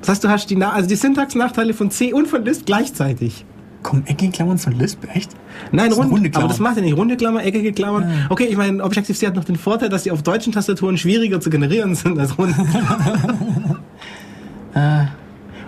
[0.00, 3.44] Das heißt, du hast die, also die Syntaxnachteile von C und von Lisp gleichzeitig.
[3.82, 5.30] Kommen eckige Klammern von Lisp, echt?
[5.72, 6.48] Nein, Das ist eine rund, runde aber Klammer.
[6.48, 8.26] das macht ja nicht runde Klammer, eckige Klammern.
[8.28, 11.50] Okay, ich meine, Objective-C hat noch den Vorteil, dass die auf deutschen Tastaturen schwieriger zu
[11.50, 12.54] generieren sind als runde.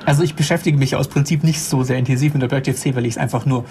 [0.07, 3.19] Also ich beschäftige mich aus Prinzip nicht so sehr intensiv mit Objective-C, weil ich es
[3.19, 3.65] einfach nur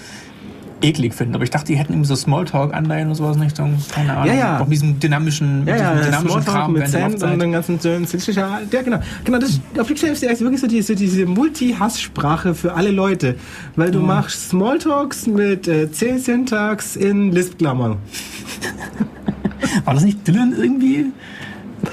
[0.81, 1.35] eklig finde.
[1.35, 4.27] Aber ich dachte, die hätten irgendwie so Smalltalk-Anleihen oder sowas in Richtung, keine Ahnung.
[4.27, 4.59] Ja, ja.
[4.59, 8.07] Auch mit diesem dynamischen, Ja, ja, dynamischen Kram mit Sand und den ganzen Söhnen.
[8.33, 8.99] Ja, genau.
[9.23, 13.35] genau das, Objective-C ist wirklich so, die, so diese Multi-Hass-Sprache für alle Leute.
[13.75, 17.97] Weil du machst Smalltalks mit äh, C-Syntax in Lisp-Klammern.
[19.85, 21.07] War das nicht Dylan irgendwie?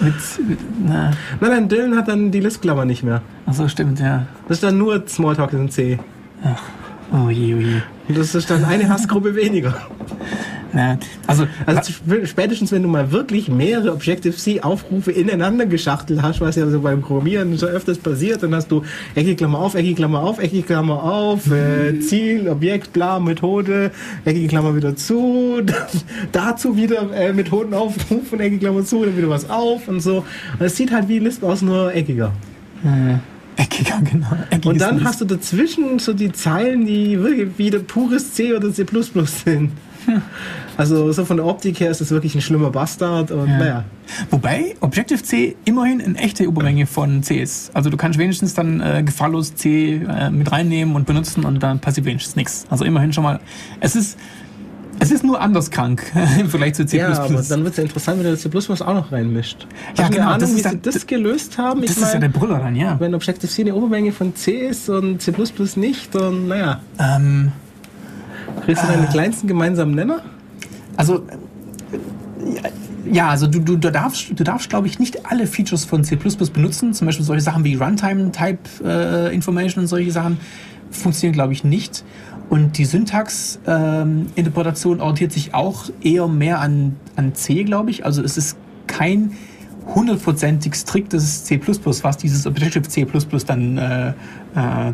[0.01, 3.23] Mit, mit na, Nein, nein, Dylan hat dann die Lisp-Klammer nicht mehr.
[3.47, 4.27] achso, stimmt, ja.
[4.49, 5.99] Das ist dann nur Smalltalk in C.
[7.13, 7.81] Oh je, oh je.
[8.09, 9.75] Und das ist dann eine Hassgruppe weniger.
[10.73, 16.57] Na, also, Also sp- spätestens, wenn du mal wirklich mehrere Objective-C-Aufrufe ineinander geschachtelt hast, was
[16.57, 18.83] ja so beim Programmieren so öfters passiert, dann hast du
[19.15, 23.91] eckige Klammer auf, eckige Klammer auf, eckige Klammer auf, äh, Ziel, Objekt, bla, Methode,
[24.25, 25.63] eckige Klammer wieder zu,
[26.33, 30.19] dazu wieder äh, Methoden aufrufen, eckige Klammer zu, dann wieder was auf und so.
[30.59, 32.33] Und es sieht halt wie Lisp aus, nur eckiger.
[33.57, 34.29] Eckiger, genau.
[34.51, 35.07] Eckiges Und dann Lisp.
[35.07, 38.85] hast du dazwischen so die Zeilen, die wirklich wieder pures C oder C++
[39.25, 39.73] sind.
[40.77, 43.85] Also so von der Optik her ist das wirklich ein schlimmer Bastard und naja.
[44.31, 47.75] Wobei Objective-C immerhin eine echte Übermenge von C ist.
[47.75, 51.81] Also du kannst wenigstens dann äh, gefahrlos C äh, mit reinnehmen und benutzen und dann
[51.81, 52.67] passiert wenigstens nichts.
[52.71, 53.41] Also immerhin schon mal.
[53.81, 54.19] Es ist,
[54.99, 56.97] Es ist nur anders krank im Vergleich zu C++.
[56.99, 58.49] Ja, aber dann wird es ja interessant, wenn du C++
[58.83, 59.67] auch noch reinmischt.
[59.97, 61.83] Ja, Hast genau, das Ahnung, ist wie sie das gelöst haben?
[61.83, 62.99] das ist ja der Brüller dann, ja.
[62.99, 65.33] wenn Objective-C eine Obermenge von C ist und C++
[65.77, 67.53] nicht, dann, naja, Ähm,
[68.65, 68.93] kriegst du Ah.
[68.93, 70.23] deinen kleinsten gemeinsamen Nenner?
[70.97, 71.21] Also, äh,
[73.13, 76.17] ja, also du, du, du darfst, du darfst glaube ich, nicht alle Features von C
[76.17, 76.93] benutzen.
[76.93, 80.39] Zum Beispiel solche Sachen wie Runtime-Type-Information und solche Sachen
[80.91, 82.05] funktionieren, glaube ich, nicht.
[82.49, 88.05] Und die Syntax-Interpretation orientiert sich auch eher mehr an, an C, glaube ich.
[88.05, 89.33] Also es ist kein
[89.95, 93.07] hundertprozentig striktes C++, was dieses Objective C++
[93.47, 94.13] dann äh, äh,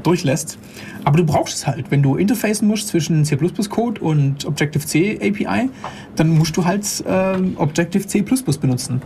[0.02, 0.58] durchlässt.
[1.04, 1.90] Aber du brauchst es halt.
[1.90, 5.70] Wenn du interfacen musst zwischen C++-Code und Objective-C API,
[6.16, 8.22] dann musst du halt ähm, Objective-C++
[8.60, 9.00] benutzen.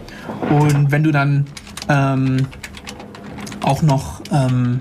[0.51, 1.47] Und wenn du dann
[1.89, 2.47] ähm,
[3.63, 4.81] auch noch, ähm,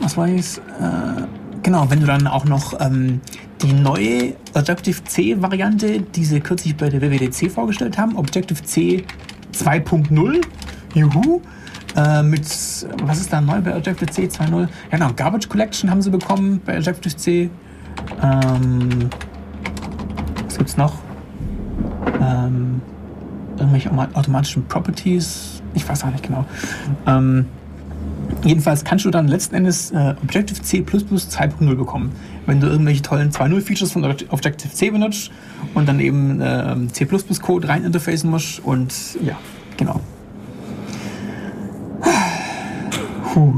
[0.00, 0.58] was war jetzt?
[0.58, 1.22] Äh,
[1.64, 3.20] genau, wenn du dann auch noch ähm,
[3.62, 9.04] die neue Objective-C-Variante, die sie kürzlich bei der WWDC vorgestellt haben, Objective-C
[9.52, 10.40] 2.0,
[10.94, 11.40] juhu,
[11.96, 12.42] äh, mit,
[13.02, 14.60] was ist da neu bei Objective-C 2.0?
[14.60, 17.50] Ja, genau, Garbage Collection haben sie bekommen bei Objective-C.
[18.22, 19.10] Ähm,
[20.44, 20.98] was gibt's noch?
[22.20, 22.80] Ähm,
[23.58, 26.44] irgendwelche automa- automatischen Properties, ich weiß auch nicht genau.
[27.06, 27.46] Ähm,
[28.42, 32.12] jedenfalls kannst du dann letzten Endes äh, Objective-C++ 2.0 bekommen,
[32.46, 35.30] wenn du irgendwelche tollen 2.0-Features von Obje- Objective-C benutzt
[35.74, 38.92] und dann eben ähm, C++-Code rein interfacen musst und
[39.24, 39.36] ja,
[39.76, 40.00] genau.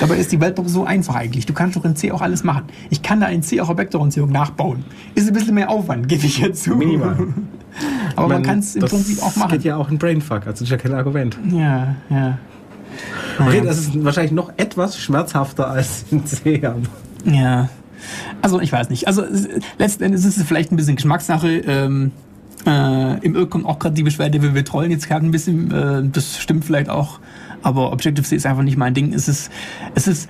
[0.00, 1.46] Dabei ist die Welt doch so einfach eigentlich.
[1.46, 2.64] Du kannst doch in C auch alles machen.
[2.88, 4.84] Ich kann da in C auch Objektorientierung nachbauen.
[5.14, 6.74] Ist ein bisschen mehr Aufwand, gebe ich jetzt zu.
[6.74, 7.16] Minimal.
[8.16, 9.50] Aber man Ich kann es im das Prinzip auch machen.
[9.52, 11.38] geht ja auch in Brainfuck, also das ist ja kein Argument.
[11.52, 12.38] Ja, ja.
[13.38, 16.60] Okay, das ist wahrscheinlich noch etwas schmerzhafter als in C.
[16.64, 16.80] aber-
[17.24, 17.68] Ja.
[18.42, 19.06] Also ich weiß nicht.
[19.06, 19.24] Also
[19.78, 21.48] letzten Endes ist es vielleicht ein bisschen Geschmackssache.
[21.58, 22.12] Ähm,
[22.66, 25.70] äh, Im Irk kommt auch gerade die Beschwerde, wir, wir trollen jetzt gerade ein bisschen.
[25.70, 27.20] Äh, das stimmt vielleicht auch.
[27.62, 29.12] Aber Objective-C ist einfach nicht mein Ding.
[29.12, 29.50] Es ist,
[29.94, 30.28] es ist,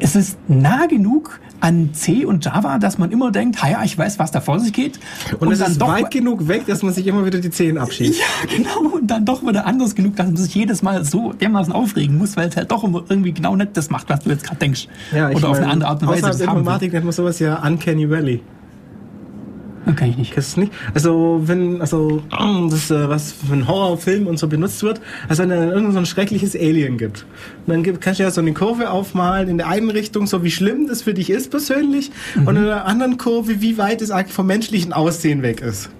[0.00, 4.18] es ist nah genug an C und Java, dass man immer denkt, ja, ich weiß,
[4.18, 5.00] was da vor sich geht.
[5.40, 8.20] Und, es ist weit genug weg, dass man sich immer wieder die Zehen abschießt.
[8.20, 8.94] Ja, genau.
[8.94, 12.36] Und dann doch wieder anders genug, dass man sich jedes Mal so dermaßen aufregen muss,
[12.36, 14.88] weil es halt doch immer irgendwie genau nicht das macht, was du jetzt gerade denkst.
[15.10, 16.28] Ja, ich Oder auf mein, eine andere Art und Weise.
[16.28, 16.50] Außerhalb.
[16.50, 18.42] Informatik nennt man sowas ja Uncanny Valley.
[19.96, 20.32] Kann ich nicht.
[20.32, 20.72] Kennst du nicht?
[20.94, 22.22] Also, wenn, also,
[22.70, 25.98] das, äh, was für ein Horrorfilm und so benutzt wird, also wenn es irgend so
[25.98, 27.26] ein schreckliches Alien gibt.
[27.66, 30.42] Und dann gibt, kannst du ja so eine Kurve aufmalen in der einen Richtung, so
[30.42, 32.10] wie schlimm das für dich ist persönlich,
[32.46, 35.90] und in der anderen Kurve, wie weit es eigentlich vom menschlichen Aussehen weg ist.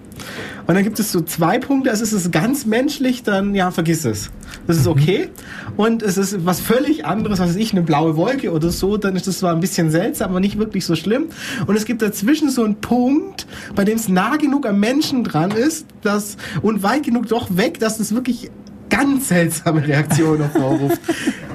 [0.67, 4.05] Und dann gibt es so zwei Punkte, also ist es ganz menschlich, dann ja, vergiss
[4.05, 4.31] es.
[4.67, 5.29] Das ist okay.
[5.77, 9.15] Und es ist was völlig anderes, was weiß ich, eine blaue Wolke oder so, dann
[9.15, 11.25] ist das zwar ein bisschen seltsam, aber nicht wirklich so schlimm.
[11.67, 13.45] Und es gibt dazwischen so einen Punkt,
[13.75, 17.79] bei dem es nah genug am Menschen dran ist, dass, und weit genug doch weg,
[17.79, 18.49] dass es wirklich
[18.89, 21.01] ganz seltsame Reaktionen hervorruft.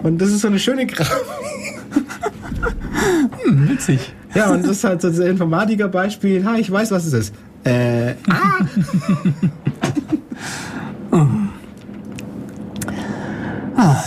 [0.03, 1.17] Und das ist so eine schöne Grafik.
[3.47, 4.13] Witzig.
[4.35, 6.45] Ja, und das ist halt so das Informatiker-Beispiel.
[6.45, 7.35] Ha, ich weiß, was es ist.
[7.65, 8.15] Äh,
[13.77, 14.03] ah!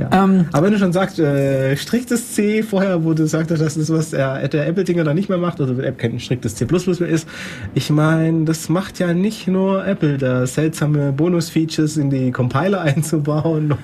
[0.00, 0.24] Ja.
[0.24, 3.90] Ähm, Aber wenn du schon sagst, äh, striktes C, vorher, wo du sagtest, dass das
[3.90, 7.28] was der, der Apple-Dinger da nicht mehr macht, oder App kein striktes C++ mehr ist,
[7.74, 13.74] ich meine, das macht ja nicht nur Apple, da seltsame Bonus-Features in die Compiler einzubauen.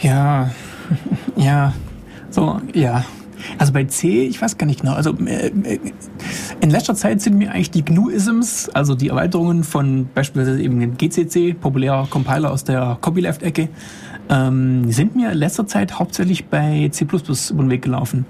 [0.00, 0.50] ja,
[1.36, 1.72] ja,
[2.30, 3.04] so, ja.
[3.58, 4.94] Also bei C, ich weiß gar nicht genau.
[4.94, 5.78] Also äh, äh,
[6.60, 10.96] in letzter Zeit sind mir eigentlich die GNU-Isms, also die Erweiterungen von beispielsweise eben dem
[10.96, 13.68] GCC, populärer Compiler aus der Copyleft-Ecke,
[14.28, 18.26] ähm, sind mir in letzter Zeit hauptsächlich bei C++ über den Weg gelaufen.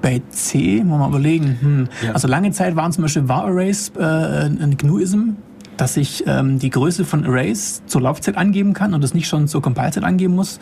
[0.00, 1.58] Bei C, muss man mal überlegen.
[1.60, 1.88] Hm.
[2.06, 2.12] Ja.
[2.12, 5.30] Also lange Zeit waren zum Beispiel var-Arrays äh, ein GNU-Ism,
[5.78, 9.48] dass ich ähm, die Größe von Arrays zur Laufzeit angeben kann und das nicht schon
[9.48, 10.60] zur Compile-Zeit angeben muss.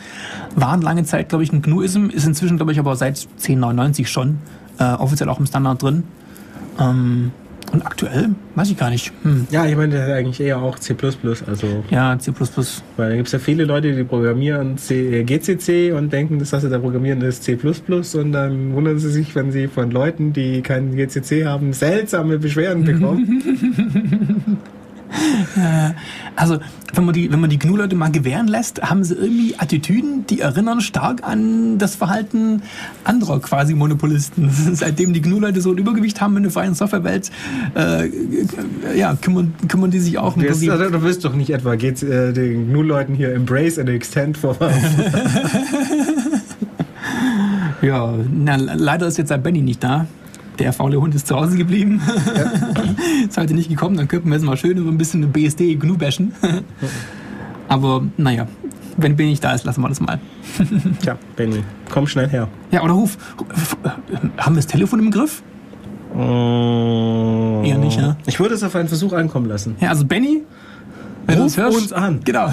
[0.55, 4.37] Waren lange Zeit, glaube ich, ein GNU-Ism, ist inzwischen, glaube ich, aber seit 1099 schon
[4.79, 6.03] äh, offiziell auch im Standard drin.
[6.79, 7.31] Ähm,
[7.73, 9.11] und aktuell weiß ich gar nicht.
[9.23, 9.45] Hm.
[9.51, 10.95] Ja, ich meine, das ist eigentlich eher auch C++,
[11.47, 12.31] also, Ja, C++.
[12.95, 16.53] weil da gibt es ja viele Leute, die programmieren C, äh, GCC und denken, das,
[16.53, 20.31] was sie da programmieren, ist C++ und dann wundern sie sich, wenn sie von Leuten,
[20.31, 24.57] die keinen GCC haben, seltsame Beschwerden bekommen.
[26.35, 26.59] Also,
[26.93, 30.39] wenn man die, wenn man die GNU-Leute mal gewähren lässt, haben sie irgendwie Attitüden, die
[30.39, 32.61] erinnern stark an das Verhalten
[33.03, 34.51] anderer quasi Monopolisten.
[34.73, 37.31] Seitdem die GNU-Leute so ein Übergewicht haben in der freien Softwarewelt,
[37.75, 38.09] äh,
[38.95, 40.69] ja, kümmern, kümmern die sich auch Prinzip.
[40.69, 45.05] also, du wirst doch nicht etwa geht's, äh, den GNU-Leuten hier Embrace and Extend vorwerfen.
[47.81, 50.07] Ja, na, leider ist jetzt der Benny nicht da.
[50.59, 52.01] Der faule Hund ist zu Hause geblieben.
[53.27, 55.75] ist heute nicht gekommen, dann könnten wir jetzt mal schön über ein bisschen eine BSD
[55.75, 56.33] GNU bashen.
[57.67, 58.47] Aber naja,
[58.97, 60.19] wenn Benny nicht da ist, lassen wir das mal.
[61.01, 62.47] Tja, Benny, komm schnell her.
[62.71, 63.17] Ja, oder Ruf,
[64.37, 65.43] haben wir das Telefon im Griff?
[66.15, 67.63] Mm.
[67.63, 68.17] Eher nicht, ne?
[68.25, 69.75] Ich würde es auf einen Versuch ankommen lassen.
[69.79, 70.43] Ja, also Benny,
[71.27, 72.21] wenn du Ruf uns hörst, uns an.
[72.23, 72.49] Genau.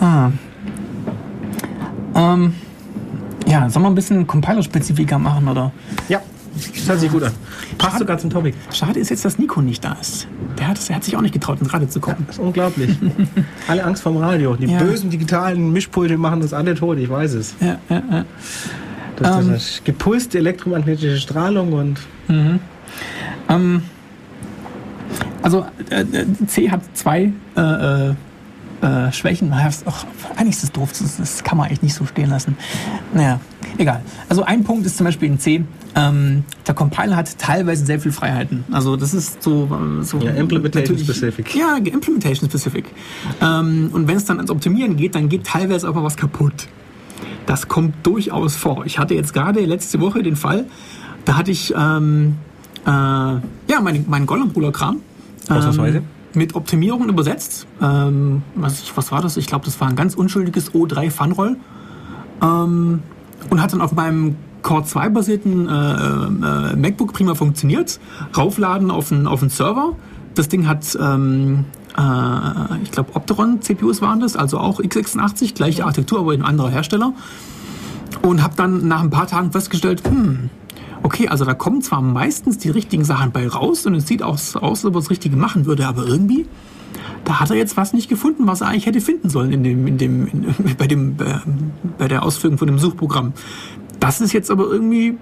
[0.00, 0.30] ah.
[2.14, 2.52] ähm,
[3.48, 5.72] ja, sollen wir ein bisschen Compiler-Spezifika machen, oder?
[6.08, 6.20] Ja,
[6.54, 7.32] das hört sich gut an.
[7.78, 7.98] Passt Schade.
[8.00, 8.56] sogar zum Topic.
[8.72, 10.26] Schade ist jetzt, dass Nico nicht da ist.
[10.58, 12.24] Der hat, der hat sich auch nicht getraut, ins Radio zu kommen.
[12.26, 12.96] Das ist unglaublich.
[13.68, 14.56] alle Angst vorm Radio.
[14.56, 14.78] Die Ja.
[14.78, 17.54] bösen digitalen Mischpulte machen uns alle tot, ich weiß es.
[17.60, 18.24] Ja, ja, ja.
[19.16, 19.54] Das, das Ähm.
[19.54, 22.00] ist gepulste elektromagnetische Strahlung und
[23.48, 23.82] Ähm,
[25.42, 28.10] also äh, äh, C hat zwei äh,
[28.80, 29.52] äh, Schwächen.
[29.52, 30.04] Auch,
[30.36, 32.56] eigentlich ist das doof, das, das kann man echt nicht so stehen lassen.
[33.12, 33.40] Naja,
[33.76, 34.02] egal.
[34.28, 35.64] Also ein Punkt ist zum Beispiel in C,
[35.94, 38.64] ähm, der Compiler hat teilweise sehr viel Freiheiten.
[38.70, 39.64] Also das ist so...
[40.00, 41.54] äh, so Ja, Implementation natürlich- specific.
[41.54, 42.84] Ja, Implementation Specific.
[43.40, 46.68] Ähm, und wenn es dann ans Optimieren geht, dann geht teilweise auch mal was kaputt.
[47.46, 48.84] Das kommt durchaus vor.
[48.86, 50.66] Ich hatte jetzt gerade letzte Woche den Fall,
[51.24, 52.36] da hatte ich ähm,
[52.86, 53.40] äh, ja,
[53.82, 54.98] meinen mein Gollum-Bruder-Kram
[55.48, 56.02] Ausnahmsweise.
[56.34, 57.66] Mit Optimierung übersetzt.
[57.80, 59.36] Ähm, was, was war das?
[59.36, 61.56] Ich glaube, das war ein ganz unschuldiges O3 Funroll.
[62.42, 63.02] Ähm,
[63.50, 68.00] und hat dann auf meinem Core 2 basierten äh, äh, MacBook prima funktioniert.
[68.36, 69.94] Raufladen auf einen auf Server.
[70.34, 71.64] Das Ding hat, ähm,
[71.96, 76.70] äh, ich glaube, Opteron CPUs waren das, also auch x86, gleiche Architektur, aber ein anderer
[76.70, 77.12] Hersteller.
[78.22, 80.50] Und habe dann nach ein paar Tagen festgestellt, hm,
[81.02, 84.34] okay, also da kommen zwar meistens die richtigen Sachen bei raus und es sieht auch
[84.34, 86.46] aus, als ob er das Richtige machen würde, aber irgendwie,
[87.24, 89.86] da hat er jetzt was nicht gefunden, was er eigentlich hätte finden sollen in dem,
[89.86, 91.38] in dem, in, bei, dem, äh,
[91.98, 93.32] bei der Ausführung von dem Suchprogramm.
[94.00, 95.18] Das ist jetzt aber irgendwie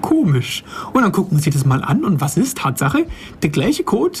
[0.00, 0.64] komisch.
[0.92, 3.06] Und dann gucken wir sich das mal an und was ist Tatsache?
[3.42, 4.18] Der gleiche Code,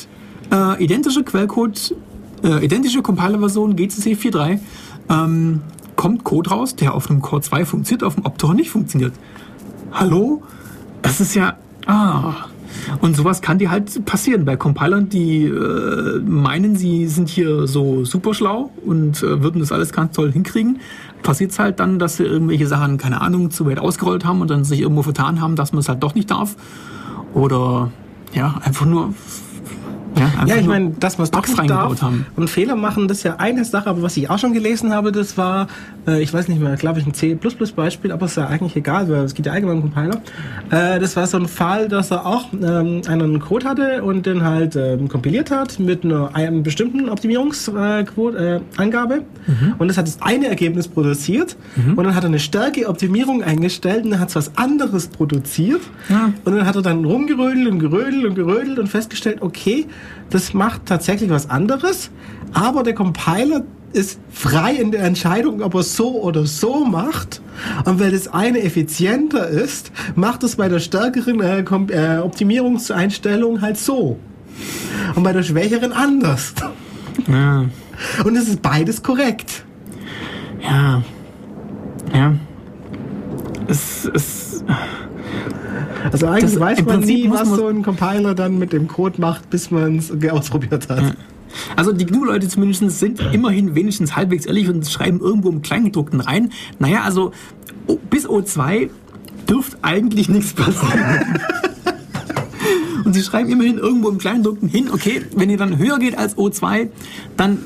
[0.50, 1.94] äh, identischer Quellcode,
[2.42, 4.60] äh, identische Compiler-Version GCC 4.3,
[5.10, 5.62] ähm,
[5.96, 9.12] kommt Code raus, der auf einem Core 2 funktioniert, auf dem Opteron nicht funktioniert.
[9.92, 10.42] Hallo?
[11.02, 11.56] Das ist ja.
[11.86, 12.34] Ah.
[13.00, 18.04] Und sowas kann dir halt passieren bei Compilern, die äh, meinen, sie sind hier so
[18.04, 20.80] super schlau und äh, würden das alles ganz toll hinkriegen.
[21.22, 24.50] Passiert es halt dann, dass sie irgendwelche Sachen, keine Ahnung, zu weit ausgerollt haben und
[24.50, 26.56] dann sich irgendwo vertan haben, dass man es halt doch nicht darf.
[27.34, 27.90] Oder
[28.34, 29.14] ja, einfach nur.
[30.16, 32.26] Ja, einfach Ja, ich meine, dass man es doch nicht darf haben.
[32.36, 35.12] und Fehler machen, das ist ja eine Sache, aber was ich auch schon gelesen habe,
[35.12, 35.66] das war,
[36.06, 39.24] äh, ich weiß nicht mehr, glaube ich, ein C++-Beispiel, aber ist ja eigentlich egal, weil
[39.24, 40.20] es geht ja allgemein um Compiler.
[40.70, 44.42] Äh, das war so ein Fall, dass er auch ähm, einen Code hatte und den
[44.44, 49.22] halt ähm, kompiliert hat mit einer, einem bestimmten Optimierungsangabe äh, Angabe.
[49.78, 51.56] und das hat das eine Ergebnis produziert
[51.96, 55.80] und dann hat er eine starke Optimierung eingestellt und dann hat es was anderes produziert
[56.08, 56.32] Ja.
[56.44, 59.86] und dann hat er dann rumgerödelt und gerödelt und gerödelt und festgestellt, okay,
[60.30, 62.10] das macht tatsächlich was anderes,
[62.52, 67.40] aber der Compiler ist frei in der Entscheidung, ob er so oder so macht.
[67.84, 73.78] Und weil das eine effizienter ist, macht es bei der stärkeren äh, äh, Optimierungseinstellung halt
[73.78, 74.18] so.
[75.14, 76.54] Und bei der schwächeren anders.
[77.26, 77.64] Ja.
[78.24, 79.64] Und es ist beides korrekt.
[80.60, 81.02] Ja.
[82.12, 82.34] Ja.
[83.66, 84.64] Es, es,
[86.12, 89.50] Also eigentlich Das- weiß man nie, was so ein Compiler dann mit dem Code macht,
[89.50, 91.14] bis man es ausprobiert hat.
[91.76, 96.50] Also die GNU-Leute zumindest sind immerhin wenigstens halbwegs ehrlich und schreiben irgendwo im Kleingedruckten rein.
[96.78, 97.32] Naja, also
[97.86, 98.90] o- bis O2
[99.48, 101.00] dürfte eigentlich nichts passieren.
[103.04, 106.36] und sie schreiben immerhin irgendwo im Kleingedruckten hin, okay, wenn ihr dann höher geht als
[106.36, 106.88] O2,
[107.36, 107.58] dann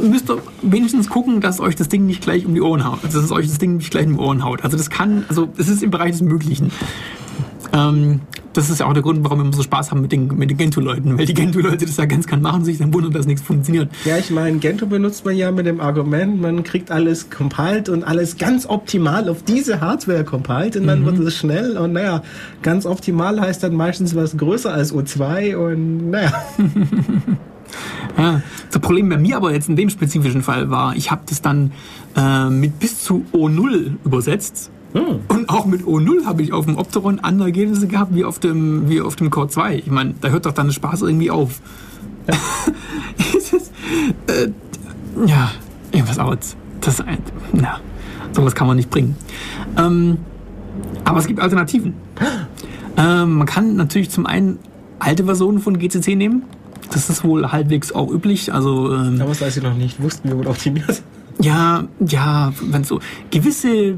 [0.00, 3.00] müsst ihr wenigstens gucken, dass euch das Ding nicht gleich um die Ohren haut.
[3.02, 4.62] Also, dass euch das Ding nicht gleich um die Ohren haut.
[4.62, 6.70] Also das kann, also es ist im Bereich des Möglichen.
[7.72, 8.20] Ähm,
[8.52, 10.50] das ist ja auch der Grund, warum wir immer so Spaß haben mit den, mit
[10.50, 11.18] den Gentoo-Leuten.
[11.18, 13.90] Weil die Gentoo-Leute das ja ganz kann machen, sich dann wundern, dass nichts funktioniert.
[14.04, 18.04] Ja, ich meine, Gentoo benutzt man ja mit dem Argument, man kriegt alles compiled und
[18.04, 22.22] alles ganz optimal auf diese Hardware compiled und dann wird es schnell und naja,
[22.62, 26.32] ganz optimal heißt dann meistens was größer als O2 und naja.
[28.16, 28.42] Ja.
[28.70, 31.72] Das Problem bei mir aber jetzt in dem spezifischen Fall war, ich habe das dann
[32.16, 34.70] äh, mit bis zu O0 übersetzt.
[34.92, 38.88] Und auch mit O0 habe ich auf dem Opteron andere Ergebnisse gehabt wie auf dem,
[38.88, 39.76] wie auf dem Core 2.
[39.76, 41.60] Ich meine, da hört doch dann der Spaß irgendwie auf.
[43.18, 43.72] Es ist,
[44.26, 44.48] äh,
[45.26, 45.50] ja,
[45.92, 46.56] irgendwas aus.
[46.80, 47.18] Das ist ein,
[47.52, 47.80] na,
[48.32, 49.16] sowas kann man nicht bringen.
[49.76, 50.18] Ähm,
[51.04, 51.94] aber es gibt Alternativen.
[52.96, 54.58] Ähm, man kann natürlich zum einen
[54.98, 56.42] alte Versionen von GCC nehmen.
[56.92, 58.52] Das ist wohl halbwegs auch üblich.
[58.52, 61.02] Also ähm, Aber als sie noch nicht wussten, wie man optimiert.
[61.40, 63.96] ja, ja, wenn so gewisse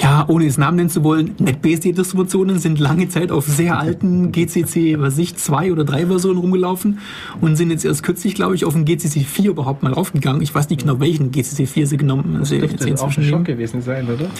[0.00, 5.00] ja, ohne es Namen nennen zu wollen, NetBSD-Distributionen sind lange Zeit auf sehr alten GCC,
[5.00, 6.98] was ich, zwei oder drei Versionen rumgelaufen
[7.40, 10.40] und sind jetzt erst kürzlich, glaube ich, auf den GCC 4 überhaupt mal raufgegangen.
[10.42, 13.08] Ich weiß nicht genau, welchen GCC 4 sie genommen Das sie dürfte jetzt auch ein
[13.08, 14.30] inzwischen Schock gewesen sein, oder?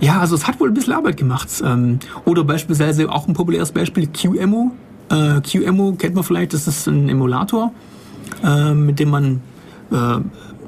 [0.00, 1.48] Ja, also es hat wohl ein bisschen Arbeit gemacht.
[1.64, 4.72] Ähm, Oder beispielsweise auch ein populäres Beispiel, QEMU.
[5.10, 7.72] Äh, QEMU kennt man vielleicht, das ist ein Emulator,
[8.44, 9.40] äh, mit dem man,
[9.90, 10.18] äh,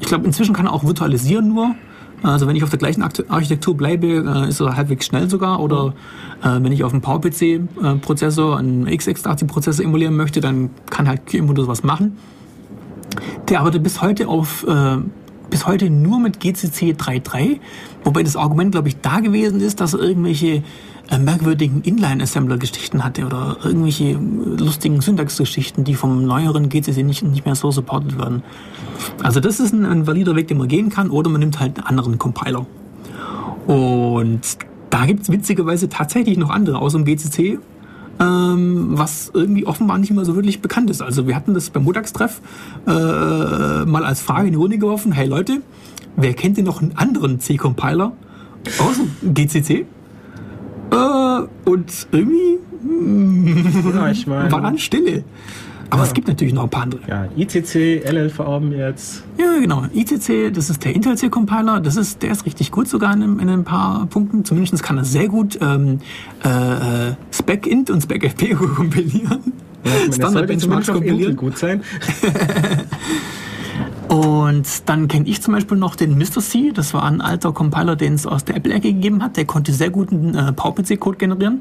[0.00, 1.74] ich glaube, inzwischen kann er auch virtualisieren nur.
[2.22, 5.60] Also wenn ich auf der gleichen Architektur bleibe, äh, ist er halbwegs schnell sogar.
[5.60, 5.94] Oder
[6.42, 11.66] äh, wenn ich auf einem PowerPC-Prozessor, einen x86-Prozessor emulieren möchte, dann kann halt QEMU das
[11.66, 12.18] was machen.
[13.48, 14.98] Der arbeitet bis heute auf äh,
[15.50, 17.58] bis heute nur mit GCC 3.3,
[18.04, 20.62] wobei das Argument, glaube ich, da gewesen ist, dass irgendwelche äh,
[21.18, 27.54] merkwürdigen Inline-Assembler-Geschichten hatte oder irgendwelche äh, lustigen Syntax-Geschichten, die vom neueren GCC nicht, nicht mehr
[27.54, 28.42] so supported werden.
[29.22, 31.78] Also das ist ein, ein valider Weg, den man gehen kann, oder man nimmt halt
[31.78, 32.66] einen anderen Compiler.
[33.66, 34.40] Und
[34.90, 37.58] da gibt es witzigerweise tatsächlich noch andere außer dem GCC,
[38.20, 41.02] ähm, was irgendwie offenbar nicht mehr so wirklich bekannt ist.
[41.02, 42.40] Also wir hatten das beim Montagstreff
[42.86, 45.62] äh, mal als Frage in die Runde geworfen, hey Leute,
[46.16, 48.12] wer kennt denn noch einen anderen C-Compiler
[48.78, 49.86] außer dem GCC?
[50.90, 52.58] Äh, und irgendwie
[53.94, 54.50] Ja, ich meine.
[54.50, 55.24] war dann Stille.
[55.92, 57.00] Aber es gibt natürlich noch ein paar andere.
[57.08, 59.24] Ja, ICC, LLVM jetzt.
[59.38, 59.86] Ja, genau.
[59.92, 61.80] ICC, das ist der Intel C-Compiler.
[61.80, 64.44] Das ist, der ist richtig gut sogar in, in ein paar Punkten.
[64.44, 65.98] Zumindest kann er sehr gut ähm,
[66.44, 69.52] äh, SpecInt und SpecFP kompilieren.
[69.84, 71.82] Ja, ich meine, das sollte zumindest Intel gut sein.
[74.10, 76.40] Und dann kenne ich zum Beispiel noch den Mr.
[76.40, 76.72] C.
[76.74, 79.36] Das war ein alter Compiler, den es aus der Apple-Ecke gegeben hat.
[79.36, 81.60] Der konnte sehr guten äh, PowerPC-Code generieren.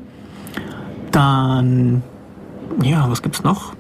[1.11, 2.01] Dann,
[2.81, 3.73] ja, was gibt's noch?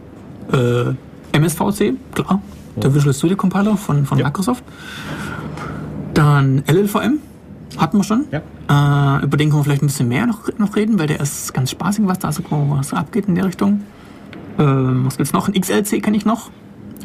[0.53, 0.93] Äh,
[1.35, 2.43] MSVC, klar.
[2.75, 4.25] Der Visual Studio Compiler von, von Ja.
[4.25, 4.63] Microsoft.
[6.13, 7.17] Dann LLVM,
[7.75, 8.25] hatten wir schon.
[8.31, 9.17] Ja.
[9.19, 11.55] Äh, über den können wir vielleicht ein bisschen mehr noch, noch reden, weil der ist
[11.55, 13.81] ganz spaßig, was da so, was abgeht in der Richtung.
[14.59, 15.47] Ähm, was gibt's noch?
[15.47, 16.51] Ein XLC kenne ich noch.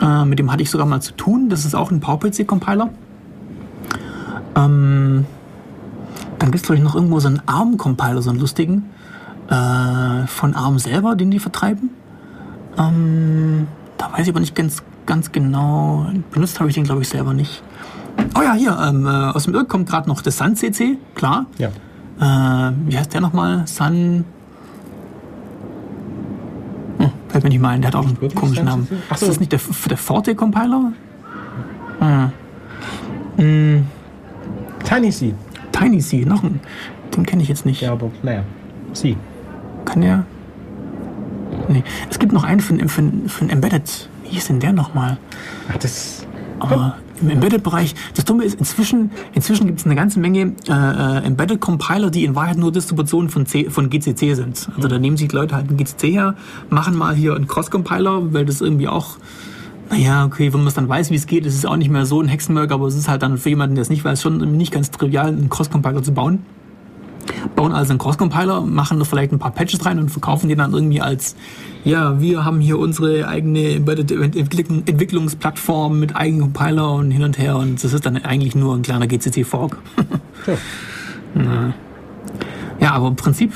[0.01, 1.49] Äh, mit dem hatte ich sogar mal zu tun.
[1.49, 2.91] Das ist auch ein PowerPC-Compiler.
[4.57, 5.27] Ähm,
[6.39, 8.91] dann gibt es, glaube ich, noch irgendwo so einen ARM-Compiler, so einen lustigen.
[9.49, 11.91] Äh, von ARM selber, den die vertreiben.
[12.79, 13.69] Ähm,
[13.99, 16.07] da weiß ich aber nicht ganz, ganz genau.
[16.31, 17.63] Benutzt habe ich den, glaube ich, selber nicht.
[18.37, 21.47] Oh ja, hier, ähm, äh, aus dem Irk kommt gerade noch der Sun CC, klar.
[21.59, 21.69] Ja.
[22.21, 23.67] Äh, wie heißt der nochmal?
[23.67, 24.25] Sun.
[27.35, 28.87] Fällt mir nicht mal ein, der hat auch einen komischen Namen.
[29.09, 29.27] Ach Ist so.
[29.27, 29.59] das nicht der,
[29.91, 30.93] der Forte-Compiler?
[31.99, 32.33] Hm.
[33.39, 33.87] Hm,
[34.85, 35.35] Tiny C.
[35.73, 36.61] Tiny C, noch ein.
[37.13, 37.81] Den kenne ich jetzt nicht.
[37.81, 38.45] Ja, aber naja.
[38.93, 39.17] C.
[39.85, 40.25] Kann der.
[41.67, 41.83] Nee.
[42.09, 44.09] Es gibt noch einen für, für, für ein Embedded.
[44.23, 45.17] Wie hieß denn der nochmal?
[45.73, 46.25] Ach, das.
[46.61, 52.11] Aber im Embedded-Bereich, das Dumme ist, inzwischen, inzwischen gibt es eine ganze Menge äh, Embedded-Compiler,
[52.11, 54.69] die in Wahrheit nur Distributionen von, C, von GCC sind.
[54.77, 56.35] Also da nehmen sich Leute halt einen GCC her,
[56.71, 59.17] machen mal hier einen Cross-Compiler, weil das irgendwie auch,
[59.91, 62.07] naja, okay, wenn man es dann weiß, wie es geht, ist es auch nicht mehr
[62.07, 64.39] so ein Hexenwerk, aber es ist halt dann für jemanden, der es nicht weiß, schon
[64.57, 66.41] nicht ganz trivial, einen Cross-Compiler zu bauen
[67.57, 70.73] bauen also einen Cross-Compiler, machen da vielleicht ein paar Patches rein und verkaufen die dann
[70.73, 71.37] irgendwie als,
[71.85, 77.57] ja, wir haben hier unsere eigene Embedded Entwicklungsplattform mit eigenen Compiler und hin und her
[77.57, 79.79] und das ist dann eigentlich nur ein kleiner GCC-Fork.
[81.35, 81.73] Ja.
[82.81, 83.53] Ja, aber im Prinzip,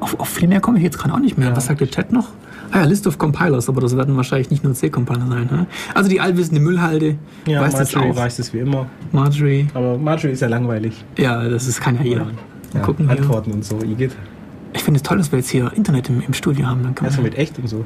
[0.00, 1.54] auf, auf viel mehr komme ich jetzt gerade auch nicht mehr.
[1.56, 2.28] Was sagt der Chat noch?
[2.70, 5.48] Ah ja, List of Compilers, aber das werden wahrscheinlich nicht nur C-Compiler sein.
[5.50, 5.66] Ne?
[5.94, 7.16] Also die allwissende Müllhalde,
[7.46, 8.22] Ja, weiß das Marjorie auch.
[8.22, 8.86] weiß es wie immer.
[9.12, 11.04] Marjorie, Aber Marjorie ist ja langweilig.
[11.18, 12.26] ja, das ist, kann ja jeder.
[12.74, 13.08] Ja, gucken.
[13.08, 14.16] Antworten und so, Igitt.
[14.74, 16.82] Ich finde es toll, dass wir jetzt hier Internet im, im Studio haben.
[16.82, 17.84] Dann Also man, mit echt und so.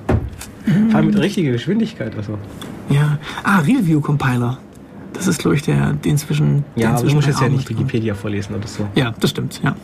[0.91, 2.14] Vor allem mit richtiger Geschwindigkeit.
[2.16, 2.37] Also.
[2.91, 3.18] ja.
[3.45, 4.59] Ah, Realview Compiler.
[5.12, 6.64] Das ist, glaube ich, der, inzwischen.
[6.76, 7.68] der Ja, aber du inzwischen musst jetzt ja nicht.
[7.68, 8.87] Wikipedia vorlesen oder so.
[8.95, 9.74] Ja, das stimmt, ja.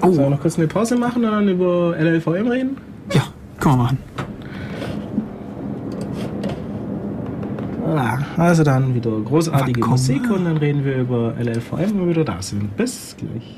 [0.00, 2.76] Sollen wir Oh, noch kurz eine Pause machen und dann über LLVM reden?
[3.14, 3.22] ja,
[3.60, 3.98] können wir machen.
[7.86, 12.24] Ah, also dann wieder großartige Musik und dann reden wir über LLVM, wenn wir wieder
[12.24, 12.74] da sind.
[12.76, 13.56] Bis gleich.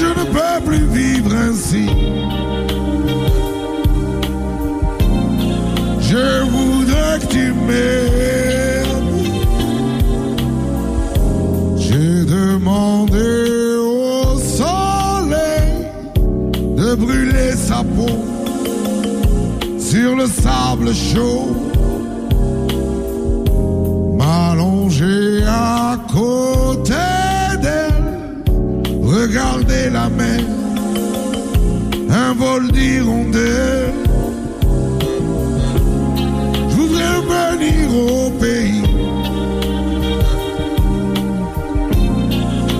[0.00, 1.86] je ne peux plus vivre ainsi.
[6.00, 9.10] Je voudrais que tu m'aimes.
[11.76, 15.72] J'ai demandé au soleil
[16.76, 18.16] de brûler sa peau
[19.78, 21.59] sur le sable chaud
[29.92, 30.40] la mer,
[32.10, 33.94] un vol d'hirondelle.
[36.68, 38.82] Je voudrais venir au pays.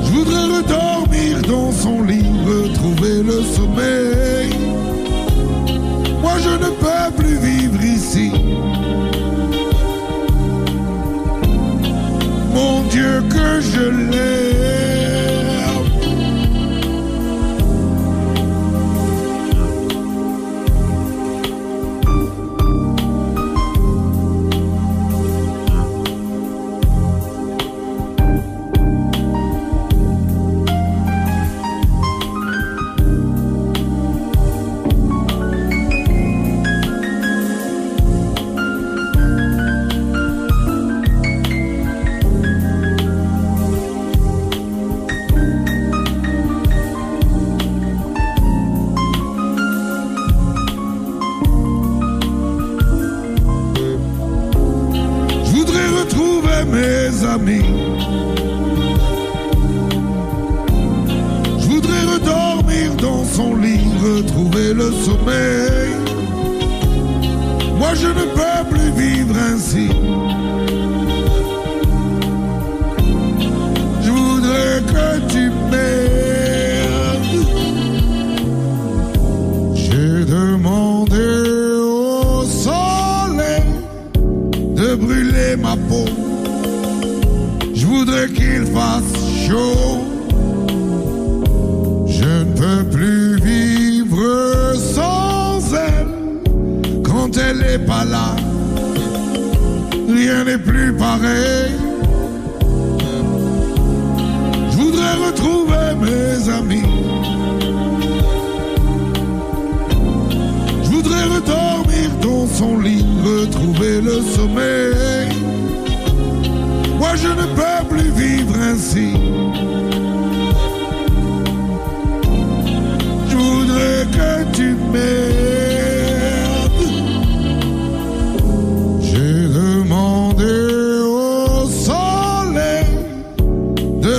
[0.04, 4.50] Je voudrais redormir dans son lit, retrouver le sommeil.
[6.22, 8.32] Moi je ne peux plus vivre ici.
[12.54, 14.39] Mon Dieu que je l'aime.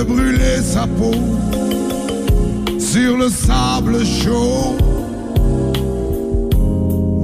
[0.04, 1.14] Brûler sa peau
[2.78, 4.76] sur le sable chaud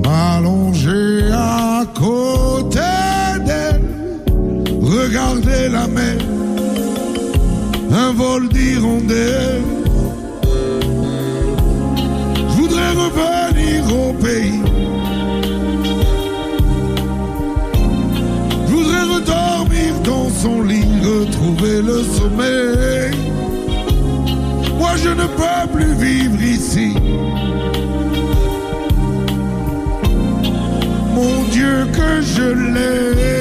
[0.05, 2.81] m'allonger à côté
[3.47, 3.83] d'elle,
[4.81, 6.19] regarder la mer,
[7.91, 9.63] un vol d'hirondelle.
[12.49, 14.68] Je voudrais revenir au pays.
[21.63, 23.15] Le sommeil.
[24.79, 26.95] Moi je ne peux plus vivre ici.
[31.19, 33.38] mon Dieu que je l'aime.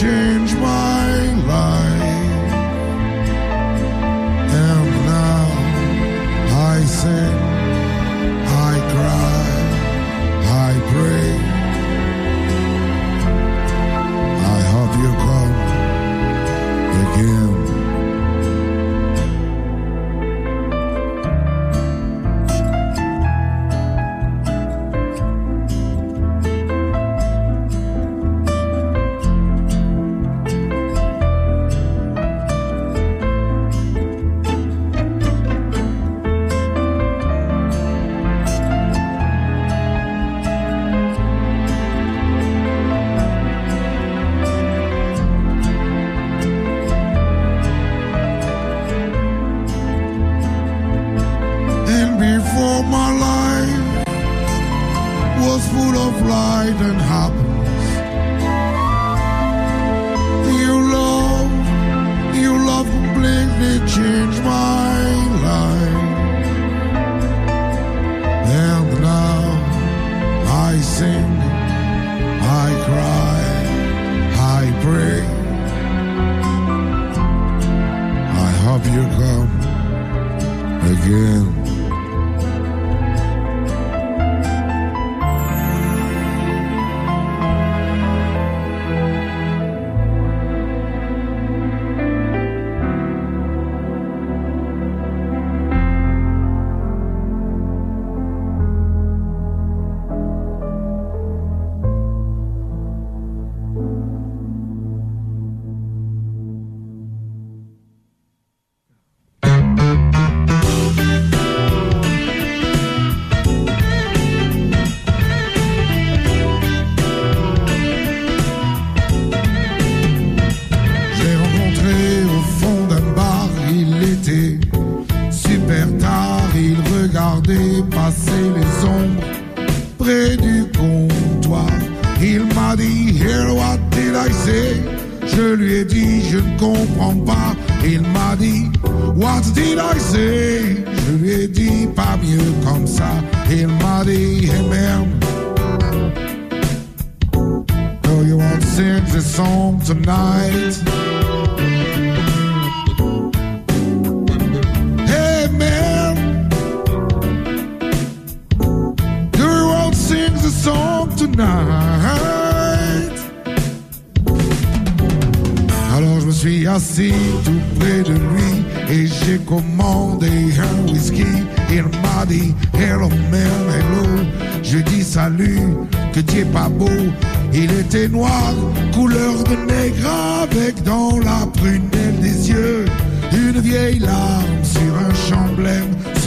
[0.00, 0.27] change.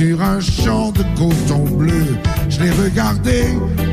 [0.02, 2.18] sur un champ de coton bleu.
[2.50, 3.44] Je l'ai regardé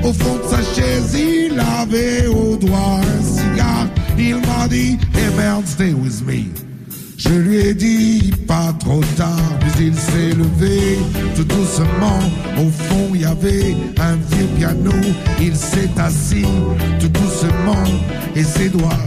[0.02, 3.89] au fond de sa chaise, il avait au doigt un cigare.
[4.18, 6.44] Il m'a dit, hey man, stay with me.
[7.18, 10.98] Je lui ai dit pas trop tard, mais il s'est levé
[11.36, 12.20] tout doucement.
[12.56, 14.93] Au fond, il y avait un vieux piano.
[15.39, 16.47] Il s'est assis
[17.01, 17.85] tout doucement
[18.35, 19.05] et ses doigts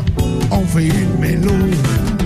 [0.51, 2.20] ont fait une mélodie.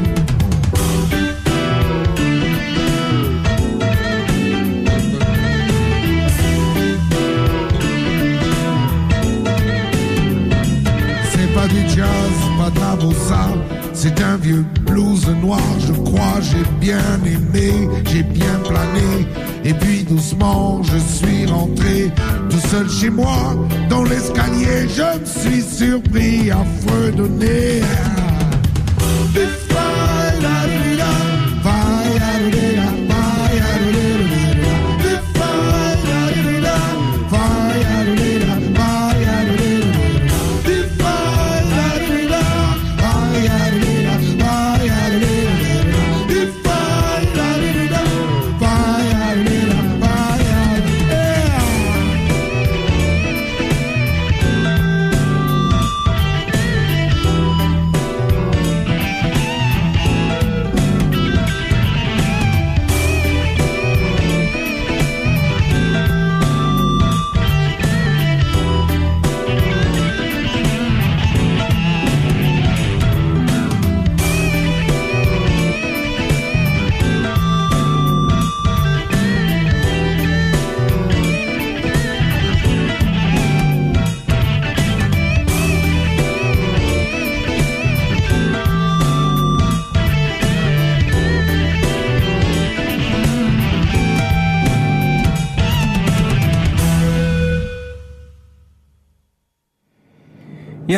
[14.46, 16.40] Vieux blues noir, je crois.
[16.42, 19.28] J'ai bien aimé, j'ai bien plané.
[19.64, 22.12] Et puis doucement, je suis rentré
[22.50, 23.56] tout seul chez moi.
[23.90, 27.82] Dans l'escalier, je me suis surpris à fredonner.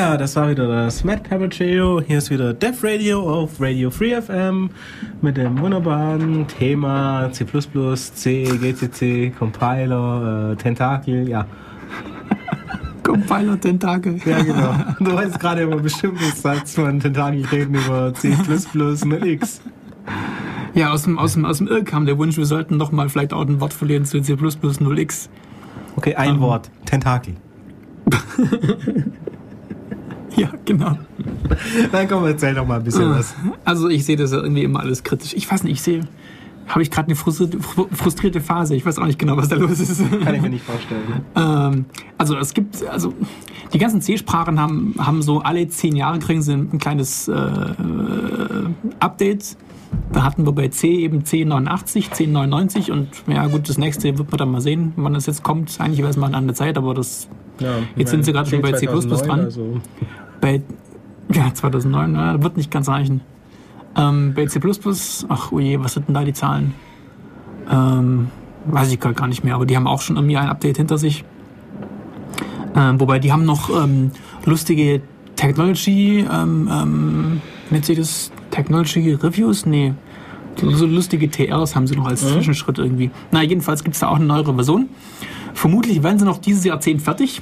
[0.08, 2.00] Ja, das war wieder das Matt Peppercheo.
[2.00, 4.70] Hier ist wieder Dev Radio auf Radio Free FM
[5.22, 11.46] mit dem wunderbaren Thema C++, C, GCC, Compiler, äh, Tentakel, ja.
[13.04, 14.18] Compiler Tentakel.
[14.26, 14.76] Ja, genau.
[15.02, 19.60] Du weißt gerade immer bestimmt, was sagst von Tentakel reden über C++ und X.
[20.74, 23.10] Ja, aus dem, aus dem, aus dem Irr kam der Wunsch, wir sollten noch mal
[23.10, 25.28] vielleicht auch ein Wort verlieren zu C++ 0x.
[25.98, 26.40] Okay, ein Ähm.
[26.40, 26.72] Wort.
[26.86, 27.34] Tentakel.
[30.42, 30.98] Ja, genau.
[31.92, 33.34] Dann komm, erzähl doch mal ein bisschen was.
[33.66, 35.34] Also ich sehe das ja irgendwie immer alles kritisch.
[35.34, 36.02] Ich weiß nicht, ich sehe,
[36.68, 38.76] habe ich gerade eine frustrierte, fru- frustrierte Phase.
[38.76, 40.02] Ich weiß auch nicht genau, was da los ist.
[40.24, 41.02] Kann ich mir nicht vorstellen.
[41.36, 41.86] Ähm,
[42.20, 43.14] also es gibt, also
[43.74, 47.34] die ganzen C-Sprachen haben, haben so alle zehn Jahre kriegen sie ein kleines äh,
[49.00, 49.58] Update.
[50.12, 54.38] Da hatten wir bei C eben 1089, 1099 und ja gut, das nächste wird man
[54.38, 55.80] dann mal sehen, wann das jetzt kommt.
[55.80, 57.28] Eigentlich wäre es mal an der Zeit, aber das
[57.60, 59.40] Ja, Jetzt sind sie gerade schon bei C++ 2009, dran.
[59.46, 59.80] Also
[60.48, 60.62] bei
[61.34, 63.22] ja, 2009, ja, wird nicht ganz reichen.
[63.98, 64.62] Ähm, bei C++,
[65.28, 66.74] ach oje, was sind denn da die Zahlen?
[67.70, 68.30] Ähm,
[68.66, 70.98] weiß ich gerade gar nicht mehr, aber die haben auch schon irgendwie ein Update hinter
[70.98, 71.26] sich.
[72.76, 74.12] Ähm, wobei die haben noch ähm,
[74.46, 75.02] lustige
[75.36, 79.66] Technology, ähm, ähm, nennt sich das Technology Reviews?
[79.66, 79.94] Nee.
[80.60, 83.12] So lustige TRs haben sie noch als Zwischenschritt irgendwie.
[83.32, 84.90] Na, jedenfalls gibt es da auch eine neuere Version.
[85.54, 87.42] Vermutlich werden sie noch dieses Jahrzehnt fertig.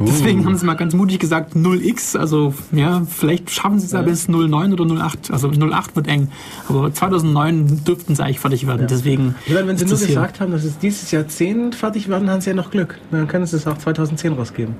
[0.00, 4.02] Deswegen haben sie mal ganz mutig gesagt 0x, also ja, vielleicht schaffen sie es ja
[4.02, 5.30] bis 09 oder 08.
[5.30, 6.28] Also 08 wird eng,
[6.68, 8.86] aber 2009 dürften sie eigentlich fertig werden.
[8.88, 12.50] Deswegen Oder wenn sie nur gesagt haben, dass es dieses Jahrzehnt fertig werden, haben sie
[12.50, 12.98] ja noch Glück.
[13.10, 14.74] Dann können sie es auch 2010 rausgeben.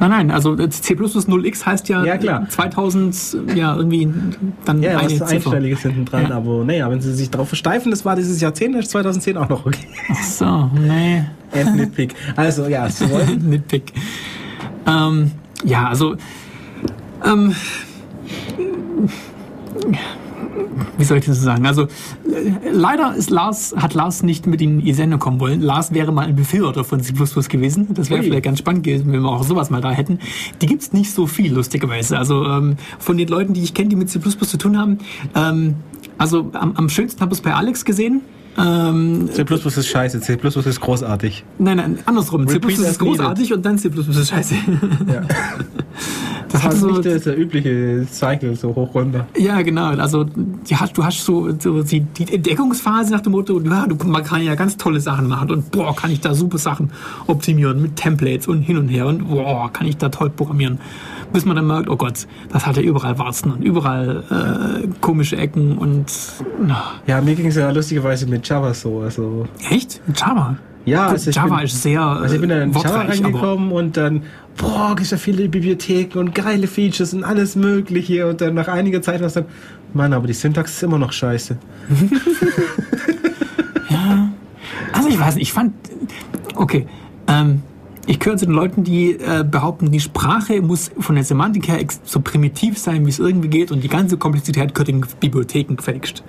[0.00, 2.48] Nein, nein, also C++ 0x heißt ja, Ja, klar.
[2.48, 4.08] 2000, ja, irgendwie
[4.64, 5.32] dann Ja, eine was Ziffer.
[5.34, 6.28] Einstelliges hinten dran.
[6.28, 6.36] Ja.
[6.36, 9.64] Aber naja, wenn sie sich darauf versteifen, das war dieses Jahrzehnt, ist 2010 auch noch
[9.66, 9.86] okay.
[10.10, 11.24] Ach so, nee.
[11.52, 12.14] And Nitpick.
[12.36, 13.48] Also ja, sie wollen.
[13.50, 13.92] Nitpick.
[14.86, 15.30] Ähm,
[15.64, 16.16] ja, also
[17.24, 17.54] ähm,
[20.98, 21.66] wie soll ich das sagen?
[21.66, 21.88] Also äh,
[22.70, 25.60] leider ist Lars, hat Lars nicht mit in die Sendung kommen wollen.
[25.60, 27.88] Lars wäre mal ein Befürworter von C++ gewesen.
[27.94, 30.18] Das wäre vielleicht ganz spannend gewesen, wenn wir auch sowas mal da hätten.
[30.60, 32.18] Die gibt's nicht so viel, lustigerweise.
[32.18, 34.98] Also ähm, von den Leuten, die ich kenne, die mit C++ zu tun haben,
[35.34, 35.76] ähm,
[36.18, 38.22] also am, am schönsten habe ich es bei Alex gesehen.
[38.56, 41.44] Ähm, C ist scheiße, C ist großartig.
[41.58, 42.46] Nein, nein, andersrum.
[42.46, 44.54] C++ Repeat as ist großartig und dann C++ ist scheiße.
[45.12, 45.22] Ja.
[46.54, 49.26] Das hat Also so, nicht der, der übliche Cycle, so hoch runter.
[49.36, 49.86] ja, genau.
[49.86, 50.24] Also
[50.72, 54.40] hast, du hast so, so die, die Entdeckungsphase nach dem Motto, ja, du, man kann
[54.40, 56.92] ja ganz tolle Sachen machen und boah, kann ich da super Sachen
[57.26, 60.78] optimieren mit Templates und hin und her und boah, kann ich da toll programmieren.
[61.34, 64.22] Bis man dann merkt, oh Gott, das hat ja überall Warzen und überall
[64.84, 66.06] äh, komische Ecken und
[66.64, 69.00] na, Ja, mir ging es ja lustigerweise mit Java so.
[69.00, 70.00] Also, echt?
[70.14, 70.56] Java?
[70.84, 73.96] ja, also Java bin, ist sehr Also ich bin dann in äh, Java reingekommen und
[73.96, 74.22] dann,
[74.56, 79.02] boah, gibt ja viele Bibliotheken und geile Features und alles mögliche und dann nach einiger
[79.02, 79.46] Zeit war es dann,
[79.92, 81.58] Mann, aber die Syntax ist immer noch scheiße.
[84.92, 85.74] Also ich weiß nicht, ich fand,
[86.54, 86.86] okay,
[87.26, 87.62] ähm,
[88.06, 91.78] ich gehöre zu den Leuten, die äh, behaupten, die Sprache muss von der Semantik her
[92.04, 96.22] so primitiv sein, wie es irgendwie geht und die ganze Komplexität gehört in Bibliotheken gefälscht.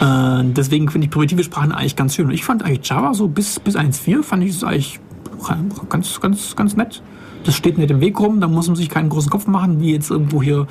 [0.00, 2.26] Äh, deswegen finde ich primitive Sprachen eigentlich ganz schön.
[2.26, 5.00] Und ich fand eigentlich Java so bis, bis 1.4 fand ich es eigentlich
[5.88, 7.02] ganz, ganz, ganz nett.
[7.44, 9.92] Das steht nicht im Weg rum, da muss man sich keinen großen Kopf machen, wie
[9.92, 10.66] jetzt irgendwo hier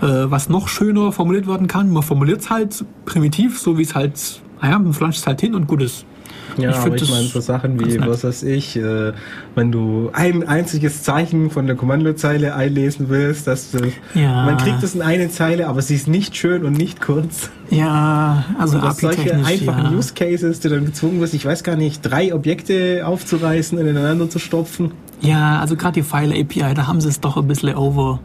[0.00, 1.92] äh, was noch schöner formuliert werden kann.
[1.92, 5.54] Man formuliert es halt primitiv, so wie es halt, naja, man flanscht es halt hin
[5.54, 6.06] und gut ist.
[6.56, 9.12] Ja, Ich aber find ich meine, so Sachen wie, was weiß ich, äh,
[9.54, 13.78] wenn du ein einziges Zeichen von der Kommandozeile einlesen willst, dass du,
[14.14, 14.44] Ja.
[14.44, 17.50] man kriegt es in eine Zeile, aber sie ist nicht schön und nicht kurz.
[17.70, 19.92] Ja, also Dass solche einfachen ja.
[19.92, 24.30] Use Cases, du dann gezwungen wirst, ich weiß gar nicht, drei Objekte aufzureißen und ineinander
[24.30, 24.92] zu stopfen.
[25.20, 28.20] Ja, also gerade die File API, da haben sie es doch ein bisschen over,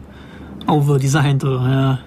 [0.66, 1.44] over designed.
[1.44, 1.98] Oder, ja.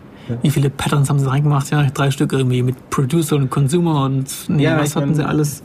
[0.41, 1.69] Wie viele Patterns haben sie reingemacht?
[1.71, 5.25] Ja, drei Stück irgendwie mit Producer und Consumer und nee, Ja, was hatten mein- sie
[5.25, 5.63] alles?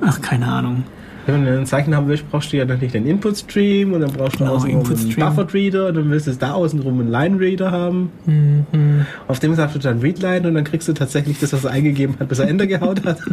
[0.00, 0.84] Ach, keine Ahnung.
[1.26, 4.36] Wenn du ein Zeichen haben willst, brauchst du ja natürlich den Input-Stream und dann brauchst
[4.36, 5.16] du Genau, außenrum einen.
[5.16, 8.10] Buffered-Reader und dann willst du da außenrum einen Line-Reader haben.
[8.26, 9.06] Mhm.
[9.26, 12.14] Auf dem sagst du dann Readline und dann kriegst du tatsächlich das, was er eingegeben
[12.20, 13.18] hat, bis er Enter gehaut hat.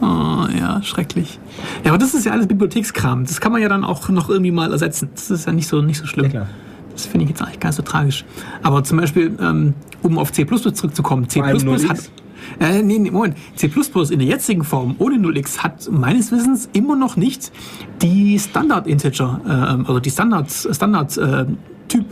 [0.00, 1.38] Oh, ja, schrecklich.
[1.84, 3.24] Ja, aber das ist ja alles Bibliothekskram.
[3.24, 5.10] Das kann man ja dann auch noch irgendwie mal ersetzen.
[5.14, 6.32] Das ist ja nicht so, nicht so schlimm.
[6.32, 6.48] Ja.
[6.92, 8.24] Das finde ich jetzt eigentlich gar nicht so tragisch.
[8.64, 12.10] Aber zum Beispiel, ähm, um auf C zurückzukommen, C hat.
[12.60, 12.60] 0x.
[12.60, 13.36] Äh, nee, nee, Moment.
[13.56, 13.70] C
[14.10, 17.52] in der jetzigen Form ohne 0x hat meines Wissens immer noch nicht
[18.00, 21.46] die Standard-Integer, äh, also die Standard, Standard äh,
[21.88, 22.06] Typ,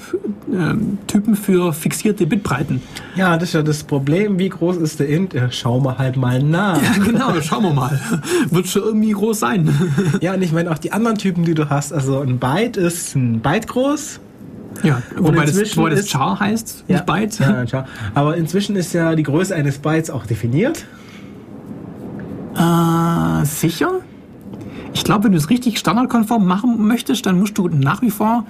[1.07, 2.83] Typen für fixierte Bitbreiten.
[3.17, 4.39] Ja, das ist ja das Problem.
[4.39, 5.33] Wie groß ist der Int?
[5.33, 6.83] Ja, schauen wir halt mal nach.
[6.83, 7.99] Ja, genau, schauen wir mal.
[8.51, 9.75] Wird schon irgendwie groß sein.
[10.21, 11.95] Ja, und ich meine auch die anderen Typen, die du hast.
[11.95, 14.21] Also ein Byte ist ein Byte groß.
[14.83, 17.39] Ja, wobei das, wobei das Char heißt, nicht Byte.
[17.39, 17.85] Ja, schau.
[18.15, 20.87] Aber inzwischen ist ja die Größe eines Bytes auch definiert.
[22.57, 23.91] Äh, sicher?
[24.93, 28.45] Ich glaube, wenn du es richtig standardkonform machen möchtest, dann musst du nach wie vor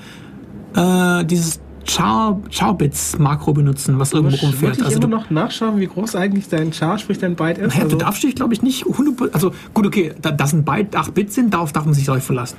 [0.75, 4.63] äh, dieses Char, Char-Bits-Makro benutzen, was irgendwo Muss rumfährt.
[4.79, 7.69] wirklich Also immer du, noch nachschauen, wie groß eigentlich dein Char, sprich dein Byte ist.
[7.69, 10.65] naja, also, du darfst dich, glaube ich, nicht 100 Also gut, okay, da, dass ein
[10.65, 12.57] Byte 8 Bit sind, darauf darf man sich gleich verlassen.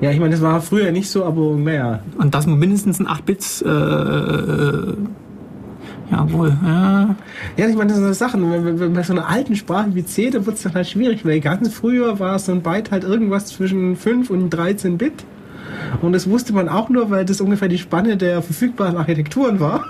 [0.00, 2.00] Ja, ich meine, das war früher nicht so, aber naja.
[2.18, 4.94] Und dass man mindestens ein 8 Bits äh, äh,
[6.10, 7.14] jawohl, ja.
[7.56, 8.50] Ja, ich meine, das sind so Sachen.
[8.52, 10.86] Wenn- wenn- wenn Bei so einer alten Sprache wie C, da wird es dann halt
[10.88, 15.24] schwierig, weil ganz früher war so ein Byte halt irgendwas zwischen 5 und 13 Bit.
[16.02, 19.84] Und das wusste man auch nur, weil das ungefähr die Spanne der verfügbaren Architekturen war.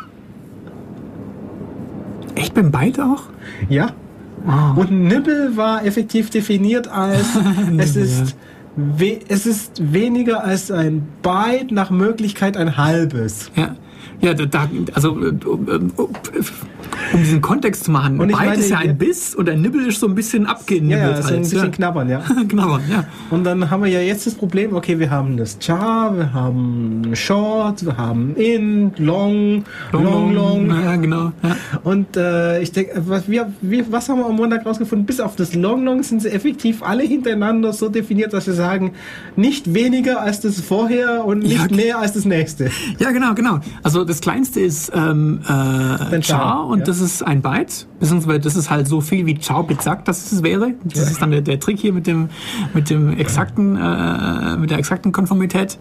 [2.35, 3.25] Echt beim Byte auch?
[3.69, 3.91] Ja.
[4.45, 4.77] Wow.
[4.77, 7.25] Und ein Nibble war effektiv definiert als
[7.79, 8.37] es ist,
[9.29, 13.51] es ist weniger als ein Byte, nach Möglichkeit ein halbes.
[13.57, 13.77] Ja,
[14.21, 15.33] ja, da, da also äh,
[17.13, 20.01] um, diesen Kontext zu machen, Und meine, ist ja ein Biss und ein Nibbel ist
[20.01, 21.01] so ein bisschen abgenibbelt.
[21.01, 21.69] Ja, ja, so ein halt, bisschen ja.
[21.69, 22.19] knabbern, ja.
[22.49, 23.05] Knabbern, ja.
[23.31, 27.11] Und dann haben wir ja jetzt das Problem, okay, wir haben das Char, wir haben
[27.15, 30.69] Short, wir haben Int, Long, Long, Long.
[30.71, 31.33] Ja, genau.
[31.43, 31.57] Ja.
[31.85, 35.07] Und äh, ich denke, was, wir, wir, was haben wir am Montag rausgefunden?
[35.07, 38.93] Bis auf das Long Long sind sie effektiv alle hintereinander so definiert, dass wir sagen,
[39.37, 42.71] nicht weniger als das vorher und nicht Ja, mehr als das nächste.
[42.99, 43.61] ja, genau, genau.
[43.83, 46.87] Also das kleinste ist ähm, äh, Char, Char und ja.
[46.87, 50.43] das ist ein Byte, beziehungsweise das ist halt so viel wie Char-Bit sagt, dass es
[50.43, 50.75] wäre.
[50.85, 51.11] Das Ja.
[51.11, 52.29] ist dann der, der Trick hier mit dem
[52.75, 55.79] mit dem exakten äh, mit der exakten Konformität.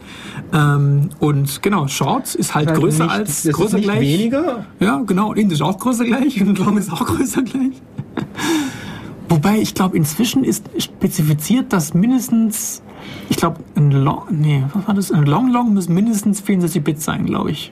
[0.53, 3.99] Ähm, und genau, Short ist halt, größer nicht, als das größer ist nicht gleich.
[4.01, 4.65] weniger.
[4.79, 5.29] Ja, genau.
[5.31, 7.81] Und ist auch größer gleich und Long ist auch größer gleich.
[9.29, 12.81] Wobei, ich glaube, inzwischen ist spezifiziert, dass mindestens,
[13.29, 15.11] ich glaube, ein Long, nee, was war das?
[15.11, 17.71] Ein Long Long müssen mindestens 64 Bit sein, glaube ich.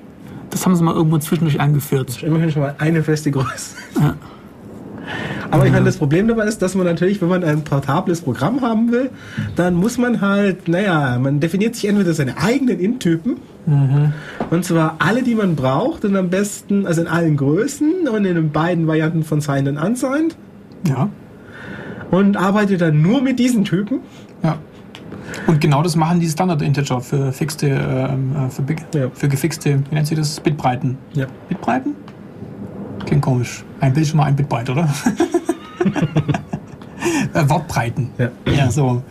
[0.54, 2.22] Das haben sie mal irgendwo zwischendurch eingeführt.
[2.22, 3.76] Immerhin schon mal eine feste Größe.
[4.00, 4.16] Ja.
[5.50, 8.62] Aber ich meine, das Problem dabei ist, dass man natürlich, wenn man ein portables Programm
[8.62, 9.10] haben will,
[9.56, 13.38] dann muss man halt, naja, man definiert sich entweder seine eigenen Int-Typen,
[14.50, 18.36] und zwar alle, die man braucht, und am besten, also in allen Größen und in
[18.36, 20.38] den beiden Varianten von Signed und Unsigned,
[20.88, 21.10] Ja.
[22.12, 24.00] und arbeitet dann nur mit diesen Typen.
[24.44, 24.58] Ja.
[25.48, 29.10] Und genau das machen die Standard-Integer für fixte, ähm, äh, für, big- Ja.
[29.14, 30.40] für gefixte, wie nennt sich das?
[30.40, 30.98] Bitbreiten.
[31.14, 31.26] Ja.
[31.50, 31.96] Bitbreiten?
[33.06, 33.64] Klingt komisch.
[33.80, 34.84] Ein Bild schon mal ein Bitbyte, oder?
[37.34, 38.10] äh, Wortbreiten.
[38.18, 38.30] Ja.
[38.56, 39.02] Ja, so.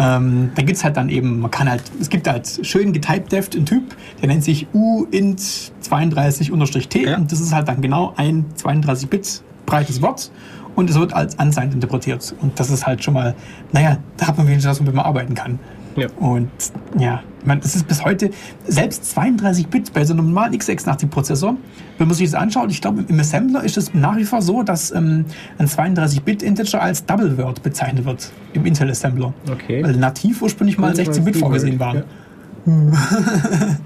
[0.00, 3.66] Ähm, da gibt's halt dann eben, man kann halt, es gibt halt schön getypedeft einen
[3.66, 7.16] Typ, der nennt sich uint32-t Ja.
[7.16, 10.30] und das ist halt dann genau ein 32-Bit breites Wort
[10.78, 12.34] und es wird als unsigned interpretiert.
[12.40, 13.34] Und das ist halt schon mal,
[13.72, 15.58] naja, da hat man wenigstens was, womit man arbeiten kann.
[15.96, 16.06] Ja.
[16.20, 16.48] Und
[16.96, 18.30] ja, meine, das ist bis heute,
[18.64, 21.56] selbst 32 Bit bei so einem normalen x86-Prozessor,
[21.98, 24.62] wenn man sich das anschaut, ich glaube, im Assembler ist es nach wie vor so,
[24.62, 25.24] dass ähm,
[25.58, 29.34] ein 32-Bit-Integer als Double Word bezeichnet wird im Intel Assembler.
[29.50, 29.82] Okay.
[29.82, 32.04] Weil nativ ursprünglich mal 16 Bit vorgesehen waren.
[32.66, 32.72] Ja.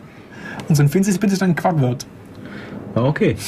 [0.68, 2.04] Und so ein 64 Bit ist dann ein Quad-Word.
[2.94, 3.36] Ah, Okay.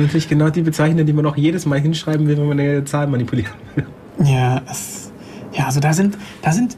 [0.00, 3.06] natürlich genau die Bezeichnungen, die man auch jedes Mal hinschreiben will, wenn man eine Zahl
[3.06, 3.86] manipulieren will.
[4.24, 5.10] Ja, es,
[5.52, 6.76] ja, also da sind, da sind,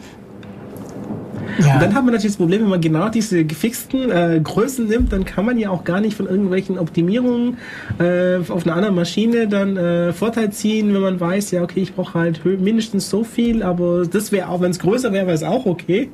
[1.58, 1.74] Ja.
[1.74, 5.12] Und dann hat man natürlich das Problem, wenn man genau diese gefixten äh, Größen nimmt,
[5.12, 7.58] dann kann man ja auch gar nicht von irgendwelchen Optimierungen
[7.98, 11.94] äh, auf einer anderen Maschine dann äh, Vorteil ziehen, wenn man weiß, ja, okay, ich
[11.94, 15.42] brauche halt mindestens so viel, aber das wäre auch, wenn es größer wäre, wäre es
[15.42, 16.10] auch okay.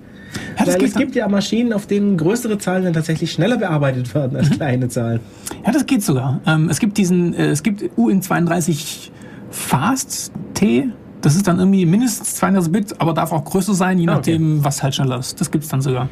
[0.59, 4.36] Ja, Weil es gibt ja Maschinen, auf denen größere Zahlen dann tatsächlich schneller bearbeitet werden
[4.36, 4.55] als mhm.
[4.55, 5.20] kleine Zahlen.
[5.69, 6.40] Ja, das geht sogar.
[6.47, 9.11] Ähm, es gibt diesen, äh, es gibt UN32
[9.51, 10.89] Fast T,
[11.20, 14.55] das ist dann irgendwie mindestens 32 Bit, aber darf auch größer sein, je ah, nachdem,
[14.55, 14.65] okay.
[14.65, 15.39] was halt schneller ist.
[15.39, 16.09] Das gibt es dann sogar.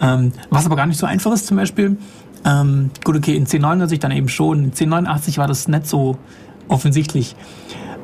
[0.00, 1.96] Ähm, was aber gar nicht so einfach ist, zum Beispiel.
[2.44, 4.58] Ähm, gut, okay, in 1089 dann eben schon.
[4.58, 6.18] In 1089 war das nicht so
[6.66, 7.36] offensichtlich.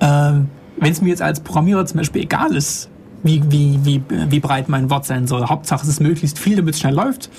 [0.00, 0.46] Ähm,
[0.76, 2.88] Wenn es mir jetzt als Programmierer zum Beispiel egal ist,
[3.24, 6.74] wie, wie, wie, wie breit mein Wort sein soll, Hauptsache es ist möglichst viel, damit
[6.74, 7.30] es schnell läuft.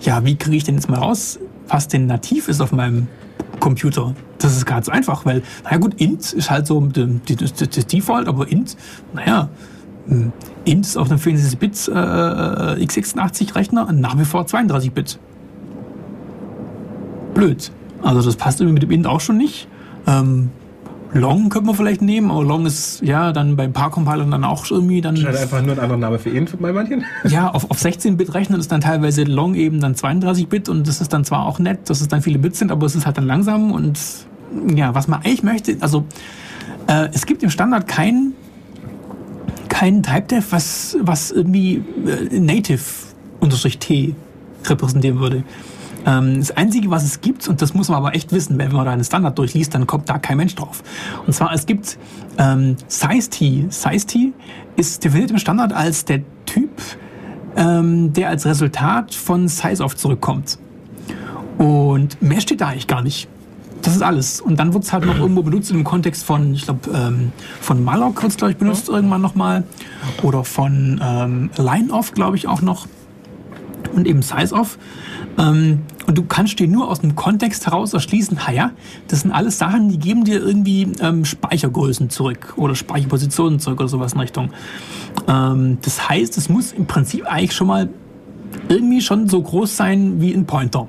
[0.00, 1.38] Ja, wie kriege ich denn jetzt mal raus,
[1.68, 3.08] was denn nativ ist auf meinem
[3.60, 4.14] Computer.
[4.38, 8.76] Das ist ganz einfach, weil, naja gut, int ist halt so das, Default, aber int,
[9.12, 9.48] naja,
[10.06, 10.32] hm,
[10.64, 15.18] int ist auf einem 64-Bit äh, x86-Rechner nach wie vor 32-Bit.
[17.32, 17.72] Blöd.
[18.02, 19.66] Also das passt irgendwie mit dem int auch schon nicht.
[20.06, 20.50] Ähm,
[21.14, 24.68] Long könnte man vielleicht nehmen, aber Long ist ja dann beim paar Compilern dann auch
[24.70, 25.16] irgendwie dann.
[25.24, 27.04] Halt einfach nur ein anderer Name für int bei manchen.
[27.28, 31.12] Ja, auf, auf 16-Bit rechnen ist dann teilweise Long eben dann 32-Bit und das ist
[31.12, 33.26] dann zwar auch nett, dass es dann viele Bits sind, aber es ist halt dann
[33.26, 33.98] langsam und
[34.74, 36.04] ja, was man eigentlich möchte, also
[36.86, 38.34] äh, es gibt im Standard kein
[39.68, 42.80] kein Type-Def, was, was irgendwie äh, Native
[43.40, 44.14] unterstrich T
[44.64, 45.42] repräsentieren würde.
[46.06, 48.84] Ähm, das Einzige, was es gibt, und das muss man aber echt wissen, wenn man
[48.84, 50.82] da einen Standard durchliest, dann kommt da kein Mensch drauf.
[51.26, 51.98] Und zwar, es gibt
[52.38, 53.66] ähm, Size-T.
[53.70, 54.32] Size-T
[54.76, 56.70] ist definiert im Standard als der Typ,
[57.56, 60.58] ähm, der als Resultat von Size-Off zurückkommt.
[61.58, 63.28] Und mehr steht da eigentlich gar nicht.
[63.82, 64.40] Das ist alles.
[64.40, 67.84] Und dann wird es halt noch irgendwo benutzt im Kontext von, ich glaube, ähm, von
[67.84, 68.94] Malloc wird es, glaube ich, benutzt ja.
[68.94, 69.64] irgendwann nochmal.
[70.22, 72.86] Oder von ähm, Line-Off, glaube ich, auch noch.
[73.94, 74.78] Und eben Size-Off.
[75.38, 78.70] Ähm, und du kannst dir nur aus dem Kontext heraus erschließen, ha ja,
[79.08, 83.88] das sind alles Sachen, die geben dir irgendwie ähm, Speichergrößen zurück oder Speicherpositionen zurück oder
[83.88, 84.50] sowas in Richtung.
[85.28, 87.88] Ähm, das heißt, es muss im Prinzip eigentlich schon mal
[88.68, 90.86] irgendwie schon so groß sein wie ein Pointer.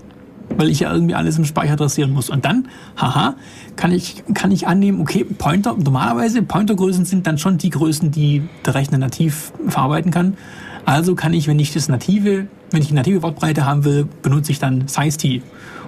[0.58, 2.30] Weil ich ja irgendwie alles im Speicher adressieren muss.
[2.30, 2.68] Und dann,
[2.98, 3.36] haha,
[3.76, 8.44] kann ich, kann ich annehmen, okay, Pointer, normalerweise Pointergrößen sind dann schon die Größen, die
[8.64, 10.38] der Rechner nativ verarbeiten kann.
[10.86, 14.52] Also kann ich, wenn ich das native, wenn ich die native Wortbreite haben will, benutze
[14.52, 15.42] ich dann size-t.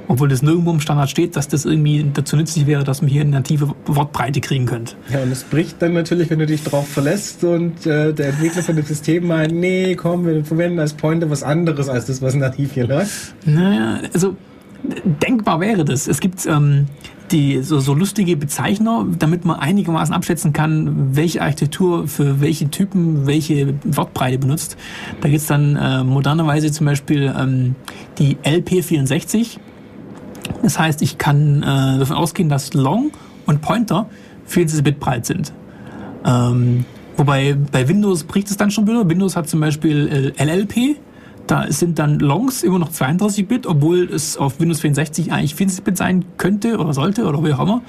[0.08, 3.22] Obwohl das nirgendwo im Standard steht, dass das irgendwie dazu nützlich wäre, dass man hier
[3.22, 4.94] eine native Wortbreite kriegen könnte.
[5.12, 8.64] Ja, und es bricht dann natürlich, wenn du dich darauf verlässt und äh, der Entwickler
[8.64, 12.36] von dem System meint, nee, komm, wir verwenden als Pointer was anderes als das, was
[12.36, 13.36] nativ hier läuft.
[13.46, 14.38] Naja, also
[14.84, 16.08] denkbar wäre das.
[16.08, 16.88] Es gibt ähm,
[17.32, 23.28] die, so, so lustige Bezeichner, damit man einigermaßen abschätzen kann, welche Architektur für welche Typen
[23.28, 24.78] welche Wortbreite benutzt.
[25.22, 27.76] Da gibt es dann äh, modernerweise zum Beispiel ähm,
[28.18, 29.58] die LP64.
[30.64, 33.12] Das heißt, ich kann äh, davon ausgehen, dass Long
[33.45, 34.10] und Pointer
[34.45, 35.54] 40 Bit breit sind.
[36.26, 36.86] Ähm,
[37.18, 39.08] wobei bei Windows bricht es dann schon wieder.
[39.08, 40.98] Windows hat zum Beispiel äh, LLP,
[41.48, 46.26] da sind dann Longs immer noch 32-Bit, obwohl es auf Windows 64 eigentlich 40-Bit sein
[46.38, 47.82] könnte oder sollte oder wie auch immer.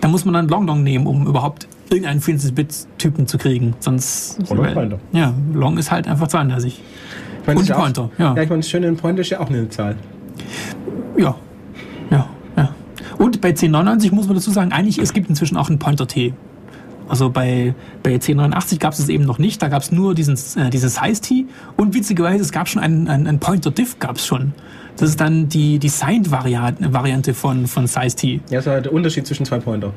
[0.00, 3.74] Da muss man dann Long Long nehmen, um überhaupt irgendeinen 40-Bit-Typen zu kriegen.
[3.80, 4.38] Sonst.
[4.50, 4.98] Oder weil, Pointer.
[5.12, 6.80] Ja, Long ist halt einfach 32.
[7.40, 8.34] Ich meine, Und Pointer, auch, ja.
[8.36, 9.96] Ja, ich meine, das Schöne in Pointer ist ja auch eine Zahl.
[11.16, 11.34] Ja,
[12.10, 12.74] ja, ja.
[13.18, 16.34] Und bei 1099 muss man dazu sagen, eigentlich, es gibt inzwischen auch einen Pointer-T.
[17.10, 17.74] Also bei,
[18.04, 19.60] bei 1089 gab es es eben noch nicht.
[19.60, 21.46] Da gab es nur diesen, äh, dieses Size-T.
[21.76, 24.52] Und witzigerweise, es gab schon einen, einen, einen Pointer-Diff gab es schon.
[24.96, 28.40] Das ist dann die, die Signed-Variante von, von Size-T.
[28.50, 29.92] Ja, das war der Unterschied zwischen zwei Pointer.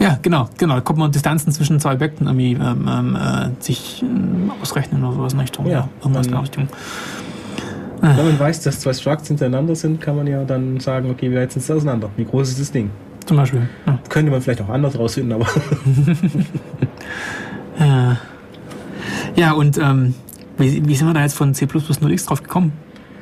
[0.00, 0.74] Ja, genau, genau.
[0.74, 5.14] Da kommt man Distanzen zwischen zwei Objekten irgendwie ähm, ähm, äh, sich ähm, ausrechnen oder
[5.14, 5.66] sowas in Richtung.
[5.66, 6.68] Ja, ja irgendwas in der Richtung.
[8.00, 11.36] Wenn man weiß, dass zwei Structs hintereinander sind, kann man ja dann sagen, okay, wie
[11.36, 12.10] weit sind sie auseinander?
[12.16, 12.90] Wie groß ist das Ding?
[13.28, 13.68] Zum Beispiel.
[13.86, 13.98] Ja.
[14.08, 15.46] Könnte man vielleicht auch anders rausfinden, aber.
[17.78, 18.16] ja.
[19.36, 20.14] ja, und ähm,
[20.56, 22.72] wie, wie, sind wir da jetzt von C 0x drauf gekommen?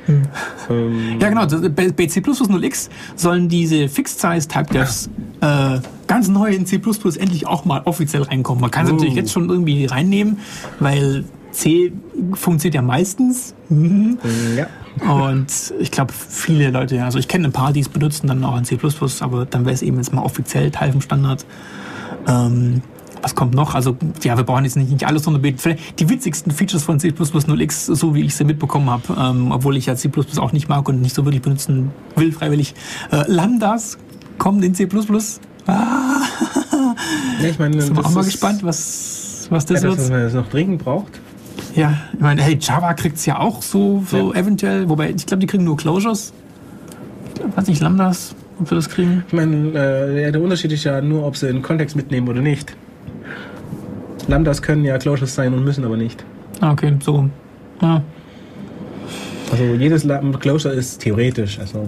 [0.05, 0.21] Hm.
[0.69, 1.19] Ähm.
[1.19, 1.45] Ja, genau.
[1.45, 5.09] Bei, bei C 0x sollen diese Fixed-Size-Type-Devs
[5.41, 6.79] äh, ganz neu in C
[7.19, 8.61] endlich auch mal offiziell reinkommen.
[8.61, 8.95] Man kann es oh.
[8.95, 10.39] natürlich jetzt schon irgendwie reinnehmen,
[10.79, 11.91] weil C
[12.31, 13.53] funktioniert ja meistens.
[14.55, 14.67] Ja.
[15.01, 18.57] Und ich glaube, viele Leute, also ich kenne ein paar, die es benutzen, dann auch
[18.57, 18.77] in C++,
[19.21, 21.45] aber dann wäre es eben jetzt mal offiziell Teil vom Standard.
[22.27, 22.81] Ähm,
[23.21, 23.75] was kommt noch?
[23.75, 25.75] Also, ja, wir brauchen jetzt nicht, nicht alles unterbeten.
[25.99, 29.87] Die witzigsten Features von C++ 0x, so wie ich sie mitbekommen habe, ähm, obwohl ich
[29.87, 32.75] ja C++ auch nicht mag und nicht so wirklich benutzen will, freiwillig.
[33.11, 33.97] Äh, Lambdas
[34.37, 34.87] kommen in C++.
[35.67, 36.21] Ah.
[37.41, 39.97] Ja, ich meine, sind wir auch mal gespannt, was, was das ja, wird.
[39.97, 41.19] Das, was man jetzt noch dringend braucht.
[41.77, 44.39] Ja, ich meine, hey, Java kriegt es ja auch so, so Ja.
[44.41, 46.33] eventuell, wobei ich glaube, die kriegen nur Closures.
[47.35, 49.23] Ich weiß nicht, Lambdas, ob wir das kriegen.
[49.27, 52.41] Ich meine, äh, ja, der Unterschied ist ja nur, ob sie den Kontext mitnehmen oder
[52.41, 52.75] nicht.
[54.27, 56.25] Lambdas können ja Closures sein und müssen aber nicht.
[56.61, 57.29] Ah, okay, so.
[57.81, 58.01] Ja.
[59.51, 60.05] Also jedes
[60.39, 61.87] Closure ist theoretisch, also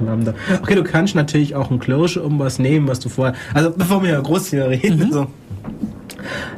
[0.00, 0.32] Lambda.
[0.62, 3.34] Okay, du kannst natürlich auch ein Closure um was nehmen, was du vorher.
[3.52, 5.26] Also bevor wir groß hier reden, also,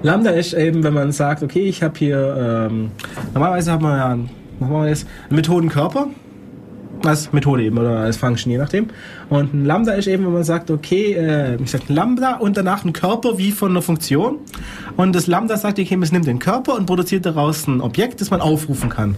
[0.02, 2.90] Lambda ist eben, wenn man sagt, okay, ich habe hier ähm,
[3.34, 4.30] normalerweise haben wir ja einen-
[5.30, 6.08] Methodenkörper.
[7.04, 8.88] Als Methode eben oder als Function, je nachdem.
[9.28, 12.56] Und ein Lambda ist eben, wenn man sagt, okay, äh, ich sag ein Lambda und
[12.56, 14.38] danach ein Körper wie von einer Funktion.
[14.96, 18.32] Und das Lambda sagt, okay, es nimmt den Körper und produziert daraus ein Objekt, das
[18.32, 19.14] man aufrufen kann.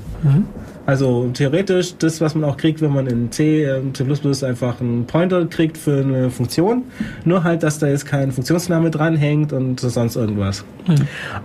[0.91, 4.03] Also theoretisch das, was man auch kriegt, wenn man in C, äh, C++
[4.45, 6.83] einfach einen Pointer kriegt für eine Funktion.
[7.25, 10.65] Nur halt, dass da jetzt kein Funktionsname dranhängt und sonst irgendwas.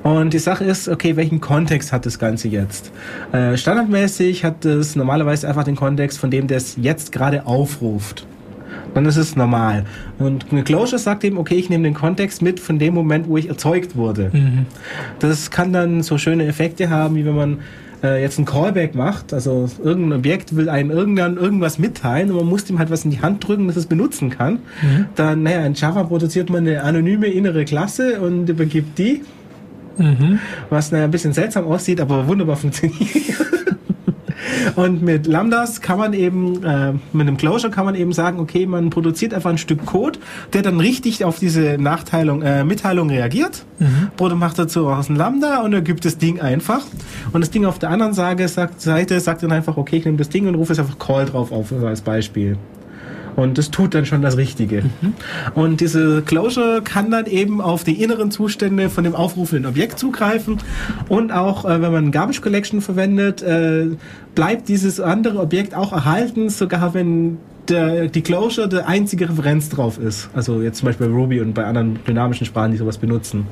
[0.02, 2.92] Und die Sache ist, okay, welchen Kontext hat das Ganze jetzt?
[3.34, 8.26] Äh, standardmäßig hat es normalerweise einfach den Kontext, von dem der es jetzt gerade aufruft.
[8.96, 9.86] Dann ist es normal.
[10.18, 13.38] Und eine Closure sagt eben, okay, ich nehme den Kontext mit von dem Moment, wo
[13.38, 14.32] ich erzeugt wurde.
[15.20, 17.60] Das kann dann so schöne Effekte haben, wie wenn man
[18.06, 22.46] äh, jetzt ein Callback macht, also irgendein Objekt will einem irgendwann irgendwas mitteilen und man
[22.46, 24.60] muss ihm halt was in die Hand drücken, dass es benutzen kann.
[25.16, 29.22] Dann, naja, in Java produziert man eine anonyme innere Klasse und übergibt die,
[29.98, 30.40] Mhm.
[30.70, 33.00] was naja, ein bisschen seltsam aussieht, aber wunderbar funktioniert.
[34.76, 38.66] Und mit Lambdas kann man eben, äh, mit einem Closure kann man eben sagen, okay,
[38.66, 40.20] man produziert einfach ein Stück Code,
[40.54, 43.66] der dann richtig auf diese Nachteilung, äh, Mitteilung reagiert.
[44.20, 46.82] Oder macht dazu aus ein Lambda und er gibt das Ding einfach.
[47.34, 50.18] Und das Ding auf der anderen Seite sagt, Seite sagt dann einfach, okay, ich nehme
[50.18, 52.58] das Ding und rufe es einfach Call drauf auf als Beispiel.
[53.36, 54.84] Und das tut dann schon das Richtige.
[55.54, 60.58] Und diese Closure kann dann eben auf die inneren Zustände von dem aufrufenden Objekt zugreifen.
[61.10, 63.88] Und auch, äh, wenn man Garbage Collection verwendet, äh,
[64.36, 67.38] bleibt dieses andere Objekt auch erhalten, sogar wenn
[67.70, 70.30] der, die Closure der einzige Referenz drauf ist.
[70.34, 73.48] Also jetzt zum Beispiel bei Ruby und bei anderen dynamischen Sprachen, die sowas benutzen.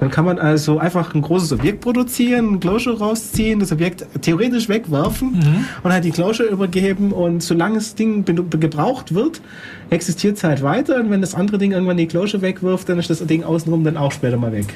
[0.00, 4.68] Dann kann man also einfach ein großes Objekt produzieren, ein Closure rausziehen, das Objekt theoretisch
[4.68, 9.40] wegwerfen und halt die Closure übergeben und solange das Ding gebraucht wird,
[9.90, 13.10] existiert es halt weiter und wenn das andere Ding irgendwann die Closure wegwirft, dann ist
[13.10, 14.74] das Ding außenrum dann auch später mal weg.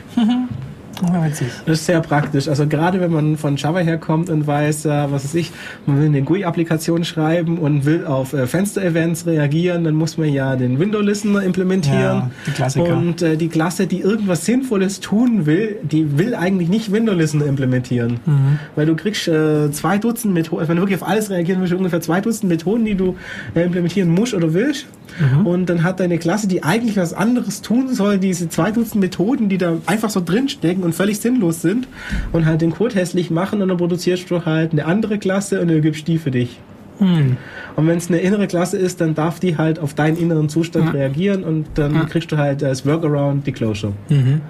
[1.03, 1.49] Witzig.
[1.67, 2.49] Das ist sehr praktisch.
[2.49, 5.51] Also gerade wenn man von Java herkommt und weiß, äh, was weiß ich,
[5.87, 10.57] man will eine GUI-Applikation schreiben und will auf äh, Fenster-Events reagieren, dann muss man ja
[10.57, 11.99] den Window-Listener implementieren.
[12.01, 12.97] Ja, die Klassiker.
[12.97, 18.21] Und äh, die Klasse, die irgendwas Sinnvolles tun will, die will eigentlich nicht Window-Listener implementieren.
[18.25, 18.59] Mhm.
[18.75, 22.01] Weil du kriegst äh, zwei Dutzend Methoden, wenn du wirklich auf alles reagieren willst, ungefähr
[22.01, 23.17] zwei Dutzend Methoden, die du
[23.55, 24.87] äh, implementieren musst oder willst.
[25.21, 25.47] Mhm.
[25.47, 29.49] Und dann hat deine Klasse, die eigentlich was anderes tun soll, diese zwei Dutzend Methoden,
[29.49, 31.89] die da einfach so drinstecken und völlig sinnlos sind
[32.33, 35.69] und halt den Code hässlich machen und dann produzierst du halt eine andere Klasse und
[35.69, 36.59] dann gibst die für dich.
[36.99, 37.37] Hm.
[37.75, 40.93] Und wenn es eine innere Klasse ist, dann darf die halt auf deinen inneren Zustand
[40.95, 43.93] reagieren und dann kriegst du halt als Workaround die Closure.
[44.09, 44.41] Mhm.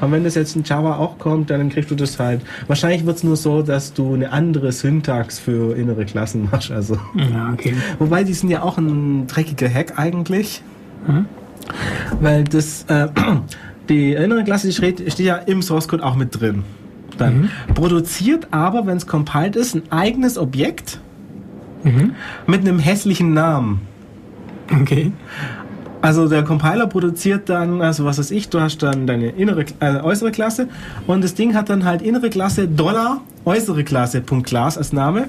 [0.00, 2.40] Und wenn das jetzt in Java auch kommt, dann kriegst du das halt.
[2.66, 6.72] Wahrscheinlich wird es nur so, dass du eine andere Syntax für innere Klassen machst.
[6.72, 6.98] Also.
[7.14, 7.74] Ja, okay.
[8.00, 10.60] Wobei die sind ja auch ein dreckiger Hack eigentlich.
[11.06, 11.26] Mhm.
[12.20, 13.08] Weil das, äh,
[13.92, 16.64] die innere Klasse, die steht, steht ja im Source Code auch mit drin.
[17.18, 20.98] Dann produziert aber, wenn es compiled ist, ein eigenes Objekt
[21.84, 22.14] Mhm.
[22.46, 23.80] mit einem hässlichen Namen.
[24.80, 25.10] Okay.
[26.00, 30.00] Also der Compiler produziert dann, also was weiß ich, du hast dann deine innere, äh,
[30.00, 30.68] äußere Klasse
[31.08, 35.26] und das Ding hat dann halt innere Klasse Dollar äußere Klasse Punkt Class als Name.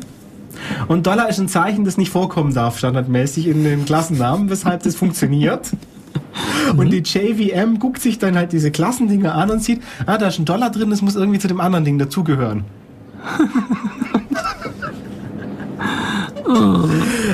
[0.87, 4.95] Und Dollar ist ein Zeichen, das nicht vorkommen darf, standardmäßig in den Klassennamen, weshalb das
[4.95, 5.71] funktioniert.
[6.77, 10.39] Und die JVM guckt sich dann halt diese Klassendinger an und sieht, ah, da ist
[10.39, 12.63] ein Dollar drin, das muss irgendwie zu dem anderen Ding dazugehören.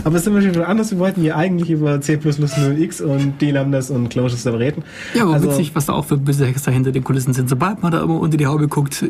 [0.03, 0.91] Aber es sind wir schon anders.
[0.91, 4.83] Wir wollten ja eigentlich über C++ 0x und die Lambdas und Closures da reden.
[5.13, 7.49] Ja, aber Also- witzig, was da auch für böse Hexer hinter den Kulissen sind.
[7.49, 9.03] Sobald man da immer unter die Haube guckt,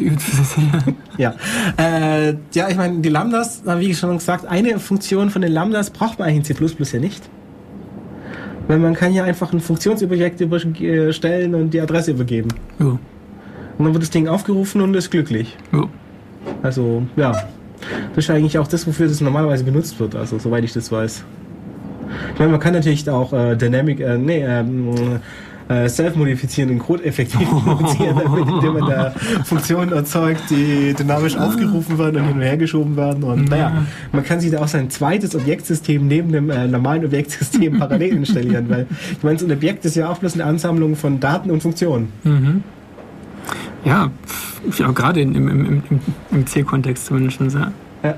[1.18, 1.36] Ja,
[1.78, 6.20] äh, ja ich meine, die Lambdas, wie schon gesagt, eine Funktion von den Lambdas braucht
[6.20, 7.30] man eigentlich in C++ ja nicht.
[8.70, 12.50] Weil man kann ja einfach ein Funktionsobjekt überstellen und die Adresse übergeben.
[12.80, 13.00] ja, Und
[13.80, 15.58] dann wird das Ding aufgerufen und ist glücklich.
[15.74, 15.86] ja.
[16.62, 17.32] Also, ja.
[18.14, 21.24] Das ist eigentlich auch das, wofür das normalerweise benutzt wird, also soweit ich das weiß.
[22.34, 25.20] Ich meine, man kann natürlich auch äh, Dynamic, äh, nee, ähm,
[25.70, 29.12] äh, self-modifizierenden Code effektiv produzieren, damit, indem man da
[29.46, 33.24] Funktionen erzeugt, die dynamisch aufgerufen werden und hin und her geschoben werden.
[33.24, 37.78] Und naja, man kann sich da auch sein zweites Objektsystem neben dem äh, normalen Objektsystem
[37.80, 41.20] parallel installieren, weil ich meine, so ein Objekt ist ja auch bloß eine Ansammlung von
[41.20, 42.12] Daten und Funktionen.
[43.86, 46.00] Ja, pf, ja gerade in- im, im, im,
[46.32, 47.40] im- C-Kontext zumindest.
[47.42, 47.72] Ja.
[48.04, 48.16] Ja.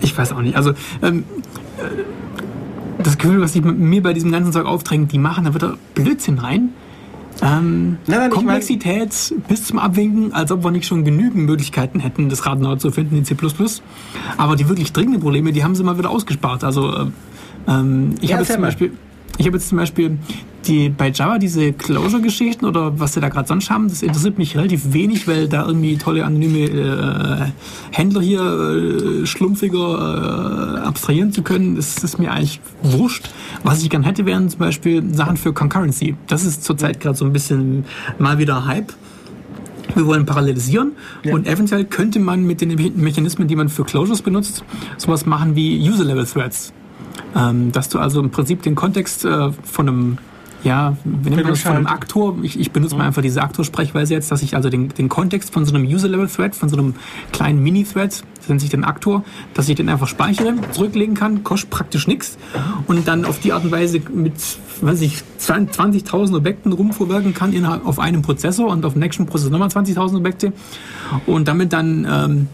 [0.00, 0.56] Ich weiß auch nicht.
[0.56, 0.72] Also,
[1.02, 1.24] ähm,
[1.78, 1.82] äh,
[3.04, 6.38] das Gefühl, was sich mir bei diesem ganzen Zeug aufdrängt, die machen da wieder Blödsinn
[6.38, 6.70] rein.
[7.42, 11.98] Ähm, Nein, nein, ich Komplexität bis zum Abwinken, als ob wir nicht schon genügend Möglichkeiten
[11.98, 13.36] hätten, das Rad neu zu finden in C++.
[14.36, 16.62] Aber die wirklich dringenden Probleme, die haben sie mal wieder ausgespart.
[16.62, 17.06] Also äh,
[17.66, 18.62] ähm, ich Ja, habe zum.
[18.62, 18.92] Beispiel,
[19.38, 20.18] ich habe jetzt zum Beispiel
[20.66, 24.56] die, bei Java diese Closure-Geschichten oder was sie da gerade sonst haben, das interessiert mich
[24.56, 27.50] relativ wenig, weil da irgendwie tolle anonyme äh,
[27.90, 28.40] Händler hier
[29.22, 33.28] äh, schlumpfiger äh, abstrahieren zu können, das ist mir eigentlich wurscht.
[33.62, 36.16] Was ich gern hätte, wären zum Beispiel Sachen für Concurrency.
[36.28, 37.84] Das ist zurzeit gerade so ein bisschen
[38.18, 38.92] mal wieder Hype.
[39.94, 40.92] Wir wollen parallelisieren
[41.24, 41.34] Ja.
[41.34, 44.64] und eventuell könnte man mit den Me- Mechanismen, die man für Closures benutzt,
[44.96, 46.72] sowas machen wie User-Level-Threads.
[47.36, 50.18] Ähm, dass du also im Prinzip den Kontext äh, von einem,
[50.62, 51.86] ja, wie nennt man das, von einem.
[51.86, 55.52] Aktor, ich, ich benutze mal einfach diese Aktor-Sprechweise jetzt, dass ich also den, den Kontext
[55.52, 56.94] von so einem User-Level-Thread, von so einem
[57.32, 61.70] kleinen Mini-Thread, das nennt sich den Aktor, dass ich den einfach speichere, zurücklegen kann, kostet
[61.70, 62.38] praktisch nichts
[62.86, 64.34] und dann auf die Art und Weise mit,
[64.80, 69.50] weiß ich, 20.000 Objekten rumvorwerken kann innerhalb auf einem Prozessor und auf dem nächsten Prozessor
[69.50, 70.52] nochmal 20.000 Objekte
[71.26, 72.48] und damit dann ähm,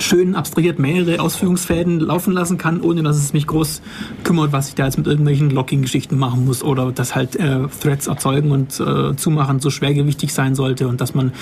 [0.00, 3.82] schön abstrahiert mehrere Ausführungsfäden laufen lassen kann, ohne dass es mich groß
[4.24, 8.06] kümmert, was ich da jetzt mit irgendwelchen Locking-Geschichten machen muss oder dass halt äh, Threads
[8.06, 11.32] erzeugen und äh, zumachen so schwergewichtig sein sollte und dass man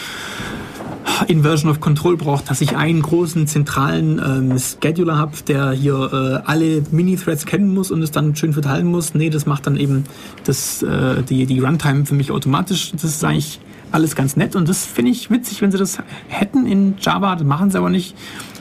[1.26, 6.48] Inversion of Control braucht, dass ich einen großen zentralen ähm, Scheduler habe, der hier äh,
[6.48, 9.14] alle Mini-Threads kennen muss und es dann schön verteilen muss.
[9.14, 10.04] Nee, das macht dann eben
[10.44, 12.92] das, äh, die, die Runtime für mich automatisch.
[12.92, 13.60] Das ist eigentlich
[13.92, 15.98] alles ganz nett und das finde ich witzig, wenn sie das
[16.28, 18.14] hätten in Java, das machen sie aber nicht.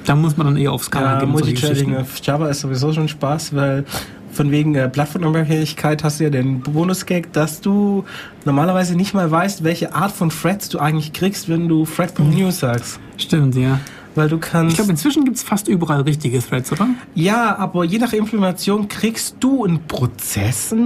[0.06, 1.30] Da muss man dann eher auf Skala Ja, gehen.
[1.32, 3.84] Multithreading auf Java ist sowieso schon Spaß, weil
[4.32, 8.06] von wegen äh, Plattformunabhängigkeit hast du ja den Bonus-Gag, dass du
[8.46, 13.00] normalerweise nicht mal weißt, welche Art von Threads du eigentlich kriegst, wenn du thread.new sagst.
[13.18, 13.80] Stimmt, ja.
[14.16, 14.76] Weil du Ich kannst.
[14.78, 16.88] glaube, inzwischen gibt es fast überall richtige Threads, oder?
[17.16, 20.86] ja, aber je nach Implementation kriegst du einen Prozess einen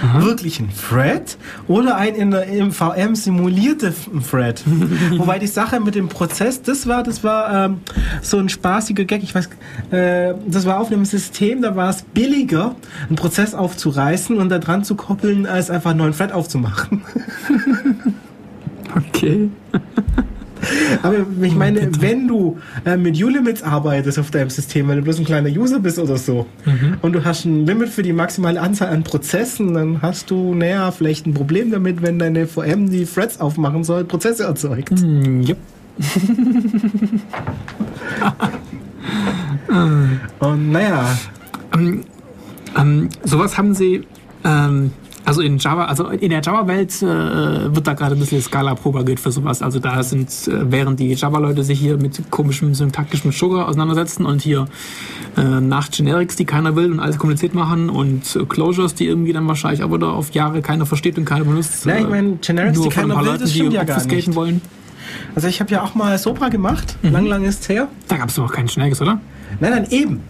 [0.00, 1.36] neuen, wirklich einen Thread
[1.68, 3.92] oder einen in der im VM simulierte
[4.28, 4.62] Thread.
[5.16, 7.80] Wobei die Sache mit dem Prozess, das war, das war ähm,
[8.20, 9.22] so ein spaßiger Gag.
[9.22, 9.48] Ich weiß,
[9.90, 12.74] äh, das war auf einem System, da war es billiger,
[13.08, 17.02] einen Prozess aufzureißen und da dran zu koppeln, als einfach einen neuen Thread aufzumachen.
[18.94, 19.48] Okay.
[21.02, 25.18] Aber ich meine, wenn du äh, mit U-Limits arbeitest auf deinem System, wenn du bloß
[25.18, 26.46] ein kleiner User bist oder so,
[27.02, 30.90] und du hast ein Limit für die maximale Anzahl an Prozessen, dann hast du, naja,
[30.90, 34.90] vielleicht ein Problem damit, wenn deine VM, die Threads aufmachen soll, Prozesse erzeugt.
[34.90, 35.58] Hm, yep.
[40.40, 41.06] Und naja,
[41.74, 42.04] Ähm,
[42.76, 44.02] ähm, sowas haben sie,
[44.44, 44.92] ähm,
[45.24, 49.20] also in Java, also in der Java-Welt äh, wird da gerade ein bisschen Scala propagiert
[49.20, 49.62] für sowas.
[49.62, 54.42] Also da sind, äh, während die Java-Leute sich hier mit komischem syntaktischem Sugar auseinandersetzen und
[54.42, 54.66] hier
[55.36, 59.32] äh, nach Generics, die keiner will und alles kompliziert machen und äh, Closures, die irgendwie
[59.32, 61.86] dann wahrscheinlich auch wieder auf Jahre keiner versteht und keiner benutzt.
[61.86, 64.34] Ja, ich äh, meine, Generics, die keiner will, Leuten, das die stimmt ja gar nicht.
[64.34, 64.60] wollen.
[65.34, 67.88] also ich habe ja auch mal Sopra gemacht, lang, lang ist her.
[68.08, 69.20] Da gab es doch auch kein Generics, oder?
[69.60, 70.20] Nein, nein, eben.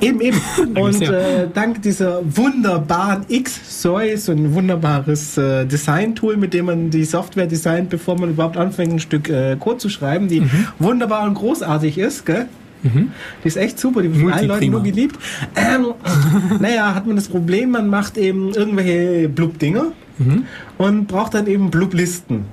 [0.00, 0.40] Eben, eben.
[0.76, 7.04] Und äh, dank dieser wunderbaren X-Soy, so ein wunderbares äh, Design-Tool, mit dem man die
[7.04, 10.66] Software designt, bevor man überhaupt anfängt, ein Stück äh, Code zu schreiben, die Mhm.
[10.78, 12.46] wunderbar und großartig ist, gell?
[12.82, 15.18] Die ist echt super, die wird von allen Leuten nur geliebt.
[15.54, 15.88] Ähm,
[16.60, 20.44] naja, hat man das Problem, man macht eben irgendwelche Blub-Dinger Mhm.
[20.78, 22.44] und braucht dann eben Blub-Listen.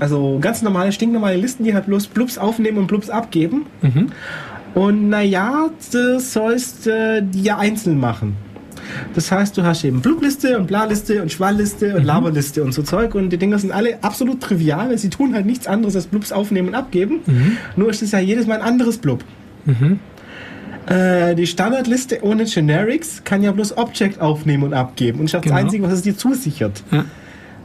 [0.00, 3.64] Also ganz normale, stinknormale Listen, die halt bloß Blubs aufnehmen und Blubs abgeben.
[4.74, 4.80] Mhm.
[4.82, 8.36] Und naja, das sollst äh, die ja einzeln machen.
[9.14, 13.14] Das heißt, du hast eben Blubliste und Blaliste und Schwallliste und Laberliste und so Zeug
[13.14, 16.32] und die Dinger sind alle absolut trivial, weil sie tun halt nichts anderes als Blubs
[16.32, 17.20] aufnehmen und abgeben.
[17.76, 19.24] Nur ist es ja jedes Mal ein anderes Blub.
[20.86, 25.42] Äh, die Standardliste ohne Generics kann ja bloß Object aufnehmen und abgeben und ist das
[25.42, 25.54] Genau.
[25.56, 26.82] Einzige, was es dir zusichert.
[26.90, 27.04] Ja.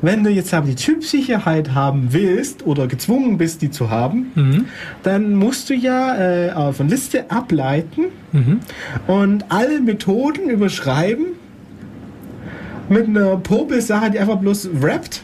[0.01, 4.65] Wenn du jetzt aber die Typsicherheit haben willst oder gezwungen bist, die zu haben, Mhm.
[5.03, 6.15] dann musst du ja
[6.69, 8.05] äh, von Liste ableiten
[9.07, 11.25] und alle Methoden überschreiben
[12.89, 15.23] mit einer Popel-Sache, die einfach bloß wrapped.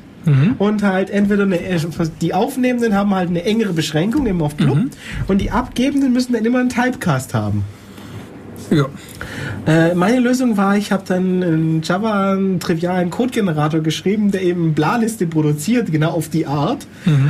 [0.57, 1.59] Und halt entweder eine,
[2.21, 4.77] die Aufnehmenden haben halt eine engere Beschränkung immer auf Blub
[5.27, 7.65] und die Abgebenden müssen dann immer einen Typecast haben.
[8.73, 8.85] Ja.
[9.65, 14.73] Äh, meine Lösung war, ich habe dann in Java einen trivialen Codegenerator geschrieben, der eben
[14.73, 16.85] Bla-Liste produziert, genau auf die Art.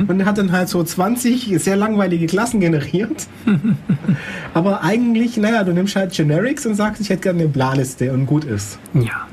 [0.07, 3.27] Und der hat dann halt so 20 sehr langweilige Klassen generiert.
[4.53, 8.25] Aber eigentlich, naja, du nimmst halt Generics und sagst, ich hätte gerne eine Bla-Liste und
[8.25, 8.79] gut ist.
[8.93, 9.27] Ja.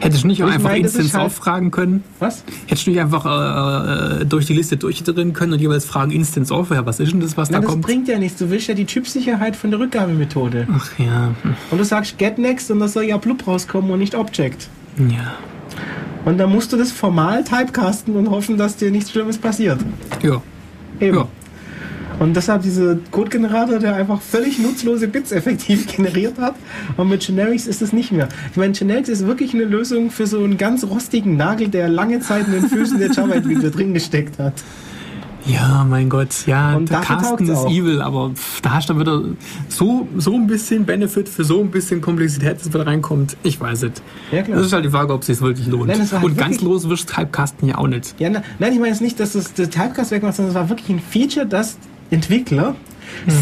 [0.00, 2.04] Hättest du nicht auch Ich einfach meine, das Instance halt- auffragen können?
[2.18, 2.44] Was?
[2.66, 6.52] Hättest du nicht einfach äh, äh, durch die Liste durchitterieren können und jeweils fragen Instance
[6.54, 7.86] auf, ja, was ist denn das, was Nein, da das kommt?
[7.86, 8.38] bringt ja nichts.
[8.38, 10.66] Du willst ja die Typsicherheit von der Rückgabemethode.
[10.74, 11.34] Ach ja,
[11.70, 14.68] Und du sagst get next und das soll ja blub rauskommen und nicht object.
[14.98, 15.34] ja.
[16.24, 19.78] Und dann musst du das formal typecasten und hoffen, dass dir nichts Schlimmes passiert.
[20.22, 20.40] Ja,
[20.98, 21.16] Eben.
[21.18, 21.28] ja.
[22.20, 26.54] Und deshalb dieser Code-Generator, der einfach völlig nutzlose Bits effektiv generiert hat.
[26.96, 28.28] Und mit Generics ist es nicht mehr.
[28.52, 32.20] Ich meine, Generics ist wirklich eine Lösung für so einen ganz rostigen Nagel, der lange
[32.20, 34.54] Zeit in den Füßen der Java-Entwickler drin gesteckt hat.
[35.46, 37.70] Ja, mein Gott, ja, Und der Carsten ist auch.
[37.70, 39.20] evil, aber pff, da hast du wieder
[39.68, 43.36] so, so ein bisschen Benefit für so ein bisschen Komplexität, das wieder reinkommt.
[43.42, 43.92] Ich weiß es.
[44.32, 44.56] Ja, klar.
[44.56, 45.88] Das ist halt die Frage, ob es sich wirklich lohnt.
[45.88, 48.14] Nein, das halt Und ganz wirklich- los wirst Typecasten ja auch nicht.
[48.18, 50.70] Ja, na, nein, ich meine jetzt nicht, dass das, das Typecast wegmacht, sondern es war
[50.70, 51.76] wirklich ein Feature, das
[52.10, 52.74] Entwickler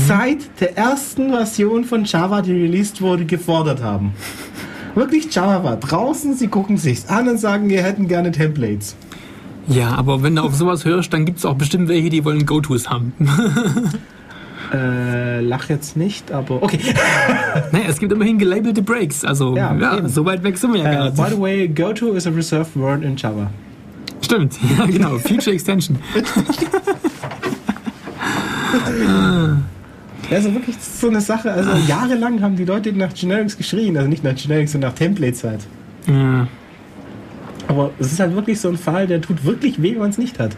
[0.09, 4.13] seit der ersten Version von Java, die released wurde, gefordert haben.
[4.95, 8.95] Wirklich Java war draußen, sie gucken sich's an und sagen, wir hätten gerne Templates.
[9.69, 12.45] Ja, aber wenn du auf sowas hörst, dann gibt es auch bestimmt welche, die wollen
[12.47, 13.13] Go-Tos haben.
[14.73, 16.79] Äh, lach jetzt nicht, aber okay.
[17.73, 19.23] naja, es gibt immerhin gelabelte Breaks.
[19.23, 21.17] Also, Ja, ja, so weit weg sind wir ja gar Äh, nicht.
[21.23, 23.51] by the way, GoTo is a reserved word in Java.
[24.23, 25.19] Stimmt, ja, genau.
[25.19, 25.99] Future Extension.
[30.31, 31.53] Ja, also wirklich so eine Sache.
[31.53, 35.45] Also jahrelang haben die Leute nach Generics geschrien, also nicht nach Generics, sondern nach Templates
[35.45, 35.61] halt.
[36.07, 36.47] Ja.
[37.69, 40.19] Aber es ist halt wirklich so ein Fall, der tut wirklich weh, wenn man es
[40.19, 40.57] nicht hat.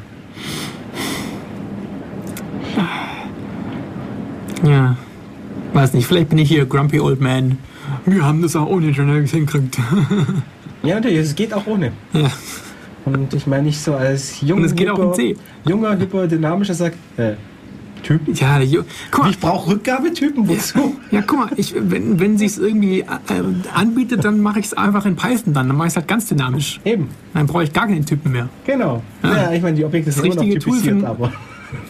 [4.63, 4.97] ja.
[5.73, 7.59] Weiß nicht, vielleicht bin ich hier Grumpy Old Man.
[8.07, 9.79] Wir haben das auch ohne Generics hingekriegt.
[10.83, 11.93] Ja, natürlich, es geht auch ohne.
[12.13, 12.31] ja.
[13.07, 15.37] Und ich meine nicht so als junger, Und es geht auch in C.
[15.67, 17.33] junger, hipper, dynamischer sagt, äh,
[18.05, 18.35] Typen?
[18.35, 20.97] Ja, mal, Ich brauche Rückgabetypen, wozu?
[21.11, 23.05] Ja, guck mal, ich, wenn, wenn sich irgendwie äh,
[23.75, 25.67] anbietet, dann mache ich es einfach in Python dann.
[25.69, 26.81] Dann mache ich es halt ganz dynamisch.
[26.85, 28.49] Eben, Dann brauche ich gar keinen Typen mehr.
[28.65, 29.03] genau.
[29.23, 31.33] Ja, ich meine, die Objekte Das sind immer noch richtige typisiert, aber...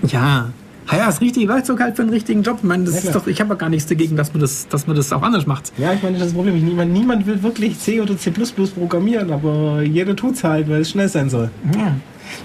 [0.07, 0.49] Ja.
[0.91, 2.59] Ja, ja, das richtige Werkzeug halt für einen richtigen Job.
[2.59, 4.69] Ich meine, das Ja, ist doch, ich habe ja gar nichts dagegen, dass man das,
[4.69, 5.73] dass man das auch anders macht.
[5.79, 6.63] Ja, ich meine, das ist das Problem.
[6.63, 11.09] Niemand, niemand will wirklich C oder C++ programmieren, aber jeder tut's halt, weil es schnell
[11.09, 11.51] sein soll.
[11.75, 11.95] Ja.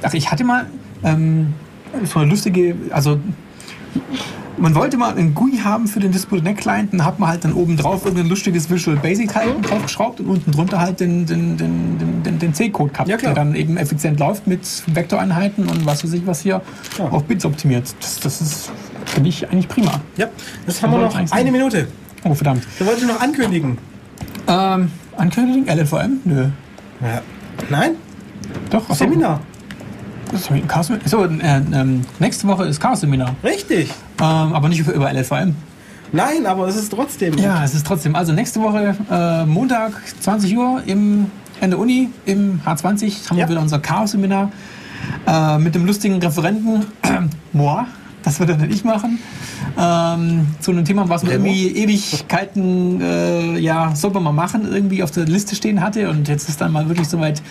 [0.01, 0.67] Also ich hatte mal
[1.03, 1.47] ähm,
[2.05, 3.19] so eine lustige, also
[4.57, 7.53] man wollte mal einen GUI haben für den Display.NET Client, dann hat man halt dann
[7.53, 12.23] oben drauf irgendein lustiges Visual Basic halt draufgeschraubt und unten drunter halt den, den, den,
[12.23, 16.13] den, den, C-Code gehabt, Ja, der dann eben effizient läuft mit Vektoreinheiten und was weiß
[16.13, 16.61] ich was hier
[16.97, 17.05] Ja.
[17.05, 17.93] auf Bits optimiert.
[18.01, 18.71] Das, das ist,
[19.05, 20.01] finde ich, eigentlich prima.
[20.17, 20.27] Ja,
[20.65, 21.51] das haben wir noch eine sein.
[21.51, 21.87] Minute.
[22.25, 22.67] Oh, verdammt.
[22.77, 23.77] Da wollte ich noch ankündigen.
[24.47, 25.67] Ähm, Ankündigung?
[25.67, 26.19] LLVM?
[26.25, 26.47] Nö.
[27.01, 27.21] Ja.
[27.69, 27.91] Nein?
[28.69, 28.89] Doch.
[28.93, 29.39] Seminar.
[30.37, 31.29] Sorry, Chaos- So, äh,
[31.73, 33.35] ähm, nächste Woche ist Chaos-Seminar.
[33.43, 33.89] Richtig.
[34.21, 35.55] Ähm, aber nicht über, LLVM.
[36.11, 37.37] Nein, aber es ist trotzdem.
[37.37, 38.15] Ja, es ist trotzdem.
[38.15, 39.91] Also nächste Woche, äh, Montag,
[40.21, 41.27] 20 Uhr im,
[41.61, 43.45] in der Uni, im H20, haben Ja.
[43.45, 44.51] wir wieder unser Chaos-Seminar
[45.27, 46.85] äh, mit dem lustigen Referenten,
[47.53, 47.85] moi,
[48.23, 49.19] das wird dann ich machen,
[49.77, 55.03] ähm, zu einem Thema, was man irgendwie Ewigkeiten, äh, ja, soll man mal machen, irgendwie
[55.03, 57.41] auf der Liste stehen hatte und jetzt ist dann mal wirklich soweit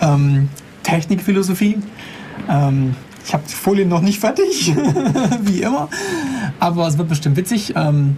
[0.00, 0.48] ähm,
[0.84, 1.78] Technikphilosophie.
[2.48, 2.94] Ähm,
[3.26, 4.72] ich habe die Folien noch nicht fertig,
[5.42, 5.88] wie immer,
[6.60, 7.72] aber es wird bestimmt witzig.
[7.74, 8.16] Ähm,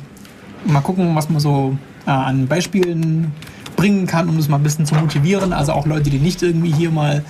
[0.66, 1.76] mal gucken, was man so
[2.06, 3.32] äh, an Beispielen
[3.76, 5.52] bringen kann, um das mal ein bisschen zu motivieren.
[5.52, 7.24] Also auch Leute, die nicht irgendwie hier mal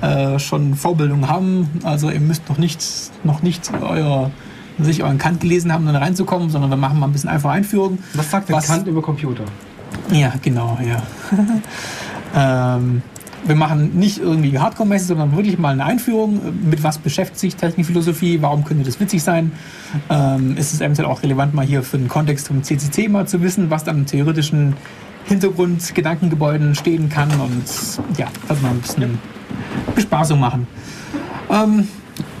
[0.00, 1.68] äh, schon Vorbildung haben.
[1.84, 2.82] Also ihr müsst noch nicht,
[3.22, 4.30] noch nicht euer,
[4.80, 7.50] sich euren Kant gelesen haben, um dann reinzukommen, sondern wir machen mal ein bisschen einfach
[7.50, 7.98] Einführung.
[8.14, 9.44] Was sagt der Was- Kant über Computer?
[10.10, 11.02] Ja, genau, ja.
[12.76, 13.02] ähm,
[13.44, 16.40] wir machen nicht irgendwie Hardcore-mäßig, sondern wirklich mal eine Einführung.
[16.68, 18.42] Mit was beschäftigt sich Technikphilosophie?
[18.42, 19.52] Warum könnte das witzig sein?
[20.08, 23.42] Ähm, ist es eventuell auch relevant, mal hier für den Kontext vom CCC mal zu
[23.42, 24.74] wissen, was dann im theoretischen
[25.24, 27.64] Hintergrund, Gedankengebäuden stehen kann und
[28.18, 29.18] ja, das mal ein bisschen
[29.94, 30.66] Bespaßung machen.
[31.50, 31.88] Ähm,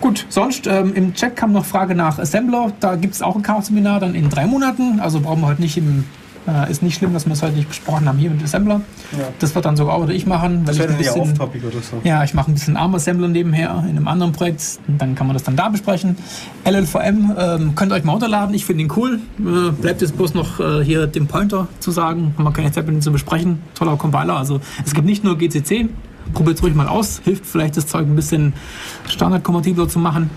[0.00, 2.72] gut, sonst ähm, im Chat kam noch Frage nach Assembler.
[2.80, 5.00] Da gibt es auch ein Chaos-Seminar dann in drei Monaten.
[5.00, 6.04] Also brauchen wir heute nicht im.
[6.48, 8.80] Äh, ist nicht schlimm, dass wir es heute nicht besprochen haben hier mit Assembler.
[9.12, 9.28] Ja.
[9.40, 10.60] Das wird dann sogar auch wieder ich machen.
[10.66, 12.00] Weil Das ich ein bisschen, oder so.
[12.02, 14.78] ja, ich mache ein bisschen ARM-Assembler nebenher in einem anderen Projekt.
[14.88, 16.16] Dann kann man das dann da besprechen.
[16.64, 18.54] LLVM ähm, könnt ihr euch mal runterladen.
[18.54, 19.20] Ich finde ihn cool.
[19.38, 22.34] Äh, bleibt jetzt bloß noch äh, hier den Pointer zu sagen.
[22.36, 23.60] Haben wir keine Zeit mit ihm zu besprechen.
[23.74, 24.36] Toller Compiler.
[24.36, 25.88] Also es gibt nicht nur GCC.
[26.32, 27.20] Probiert es ruhig mal aus.
[27.24, 28.54] Hilft vielleicht das Zeug ein bisschen
[29.08, 30.30] standardkompatibler zu machen.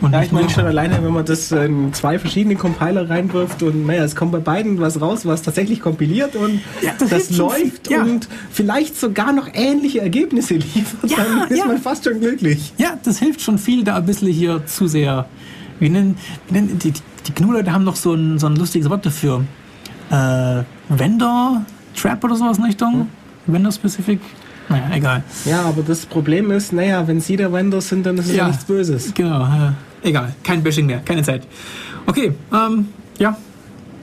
[0.00, 3.86] Und Ja, ich meine schon alleine, wenn man das in zwei verschiedene Compiler reinwirft und
[3.86, 7.90] naja, es kommt bei beiden was raus, was tatsächlich kompiliert und Ja, das das, läuft
[7.90, 8.02] ja.
[8.02, 11.66] und vielleicht sogar noch ähnliche Ergebnisse liefert, Ja, dann ist ja.
[11.66, 12.72] man fast schon glücklich.
[12.78, 15.26] Ja, das hilft schon viel, da ein bisschen hier zu sehr.
[15.80, 16.16] Wie nennen,
[16.48, 19.44] wie nennen die, die, GNU-Leute haben doch so ein, so ein lustiges Wort dafür.
[20.10, 21.62] Äh, Vendor,
[21.94, 23.08] Trap oder sowas in Richtung.
[23.46, 24.20] Vendor-specific?
[24.68, 25.22] Naja, egal.
[25.44, 28.38] Ja, aber das Problem ist, naja, wenn sie der Vendor sind, dann ist es ja,
[28.44, 28.48] Ja.
[28.48, 29.12] nichts Böses.
[29.14, 29.72] Genau, äh,
[30.02, 30.34] egal.
[30.42, 31.42] Kein Bashing mehr, keine Zeit.
[32.06, 33.36] Okay, ähm, ja,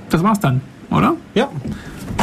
[0.09, 1.15] das war's dann, oder?
[1.33, 1.49] Ja.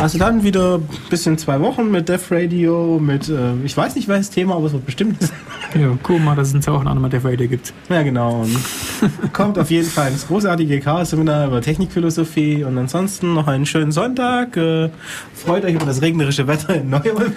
[0.04, 4.06] Also dann wieder ein bisschen zwei Wochen mit Def Radio, mit, äh, ich weiß nicht
[4.06, 5.30] welches Thema, aber es wird bestimmt sein.
[5.80, 7.72] Ja, guck mal, dass es in zwei Wochen auch nochmal Death Radio gibt.
[7.88, 8.42] Ja, genau.
[8.42, 8.56] Und
[9.32, 14.56] kommt auf jeden Fall ins großartige Chaos-Seminar über Technikphilosophie und ansonsten noch einen schönen Sonntag.
[14.56, 14.90] Äh,
[15.34, 17.32] freut euch über das regnerische Wetter in Neu-Ulm.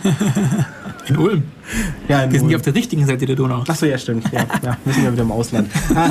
[1.08, 1.44] In Ulm.
[2.08, 3.64] Ja, in Wir sind ja auf der richtigen Seite der Donau.
[3.68, 4.32] Achso, ja, stimmt.
[4.32, 5.72] Ja, ja, wir sind ja wieder im Ausland.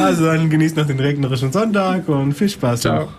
[0.00, 2.82] also dann genießt noch den regnerischen Sonntag und viel Spaß.
[2.82, 3.00] Ciao.
[3.00, 3.12] noch.